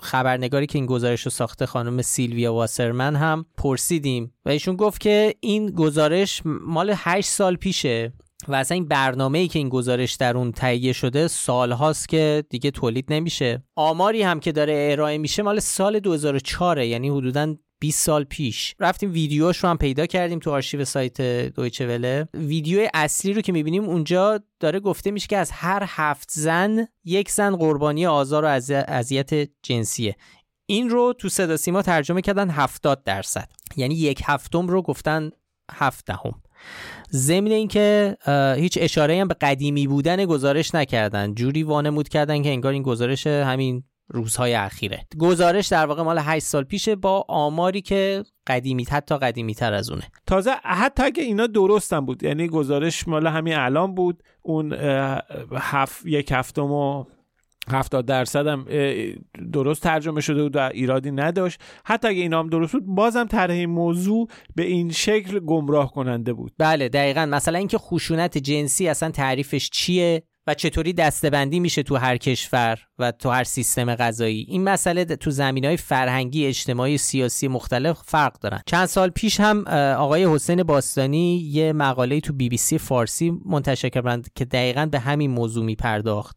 خبرنگاری 0.00 0.66
که 0.66 0.78
این 0.78 0.86
گزارش 0.86 1.22
رو 1.22 1.30
ساخته 1.30 1.66
خانم 1.66 2.02
سیلویا 2.02 2.54
واسرمن 2.54 3.16
هم 3.16 3.46
پرسیدیم 3.58 4.34
و 4.44 4.48
ایشون 4.48 4.76
گفت 4.76 5.00
که 5.00 5.34
این 5.40 5.70
گزارش 5.70 6.42
مال 6.44 6.92
8 6.96 7.28
سال 7.28 7.56
پیشه. 7.56 8.12
و 8.48 8.54
اصلا 8.54 8.74
این 8.74 8.88
برنامه 8.88 9.38
ای 9.38 9.48
که 9.48 9.58
این 9.58 9.68
گزارش 9.68 10.14
در 10.14 10.36
اون 10.36 10.52
تهیه 10.52 10.92
شده 10.92 11.28
سال 11.28 11.72
هاست 11.72 12.08
که 12.08 12.44
دیگه 12.50 12.70
تولید 12.70 13.12
نمیشه. 13.12 13.62
آماری 13.76 14.22
هم 14.22 14.40
که 14.40 14.52
داره 14.52 14.88
ارائه 14.90 15.18
میشه 15.18 15.42
مال 15.42 15.60
سال 15.60 16.00
2004 16.00 16.78
یعنی 16.78 17.08
حدودا 17.08 17.54
20 17.80 18.04
سال 18.04 18.24
پیش. 18.24 18.74
رفتیم 18.80 19.12
ویدیوش 19.12 19.56
رو 19.56 19.68
هم 19.68 19.78
پیدا 19.78 20.06
کردیم 20.06 20.38
تو 20.38 20.50
آرشیو 20.50 20.84
سایت 20.84 21.20
دویچه 21.54 21.86
وله. 21.86 22.28
ویدیو 22.34 22.88
اصلی 22.94 23.32
رو 23.32 23.40
که 23.40 23.52
می‌بینیم 23.52 23.84
اونجا 23.84 24.40
داره 24.60 24.80
گفته 24.80 25.10
میشه 25.10 25.26
که 25.26 25.36
از 25.36 25.50
هر 25.50 25.84
هفت 25.86 26.30
زن 26.32 26.86
یک 27.04 27.30
زن 27.30 27.56
قربانی 27.56 28.06
آزار 28.06 28.44
و 28.44 28.48
اذیت 28.88 29.48
جنسیه. 29.62 30.16
این 30.66 30.90
رو 30.90 31.14
تو 31.18 31.28
صدا 31.28 31.56
سیما 31.56 31.82
ترجمه 31.82 32.20
کردن 32.22 32.50
70 32.50 33.04
درصد. 33.04 33.48
یعنی 33.76 33.94
یک 33.94 34.22
هفتم 34.24 34.66
رو 34.66 34.82
گفتن 34.82 35.30
هفت 35.72 36.06
دهم. 36.06 36.42
ضمن 37.12 37.50
اینکه 37.50 38.16
هیچ 38.56 38.78
اشاره 38.80 39.20
هم 39.20 39.28
به 39.28 39.34
قدیمی 39.34 39.86
بودن 39.86 40.24
گزارش 40.24 40.74
نکردن. 40.74 41.34
جوری 41.34 41.62
وانمود 41.62 42.08
کردن 42.08 42.42
که 42.42 42.48
انگار 42.48 42.72
این 42.72 42.82
گزارش 42.82 43.26
همین 43.26 43.84
روزهای 44.08 44.54
اخیره. 44.54 45.06
گزارش 45.18 45.68
در 45.68 45.86
واقع 45.86 46.02
مال 46.02 46.18
8 46.18 46.46
سال 46.46 46.64
پیشه 46.64 46.96
با 46.96 47.24
آماری 47.28 47.82
که 47.82 48.24
قدیمی 48.46 48.84
حتی 48.84 49.18
قدیمی 49.18 49.54
تر 49.54 49.72
از 49.74 49.90
اونه. 49.90 50.02
تازه 50.26 50.50
حتی 50.64 51.02
اگه 51.02 51.22
اینا 51.22 51.46
درستم 51.46 52.06
بود 52.06 52.22
یعنی 52.22 52.48
گزارش 52.48 53.08
مال 53.08 53.26
همین 53.26 53.54
الان 53.54 53.94
بود 53.94 54.22
اون 54.42 54.72
هفت 55.52 56.06
یک 56.06 56.32
هفتم 56.32 56.72
و 56.72 57.04
70 57.70 58.06
درصد 58.06 58.46
هم 58.46 58.66
درست 59.52 59.82
ترجمه 59.82 60.20
شده 60.20 60.42
بود 60.42 60.56
و 60.56 60.58
ایرادی 60.58 61.10
نداشت. 61.10 61.60
حتی 61.84 62.08
اگه 62.08 62.20
اینا 62.20 62.38
هم 62.38 62.48
درست 62.48 62.72
بود 62.72 62.86
بازم 62.86 63.24
طرح 63.24 63.64
موضوع 63.64 64.28
به 64.54 64.62
این 64.62 64.90
شکل 64.90 65.38
گمراه 65.38 65.92
کننده 65.92 66.32
بود. 66.32 66.52
بله 66.58 66.88
دقیقا. 66.88 67.26
مثلا 67.26 67.58
اینکه 67.58 67.78
خشونت 67.78 68.38
جنسی 68.38 68.88
اصلا 68.88 69.10
تعریفش 69.10 69.70
چیه؟ 69.70 70.22
و 70.46 70.54
چطوری 70.54 70.92
دستبندی 70.92 71.60
میشه 71.60 71.82
تو 71.82 71.96
هر 71.96 72.16
کشور 72.16 72.78
و 72.98 73.12
تو 73.12 73.30
هر 73.30 73.44
سیستم 73.44 73.94
غذایی؟ 73.94 74.46
این 74.48 74.64
مسئله 74.64 75.04
تو 75.04 75.30
زمین 75.30 75.64
های 75.64 75.76
فرهنگی 75.76 76.46
اجتماعی 76.46 76.98
سیاسی 76.98 77.48
مختلف 77.48 78.02
فرق 78.04 78.38
دارن. 78.38 78.60
چند 78.66 78.86
سال 78.86 79.10
پیش 79.10 79.40
هم 79.40 79.68
آقای 79.98 80.34
حسین 80.34 80.62
باستانی 80.62 81.36
یه 81.36 81.72
مقاله 81.72 82.20
تو 82.20 82.32
بی 82.32 82.48
بی 82.48 82.56
سی 82.56 82.78
فارسی 82.78 83.32
منتشر 83.44 83.88
کردند 83.88 84.28
که 84.34 84.44
دقیقا 84.44 84.86
به 84.86 84.98
همین 84.98 85.30
موضوع 85.30 85.64
میپرداخت. 85.64 86.36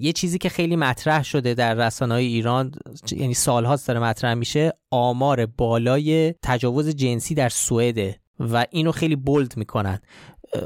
یه 0.00 0.12
چیزی 0.12 0.38
که 0.38 0.48
خیلی 0.48 0.76
مطرح 0.76 1.24
شده 1.24 1.54
در 1.54 1.74
رسانه 1.74 2.14
های 2.14 2.26
ایران 2.26 2.72
یعنی 3.12 3.34
سالهاست 3.34 3.88
داره 3.88 4.00
مطرح 4.00 4.34
میشه 4.34 4.72
آمار 4.90 5.46
بالای 5.46 6.34
تجاوز 6.42 6.88
جنسی 6.88 7.34
در 7.34 7.48
سوئده 7.48 8.20
و 8.40 8.66
اینو 8.70 8.92
خیلی 8.92 9.16
بولد 9.16 9.56
می‌کنن. 9.56 10.00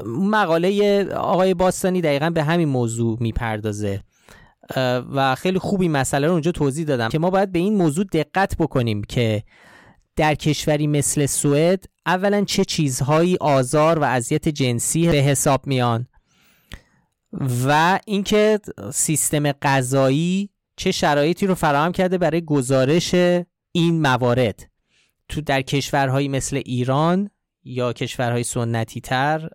مقاله 0.05 1.03
آقای 1.13 1.53
باستانی 1.53 2.01
دقیقا 2.01 2.29
به 2.29 2.43
همین 2.43 2.69
موضوع 2.69 3.17
می‌پردازه. 3.21 4.03
و 5.13 5.35
خیلی 5.35 5.59
خوب 5.59 5.81
این 5.81 5.91
مسئله 5.91 6.27
رو 6.27 6.33
اونجا 6.33 6.51
توضیح 6.51 6.85
دادم 6.85 7.09
که 7.09 7.19
ما 7.19 7.29
باید 7.29 7.51
به 7.51 7.59
این 7.59 7.75
موضوع 7.75 8.05
دقت 8.05 8.57
بکنیم 8.57 9.03
که 9.03 9.43
در 10.15 10.35
کشوری 10.35 10.87
مثل 10.87 11.25
سوئد 11.25 11.85
اولا 12.05 12.43
چه 12.43 12.65
چیزهایی 12.65 13.37
آزار 13.41 13.99
و 13.99 14.03
اذیت 14.03 14.49
جنسی 14.49 15.07
به 15.07 15.17
حساب 15.17 15.67
میان 15.67 16.07
و 17.67 17.99
اینکه 18.05 18.59
سیستم 18.93 19.51
قضایی 19.51 20.49
چه 20.77 20.91
شرایطی 20.91 21.47
رو 21.47 21.55
فراهم 21.55 21.91
کرده 21.91 22.17
برای 22.17 22.45
گزارش 22.45 23.13
این 23.71 24.01
موارد. 24.01 24.69
تو 25.29 25.41
در 25.41 25.61
کشورهایی 25.61 26.27
مثل 26.27 26.61
ایران 26.65 27.29
یا 27.63 27.93
کشورهای 27.93 28.43
سنتی 28.43 29.01
تر 29.01 29.49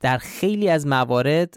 در 0.00 0.18
خیلی 0.18 0.68
از 0.68 0.86
موارد 0.86 1.54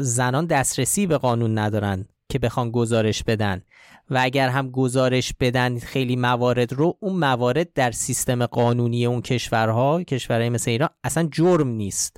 زنان 0.00 0.46
دسترسی 0.46 1.06
به 1.06 1.18
قانون 1.18 1.58
ندارن 1.58 2.08
که 2.28 2.38
بخوان 2.38 2.70
گزارش 2.70 3.22
بدن. 3.22 3.62
و 4.10 4.18
اگر 4.22 4.48
هم 4.48 4.70
گزارش 4.70 5.32
بدن 5.40 5.78
خیلی 5.78 6.16
موارد 6.16 6.72
رو 6.72 6.96
اون 7.00 7.16
موارد 7.16 7.72
در 7.72 7.90
سیستم 7.90 8.46
قانونی 8.46 9.06
اون 9.06 9.22
کشورها 9.22 10.02
کشورهای 10.02 10.48
مثل 10.48 10.70
ایران 10.70 10.88
اصلا 11.04 11.28
جرم 11.32 11.68
نیست. 11.68 12.16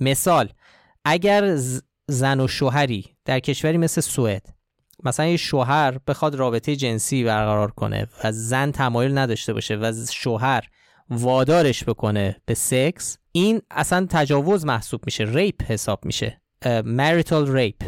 مثال 0.00 0.48
اگر 1.04 1.56
زن 2.08 2.40
و 2.40 2.48
شوهری 2.48 3.04
در 3.24 3.40
کشوری 3.40 3.78
مثل 3.78 4.00
سوئد 4.00 4.46
مثلا 5.04 5.26
یه 5.26 5.36
شوهر 5.36 5.98
بخواد 6.06 6.34
رابطه 6.34 6.76
جنسی 6.76 7.24
برقرار 7.24 7.70
کنه 7.70 8.06
و 8.24 8.32
زن 8.32 8.70
تمایل 8.70 9.18
نداشته 9.18 9.52
باشه 9.52 9.76
و 9.76 9.92
شوهر 10.12 10.68
وادارش 11.10 11.84
بکنه 11.84 12.36
به 12.46 12.54
سکس 12.54 13.18
این 13.32 13.62
اصلا 13.70 14.06
تجاوز 14.10 14.64
محسوب 14.66 15.00
میشه 15.06 15.24
ریپ 15.24 15.62
حساب 15.62 16.04
میشه. 16.04 16.40
marital 16.84 17.48
rape 17.48 17.82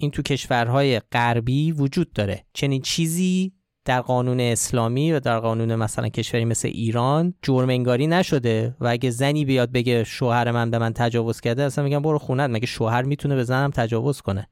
این 0.00 0.10
تو 0.10 0.22
کشورهای 0.22 1.00
غربی 1.12 1.72
وجود 1.72 2.12
داره. 2.12 2.46
چنین 2.52 2.82
چیزی 2.82 3.52
در 3.84 4.00
قانون 4.00 4.40
اسلامی 4.40 5.12
و 5.12 5.20
در 5.20 5.38
قانون 5.38 5.74
مثلا 5.74 6.08
کشوری 6.08 6.44
مثل 6.44 6.68
ایران 6.68 7.34
جرم 7.42 7.68
انگاری 7.68 8.06
نشده 8.06 8.76
و 8.80 8.86
اگه 8.86 9.10
زنی 9.10 9.44
بیاد 9.44 9.72
بگه 9.72 10.04
شوهر 10.04 10.50
من 10.50 10.70
به 10.70 10.78
من 10.78 10.92
تجاوز 10.92 11.40
کرده 11.40 11.62
اصلا 11.62 11.84
میگم 11.84 12.02
برو 12.02 12.18
خونت 12.18 12.50
مگه 12.50 12.66
شوهر 12.66 13.02
می‌تونه 13.02 13.34
به 13.34 13.44
زنم 13.44 13.70
تجاوز 13.70 14.20
کنه؟ 14.20 14.48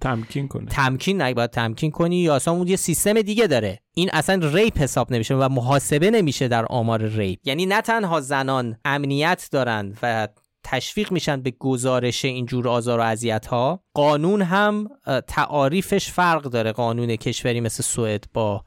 تمکین 0.00 0.48
کنه. 0.48 0.66
تمکین 0.80 1.22
نه 1.22 1.34
باید 1.34 1.50
تمکین 1.50 1.90
کنی 1.90 2.16
یا 2.16 2.34
اصلا 2.34 2.54
اون 2.54 2.68
یه 2.68 2.76
سیستم 2.76 3.22
دیگه 3.22 3.46
داره. 3.46 3.80
این 3.94 4.10
اصلا 4.12 4.48
rape 4.48 4.78
حساب 4.78 5.12
نمیشه 5.12 5.34
و 5.34 5.48
محاسبه 5.48 6.10
نمیشه 6.10 6.48
در 6.48 6.66
آمار 6.66 7.02
rape. 7.02 7.38
یعنی 7.44 7.66
نه 7.66 7.80
تنها 7.80 8.20
زنان 8.20 8.76
امنیت 8.84 9.48
دارن 9.52 9.94
و 10.02 10.28
تشویق 10.64 11.12
میشن 11.12 11.42
به 11.42 11.50
گزارش 11.50 12.24
اینجور 12.24 12.68
آزار 12.68 12.98
و 12.98 13.02
اذیت 13.02 13.46
ها 13.46 13.82
قانون 13.94 14.42
هم 14.42 14.88
تعاریفش 15.26 16.10
فرق 16.10 16.42
داره. 16.42 16.72
قانون 16.72 17.16
کشوری 17.16 17.60
مثل 17.60 17.82
سوئد 17.82 18.24
با 18.34 18.64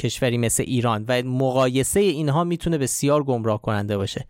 کشوری 0.00 0.38
مثل 0.38 0.62
ایران 0.66 1.04
و 1.08 1.22
مقایسه 1.22 2.00
اینها 2.00 2.44
می‌تونه 2.44 2.78
بسیار 2.78 3.24
گمراه 3.24 3.62
کننده 3.62 3.96
باشه. 3.96 4.26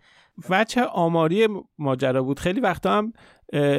وچه 0.49 0.83
آماری 0.83 1.47
ماجرا 1.79 2.23
بود. 2.23 2.39
خیلی 2.39 2.59
وقتا 2.59 2.97
هم 2.97 3.13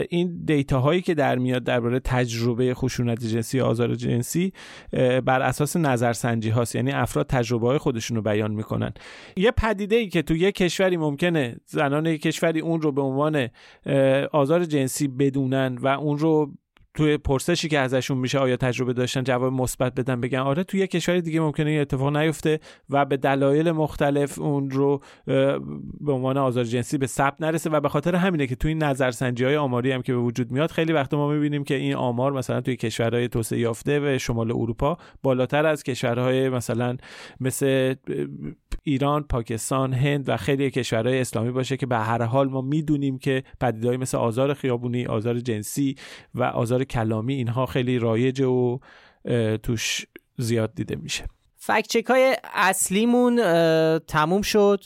این 0.09 0.45
دیتا 0.45 0.80
هایی 0.80 1.01
که 1.01 1.14
در 1.14 1.38
میاد 1.38 1.64
درباره 1.64 2.01
تجربه 2.01 2.74
خشونت 2.74 3.24
جنسی 3.24 3.61
آزار 3.61 3.95
جنسی 3.95 4.53
بر 5.24 5.43
اساس 5.43 5.76
نظرسنجی 5.76 6.51
هاست. 6.51 6.74
یعنی 6.74 6.93
افراد 6.93 7.26
تجربه 7.26 7.66
های 7.66 7.78
خودشون 7.78 8.16
رو 8.16 8.22
بیان 8.22 8.51
می‌کنن. 8.51 8.93
یه 9.36 9.51
پدیده 9.51 9.97
ای 9.97 10.09
که 10.09 10.22
تو 10.22 10.36
یه 10.36 10.53
کشوری 10.53 10.97
ممکنه 10.97 11.57
زنان 11.66 12.07
یک 12.07 12.22
کشوری 12.22 12.61
اون 12.61 12.82
رو 12.82 12.93
به 12.93 13.03
عنوان 13.03 13.49
آزار 14.32 14.64
جنسی 14.64 15.09
بدونن 15.09 15.78
و 15.82 15.86
اون 15.86 16.18
رو 16.18 16.53
توی 16.95 17.16
پرسشی 17.16 17.68
که 17.68 17.78
ازشون 17.78 18.18
میشه 18.18 18.38
آیا 18.38 18.57
تجربه 18.57 18.93
داشتن 18.93 19.22
جواب 19.22 19.53
مثبت 19.53 19.95
بدن 19.95 20.20
بگن؟ 20.20 20.38
آره 20.38 20.64
توی 20.64 20.80
یه 20.80 20.86
کشور 20.86 21.20
دیگه 21.20 21.40
ممکنه 21.40 21.70
این 21.70 21.80
اتفاق 21.80 22.16
نیفته 22.16 22.61
و 22.90 23.05
به 23.05 23.16
دلایل 23.16 23.72
مختلف 23.72 24.38
اون 24.38 24.70
رو 24.70 25.01
به 26.01 26.12
عنوان 26.12 26.36
آزار 26.36 26.64
جنسی 26.64 26.99
به 26.99 27.07
ثبت 27.07 27.40
نرسه 27.40 27.70
و 27.70 27.80
به 27.80 27.88
خاطر 27.88 28.14
همینه 28.14 28.47
که 28.47 28.57
توی 28.57 28.68
این 28.68 28.82
نظرسنجی 28.82 29.45
های 29.45 29.57
آماری 29.57 29.93
هم 29.93 30.03
که 30.03 30.12
به 30.12 30.18
وجود 30.18 30.51
میاد 30.51 30.70
خیلی 30.70 30.93
وقت 30.93 31.14
ما 31.14 31.28
می‌بینیم 31.28 31.64
که 31.64 31.74
این 31.74 31.95
آمار 31.95 32.32
مثلا 32.32 32.61
توی 32.61 32.76
کشورهای 32.76 33.28
توسعه 33.28 33.59
یافته 33.59 34.01
و 34.01 34.18
شمال 34.18 34.51
اروپا 34.51 34.99
بالاتر 35.22 35.66
از 35.66 35.82
کشورهای 35.82 36.49
مثلا 36.49 36.97
مثل 37.40 37.95
ایران، 38.82 39.22
پاکستان، 39.22 39.92
هند 39.92 40.28
و 40.28 40.36
خیلی 40.36 40.70
کشورهای 40.70 41.20
اسلامی 41.20 41.50
باشه 41.50 41.76
که 41.76 41.86
به 41.86 41.98
هر 41.98 42.22
حال 42.22 42.48
ما 42.48 42.60
می‌دونیم 42.60 43.18
که 43.18 43.42
پدیده‌ای 43.60 43.96
مثل 43.96 44.18
آزار 44.18 44.54
خیابونی، 44.54 45.06
آزار 45.06 45.40
جنسی 45.40 45.96
و 46.34 46.42
آزار 46.42 46.84
کلامی 46.84 47.34
اینها 47.34 47.66
خیلی 47.66 47.98
رایج 47.98 48.40
و 48.40 48.78
توش 49.62 50.06
زیاد 50.38 50.74
دیده 50.74 50.96
میشه. 50.96 51.24
فکچک 51.56 52.04
های 52.04 52.36
اصلیمون 52.54 53.36
تموم 53.98 54.42
شد. 54.42 54.84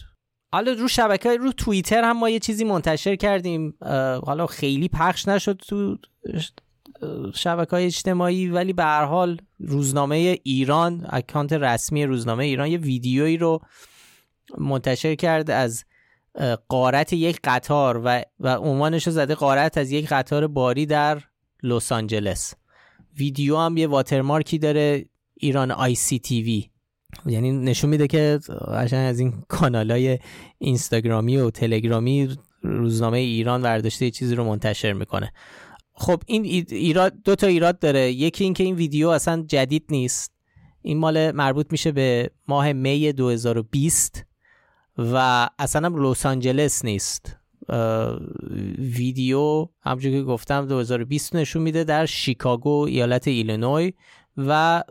حالا 0.52 0.72
رو 0.72 0.88
شبکه 0.88 1.36
رو 1.36 1.52
توییتر 1.52 2.04
هم 2.04 2.18
ما 2.18 2.30
یه 2.30 2.38
چیزی 2.38 2.64
منتشر 2.64 3.16
کردیم. 3.16 3.74
حالا 4.26 4.46
خیلی 4.46 4.88
پخش 4.88 5.28
نشد 5.28 5.56
تو 5.56 5.98
شبکه 7.34 7.70
های 7.70 7.84
اجتماعی 7.84 8.48
ولی 8.48 8.72
به 8.72 8.82
هر 8.82 9.04
حال 9.04 9.40
روزنامه 9.58 10.38
ایران 10.42 11.06
اکانت 11.08 11.52
رسمی 11.52 12.06
روزنامه 12.06 12.44
ایران 12.44 12.68
یه 12.68 12.78
ویدیویی 12.78 13.36
رو 13.36 13.60
منتشر 14.58 15.14
کرد 15.14 15.50
از 15.50 15.84
قارت 16.68 17.12
یک 17.12 17.40
قطار 17.44 18.02
و 18.04 18.22
و 18.40 18.56
عنوانش 18.56 19.06
رو 19.06 19.12
زده 19.12 19.34
قارت 19.34 19.78
از 19.78 19.90
یک 19.90 20.08
قطار 20.08 20.46
باری 20.46 20.86
در 20.86 21.22
لس 21.62 21.92
آنجلس. 21.92 22.54
ویدیو 23.18 23.56
هم 23.56 23.76
یه 23.76 23.86
واترمارکی 23.86 24.58
داره 24.58 25.04
ایران 25.34 25.70
آی 25.70 25.94
سی 25.94 26.18
تی 26.18 26.42
وی. 26.42 26.70
یعنی 27.26 27.52
نشون 27.52 27.90
میده 27.90 28.06
که 28.06 28.38
قشنگ 28.74 29.08
از 29.08 29.18
این 29.18 29.42
کانال 29.48 29.90
های 29.90 30.18
اینستاگرامی 30.58 31.36
و 31.36 31.50
تلگرامی 31.50 32.36
روزنامه 32.62 33.18
ایران 33.18 33.62
ورداشته 33.62 34.04
یه 34.04 34.10
چیزی 34.10 34.34
رو 34.34 34.44
منتشر 34.44 34.92
می‌کنه. 34.92 35.32
خب 35.96 36.22
این 36.26 36.44
ایراد 36.70 37.12
دو 37.24 37.34
تا 37.34 37.46
ایراد 37.46 37.78
داره. 37.78 38.12
یکی 38.12 38.44
اینکه 38.44 38.64
این 38.64 38.74
ویدیو 38.74 39.08
اصلا 39.08 39.44
جدید 39.48 39.84
نیست. 39.90 40.32
این 40.82 40.98
مال 40.98 41.30
مربوط 41.30 41.66
میشه 41.70 41.92
به 41.92 42.30
ماه 42.48 42.72
می 42.72 43.12
2020 43.12 44.26
و 44.98 45.48
اصلا 45.58 45.86
هم 45.86 46.06
لس 46.06 46.26
آنجلس 46.26 46.84
نیست. 46.84 47.36
ویدیو 48.78 49.68
همونجور 49.82 50.12
که 50.12 50.22
گفتم 50.22 50.66
2020 50.66 51.36
نشون 51.36 51.62
میده 51.62 51.84
در 51.84 52.06
شیکاگو 52.06 52.84
ایالت 52.84 53.28
ایلینوی 53.28 53.92
و 54.36 54.82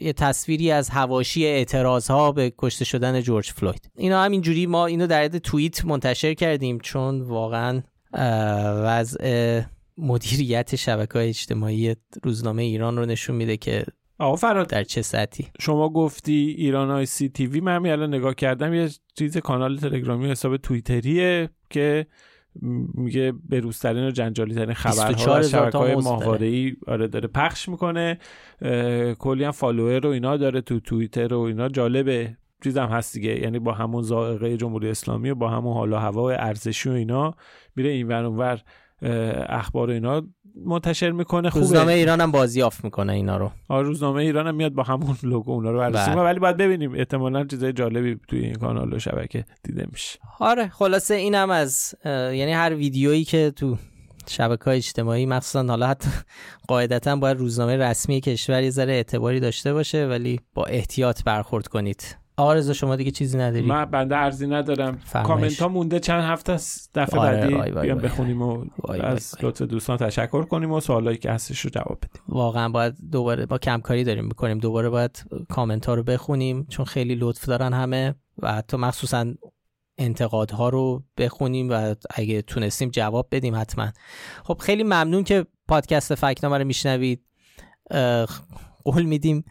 یه 0.00 0.12
تصویری 0.12 0.70
از 0.70 0.88
هواشی 0.88 1.46
اعتراض 1.46 2.10
ها 2.10 2.32
به 2.32 2.52
کشته 2.58 2.84
شدن 2.84 3.20
جورج 3.20 3.50
فلوید. 3.50 3.90
اینا 3.96 4.22
همینجوری 4.22 4.66
ما 4.66 4.86
اینو 4.86 5.06
در 5.06 5.28
توییت 5.28 5.84
منتشر 5.84 6.34
کردیم 6.34 6.78
چون 6.78 7.20
واقعا 7.20 7.82
وضع 8.84 9.62
مدیریت 9.98 10.76
شبکه 10.76 11.12
های 11.18 11.28
اجتماعی 11.28 11.96
روزنامه 12.22 12.62
ایران 12.62 12.96
رو 12.96 13.06
نشون 13.06 13.36
میده 13.36 13.56
که 13.56 13.84
آقا 14.18 14.36
فراد 14.36 14.68
در 14.68 14.84
چه 14.84 15.02
سطحی. 15.02 15.46
شما 15.60 15.88
گفتی 15.88 16.54
ایران 16.58 16.90
آی 16.90 17.06
سی 17.06 17.28
تی 17.28 17.46
وی 17.46 17.60
من 17.60 17.86
الان 17.86 18.14
نگاه 18.14 18.34
کردم 18.34 18.74
یه 18.74 18.90
چیز 19.18 19.36
کانال 19.36 19.76
تلگرامی 19.76 20.26
و 20.26 20.30
حساب 20.30 20.56
توییتریه 20.56 21.48
که 21.70 22.06
میگه 22.94 23.32
بروزترین 23.48 24.04
و 24.04 24.10
جنجالی 24.10 24.54
ترین 24.54 24.74
خبرها 24.74 25.36
از 25.36 25.50
شبکه 25.50 25.78
های 25.78 25.94
ماهواره 25.94 26.46
ای 26.46 26.76
آره 26.86 27.08
داره 27.08 27.28
پخش 27.28 27.68
می‌کنه. 27.68 28.18
کلی 29.18 29.44
هم 29.44 29.50
فالوور 29.50 30.06
و 30.06 30.10
اینا 30.10 30.36
داره 30.36 30.60
تو 30.60 30.80
توییتر 30.80 31.34
و 31.34 31.40
اینا 31.40 31.68
جالبه. 31.68 32.36
چیزم 32.64 32.86
هست 32.86 33.14
دیگه 33.14 33.40
یعنی 33.40 33.58
با 33.58 33.72
همون 33.72 34.02
ذائقه 34.02 34.56
جمهوری 34.56 34.90
اسلامی 34.90 35.30
و 35.30 35.34
با 35.34 35.48
همون 35.48 35.74
حال 35.74 35.92
و 35.92 35.96
هوا 35.96 36.30
ارزشی 36.30 36.88
و 36.88 36.92
اینا 36.92 37.34
میره 37.76 37.90
این 37.90 38.06
ور 38.08 38.62
اخبار 39.48 39.90
اینا 39.90 40.22
منتشر 40.64 41.10
می‌کنه. 41.10 41.50
خوبه. 41.50 41.64
روزنامه 41.64 41.92
ایران 41.92 42.20
هم 42.20 42.30
بازیافت 42.30 42.84
می‌کنه 42.84 43.12
اینا 43.12 43.36
رو. 43.36 43.50
آره 43.68 43.86
روزنامه 43.86 44.22
ایران 44.22 44.46
هم 44.46 44.54
میاد 44.54 44.72
با 44.72 44.82
همون 44.82 45.16
لوگو 45.22 45.52
اونا 45.52 45.70
رو 45.70 45.78
بررسی 45.78 46.10
بله. 46.10 46.20
ولی 46.20 46.38
باید 46.38 46.56
ببینیم. 46.56 46.94
احتمالا 46.94 47.44
چیزای 47.44 47.72
جالبی 47.72 48.18
توی 48.28 48.40
این 48.40 48.54
کانال 48.54 48.92
و 48.92 48.98
شبکه 48.98 49.44
دیده 49.62 49.86
میشه. 49.92 50.18
آره 50.40 50.68
خلاصه 50.68 51.14
اینم 51.14 51.50
از 51.50 51.94
یعنی 52.04 52.52
هر 52.52 52.74
ویدیویی 52.74 53.24
که 53.24 53.52
تو 53.56 53.76
شبکه 54.28 54.64
های 54.64 54.76
اجتماعی 54.76 55.26
مخصوصا 55.26 55.66
حالا 55.66 55.86
حتی 55.86 56.08
قاعدتا 56.68 57.16
باید 57.16 57.38
روزنامه 57.38 57.76
رسمی 57.76 58.20
کشور 58.20 58.62
یه 58.62 58.70
ذره 58.70 58.92
اعتباری 58.92 59.40
داشته 59.40 59.72
باشه 59.72 60.06
ولی 60.06 60.40
با 60.54 60.64
احتیاط 60.64 61.24
برخورد 61.24 61.66
کنید. 61.68 62.16
آرزو 62.36 62.74
شما 62.74 62.96
دیگه 62.96 63.10
چیزی 63.10 63.38
نداری؟ 63.38 63.66
من 63.66 63.84
بنده 63.84 64.16
ارزی 64.16 64.46
ندارم. 64.46 64.98
کامنت 65.12 65.62
ها 65.62 65.68
مونده 65.68 66.00
چند 66.00 66.24
هفته 66.24 66.52
است. 66.52 66.90
دفعه 66.94 67.20
آره، 67.20 67.50
بعدی 67.50 67.80
بیام 67.80 67.98
بخونیم 67.98 68.42
و 68.42 68.64
از 69.00 69.34
لطف 69.42 69.62
دوستان 69.62 69.96
تشکر 69.96 70.44
کنیم 70.44 70.72
و 70.72 70.80
سوالایی 70.80 71.18
که 71.18 71.30
هستش 71.30 71.60
رو 71.60 71.70
جواب 71.70 71.98
بدیم. 71.98 72.22
واقعا 72.28 72.68
باید 72.68 72.94
دوباره 73.12 73.46
با 73.46 73.58
کمکاری 73.58 74.04
داریم 74.04 74.24
می‌کنیم. 74.24 74.58
دوباره 74.58 74.88
باید 74.88 75.24
کامنت 75.48 75.86
ها 75.86 75.94
رو 75.94 76.02
بخونیم 76.02 76.66
چون 76.68 76.84
خیلی 76.84 77.14
لطف 77.14 77.44
دارن 77.44 77.72
همه 77.72 78.14
و 78.38 78.52
حتی 78.52 78.76
مخصوصا 78.76 79.34
انتقادها 79.98 80.68
رو 80.68 81.02
بخونیم 81.18 81.70
و 81.70 81.94
اگه 82.14 82.42
تونستیم 82.42 82.88
جواب 82.88 83.28
بدیم 83.30 83.56
حتما. 83.56 83.92
خب 84.44 84.58
خیلی 84.60 84.82
ممنون 84.82 85.24
که 85.24 85.46
پادکست 85.68 86.14
فکنامه 86.14 86.58
رو 86.58 86.64
میشنوید. 86.64 87.22
قول 88.84 89.02
میدیم. 89.02 89.44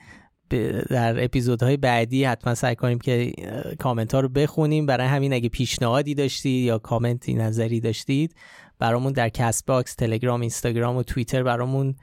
در 0.90 1.24
اپیزودهای 1.24 1.78
بعدی 1.78 2.24
حتما 2.24 2.56
سعی 2.56 2.76
کنیم 2.76 3.00
که 3.00 3.34
کامنت 3.80 4.14
ها 4.14 4.20
رو 4.20 4.30
بخونیم. 4.30 4.86
برای 4.86 5.08
همین 5.08 5.34
اگه 5.34 5.50
پیشنهادی 5.50 6.16
داشتید 6.16 6.66
یا 6.66 6.78
کامنتی 6.78 7.34
نظری 7.34 7.80
داشتید 7.80 8.36
برامون 8.80 9.14
در 9.14 9.30
کست 9.30 9.66
باکس 9.66 9.96
تلگرام 9.96 10.42
اینستاگرام 10.42 10.96
و 10.96 11.04
توییتر 11.04 11.44
برامون 11.44 11.96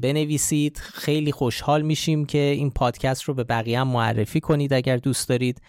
بنویسید. 0.00 0.76
خیلی 0.78 1.32
خوشحال 1.32 1.82
میشیم 1.82 2.24
که 2.24 2.38
این 2.38 2.70
پادکست 2.70 3.22
رو 3.22 3.34
به 3.34 3.44
بقیه 3.44 3.82
معرفی 3.82 4.40
کنید 4.40 4.72
اگر 4.72 4.96
دوست 4.96 5.28
دارید. 5.28 5.60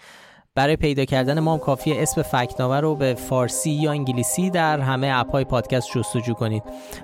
برای 0.56 0.76
پیدا 0.76 1.06
کردن 1.06 1.39
ما 1.39 1.54
هم 1.54 1.60
کافیه 1.60 1.95
اسم 2.01 2.22
فکت‌نامه 2.22 2.80
رو 2.80 2.95
به 2.95 3.14
فارسی 3.14 3.72
یا 3.72 3.91
انگلیسی 3.91 4.49
در 4.49 4.80
همه 4.80 5.12
اپهای 5.14 5.43
پادکست 5.43 5.91
جستجو 5.95 6.34
کنید. 6.34 6.64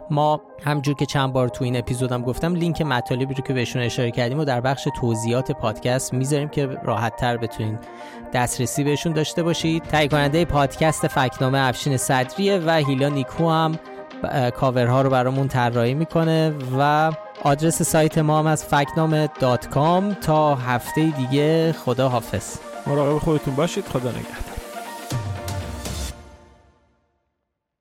ما 0.09 0.41
همونجور 0.63 0.95
که 0.95 1.05
چند 1.05 1.33
بار 1.33 1.49
تو 1.49 1.63
این 1.63 1.77
اپیزودم 1.77 2.21
گفتم 2.21 2.55
لینک 2.55 2.81
مطالبی 2.81 3.33
رو 3.33 3.43
که 3.43 3.53
بهشون 3.53 3.81
اشاره 3.81 4.11
کردیم 4.11 4.39
و 4.39 4.45
در 4.45 4.61
بخش 4.61 4.87
توضیحات 4.99 5.51
پادکست 5.51 6.13
می‌ذاریم 6.13 6.49
که 6.49 6.65
راحت 6.83 7.15
تر 7.15 7.37
بتونید 7.37 7.79
دسترسی 8.33 8.83
بهشون 8.83 9.13
داشته 9.13 9.43
باشید. 9.43 9.83
تهیه 9.83 10.07
کننده 10.07 10.45
پادکست 10.45 11.07
فکنامه 11.07 11.59
افشین 11.59 11.97
صدریه 11.97 12.59
و 12.65 12.71
هیلا 12.71 13.09
نیکو 13.09 13.49
هم 13.49 13.79
کاورها 14.55 15.01
رو 15.01 15.09
برامون 15.09 15.47
طراحی 15.47 15.93
می‌کنه 15.93 16.53
و 16.79 17.11
آدرس 17.43 17.81
سایت 17.81 18.17
ما 18.17 18.39
هم 18.39 18.47
از 18.47 18.65
فکنامه 18.65 19.29
تا 20.21 20.55
هفته 20.55 21.05
دیگه 21.05 21.71
خدا 21.71 22.09
حافظ 22.09 22.68
مراقب 22.89 23.19
خودتون 23.19 23.55
باشید. 23.55 23.85
خدا 23.85 24.11
نگهدار. 24.11 24.58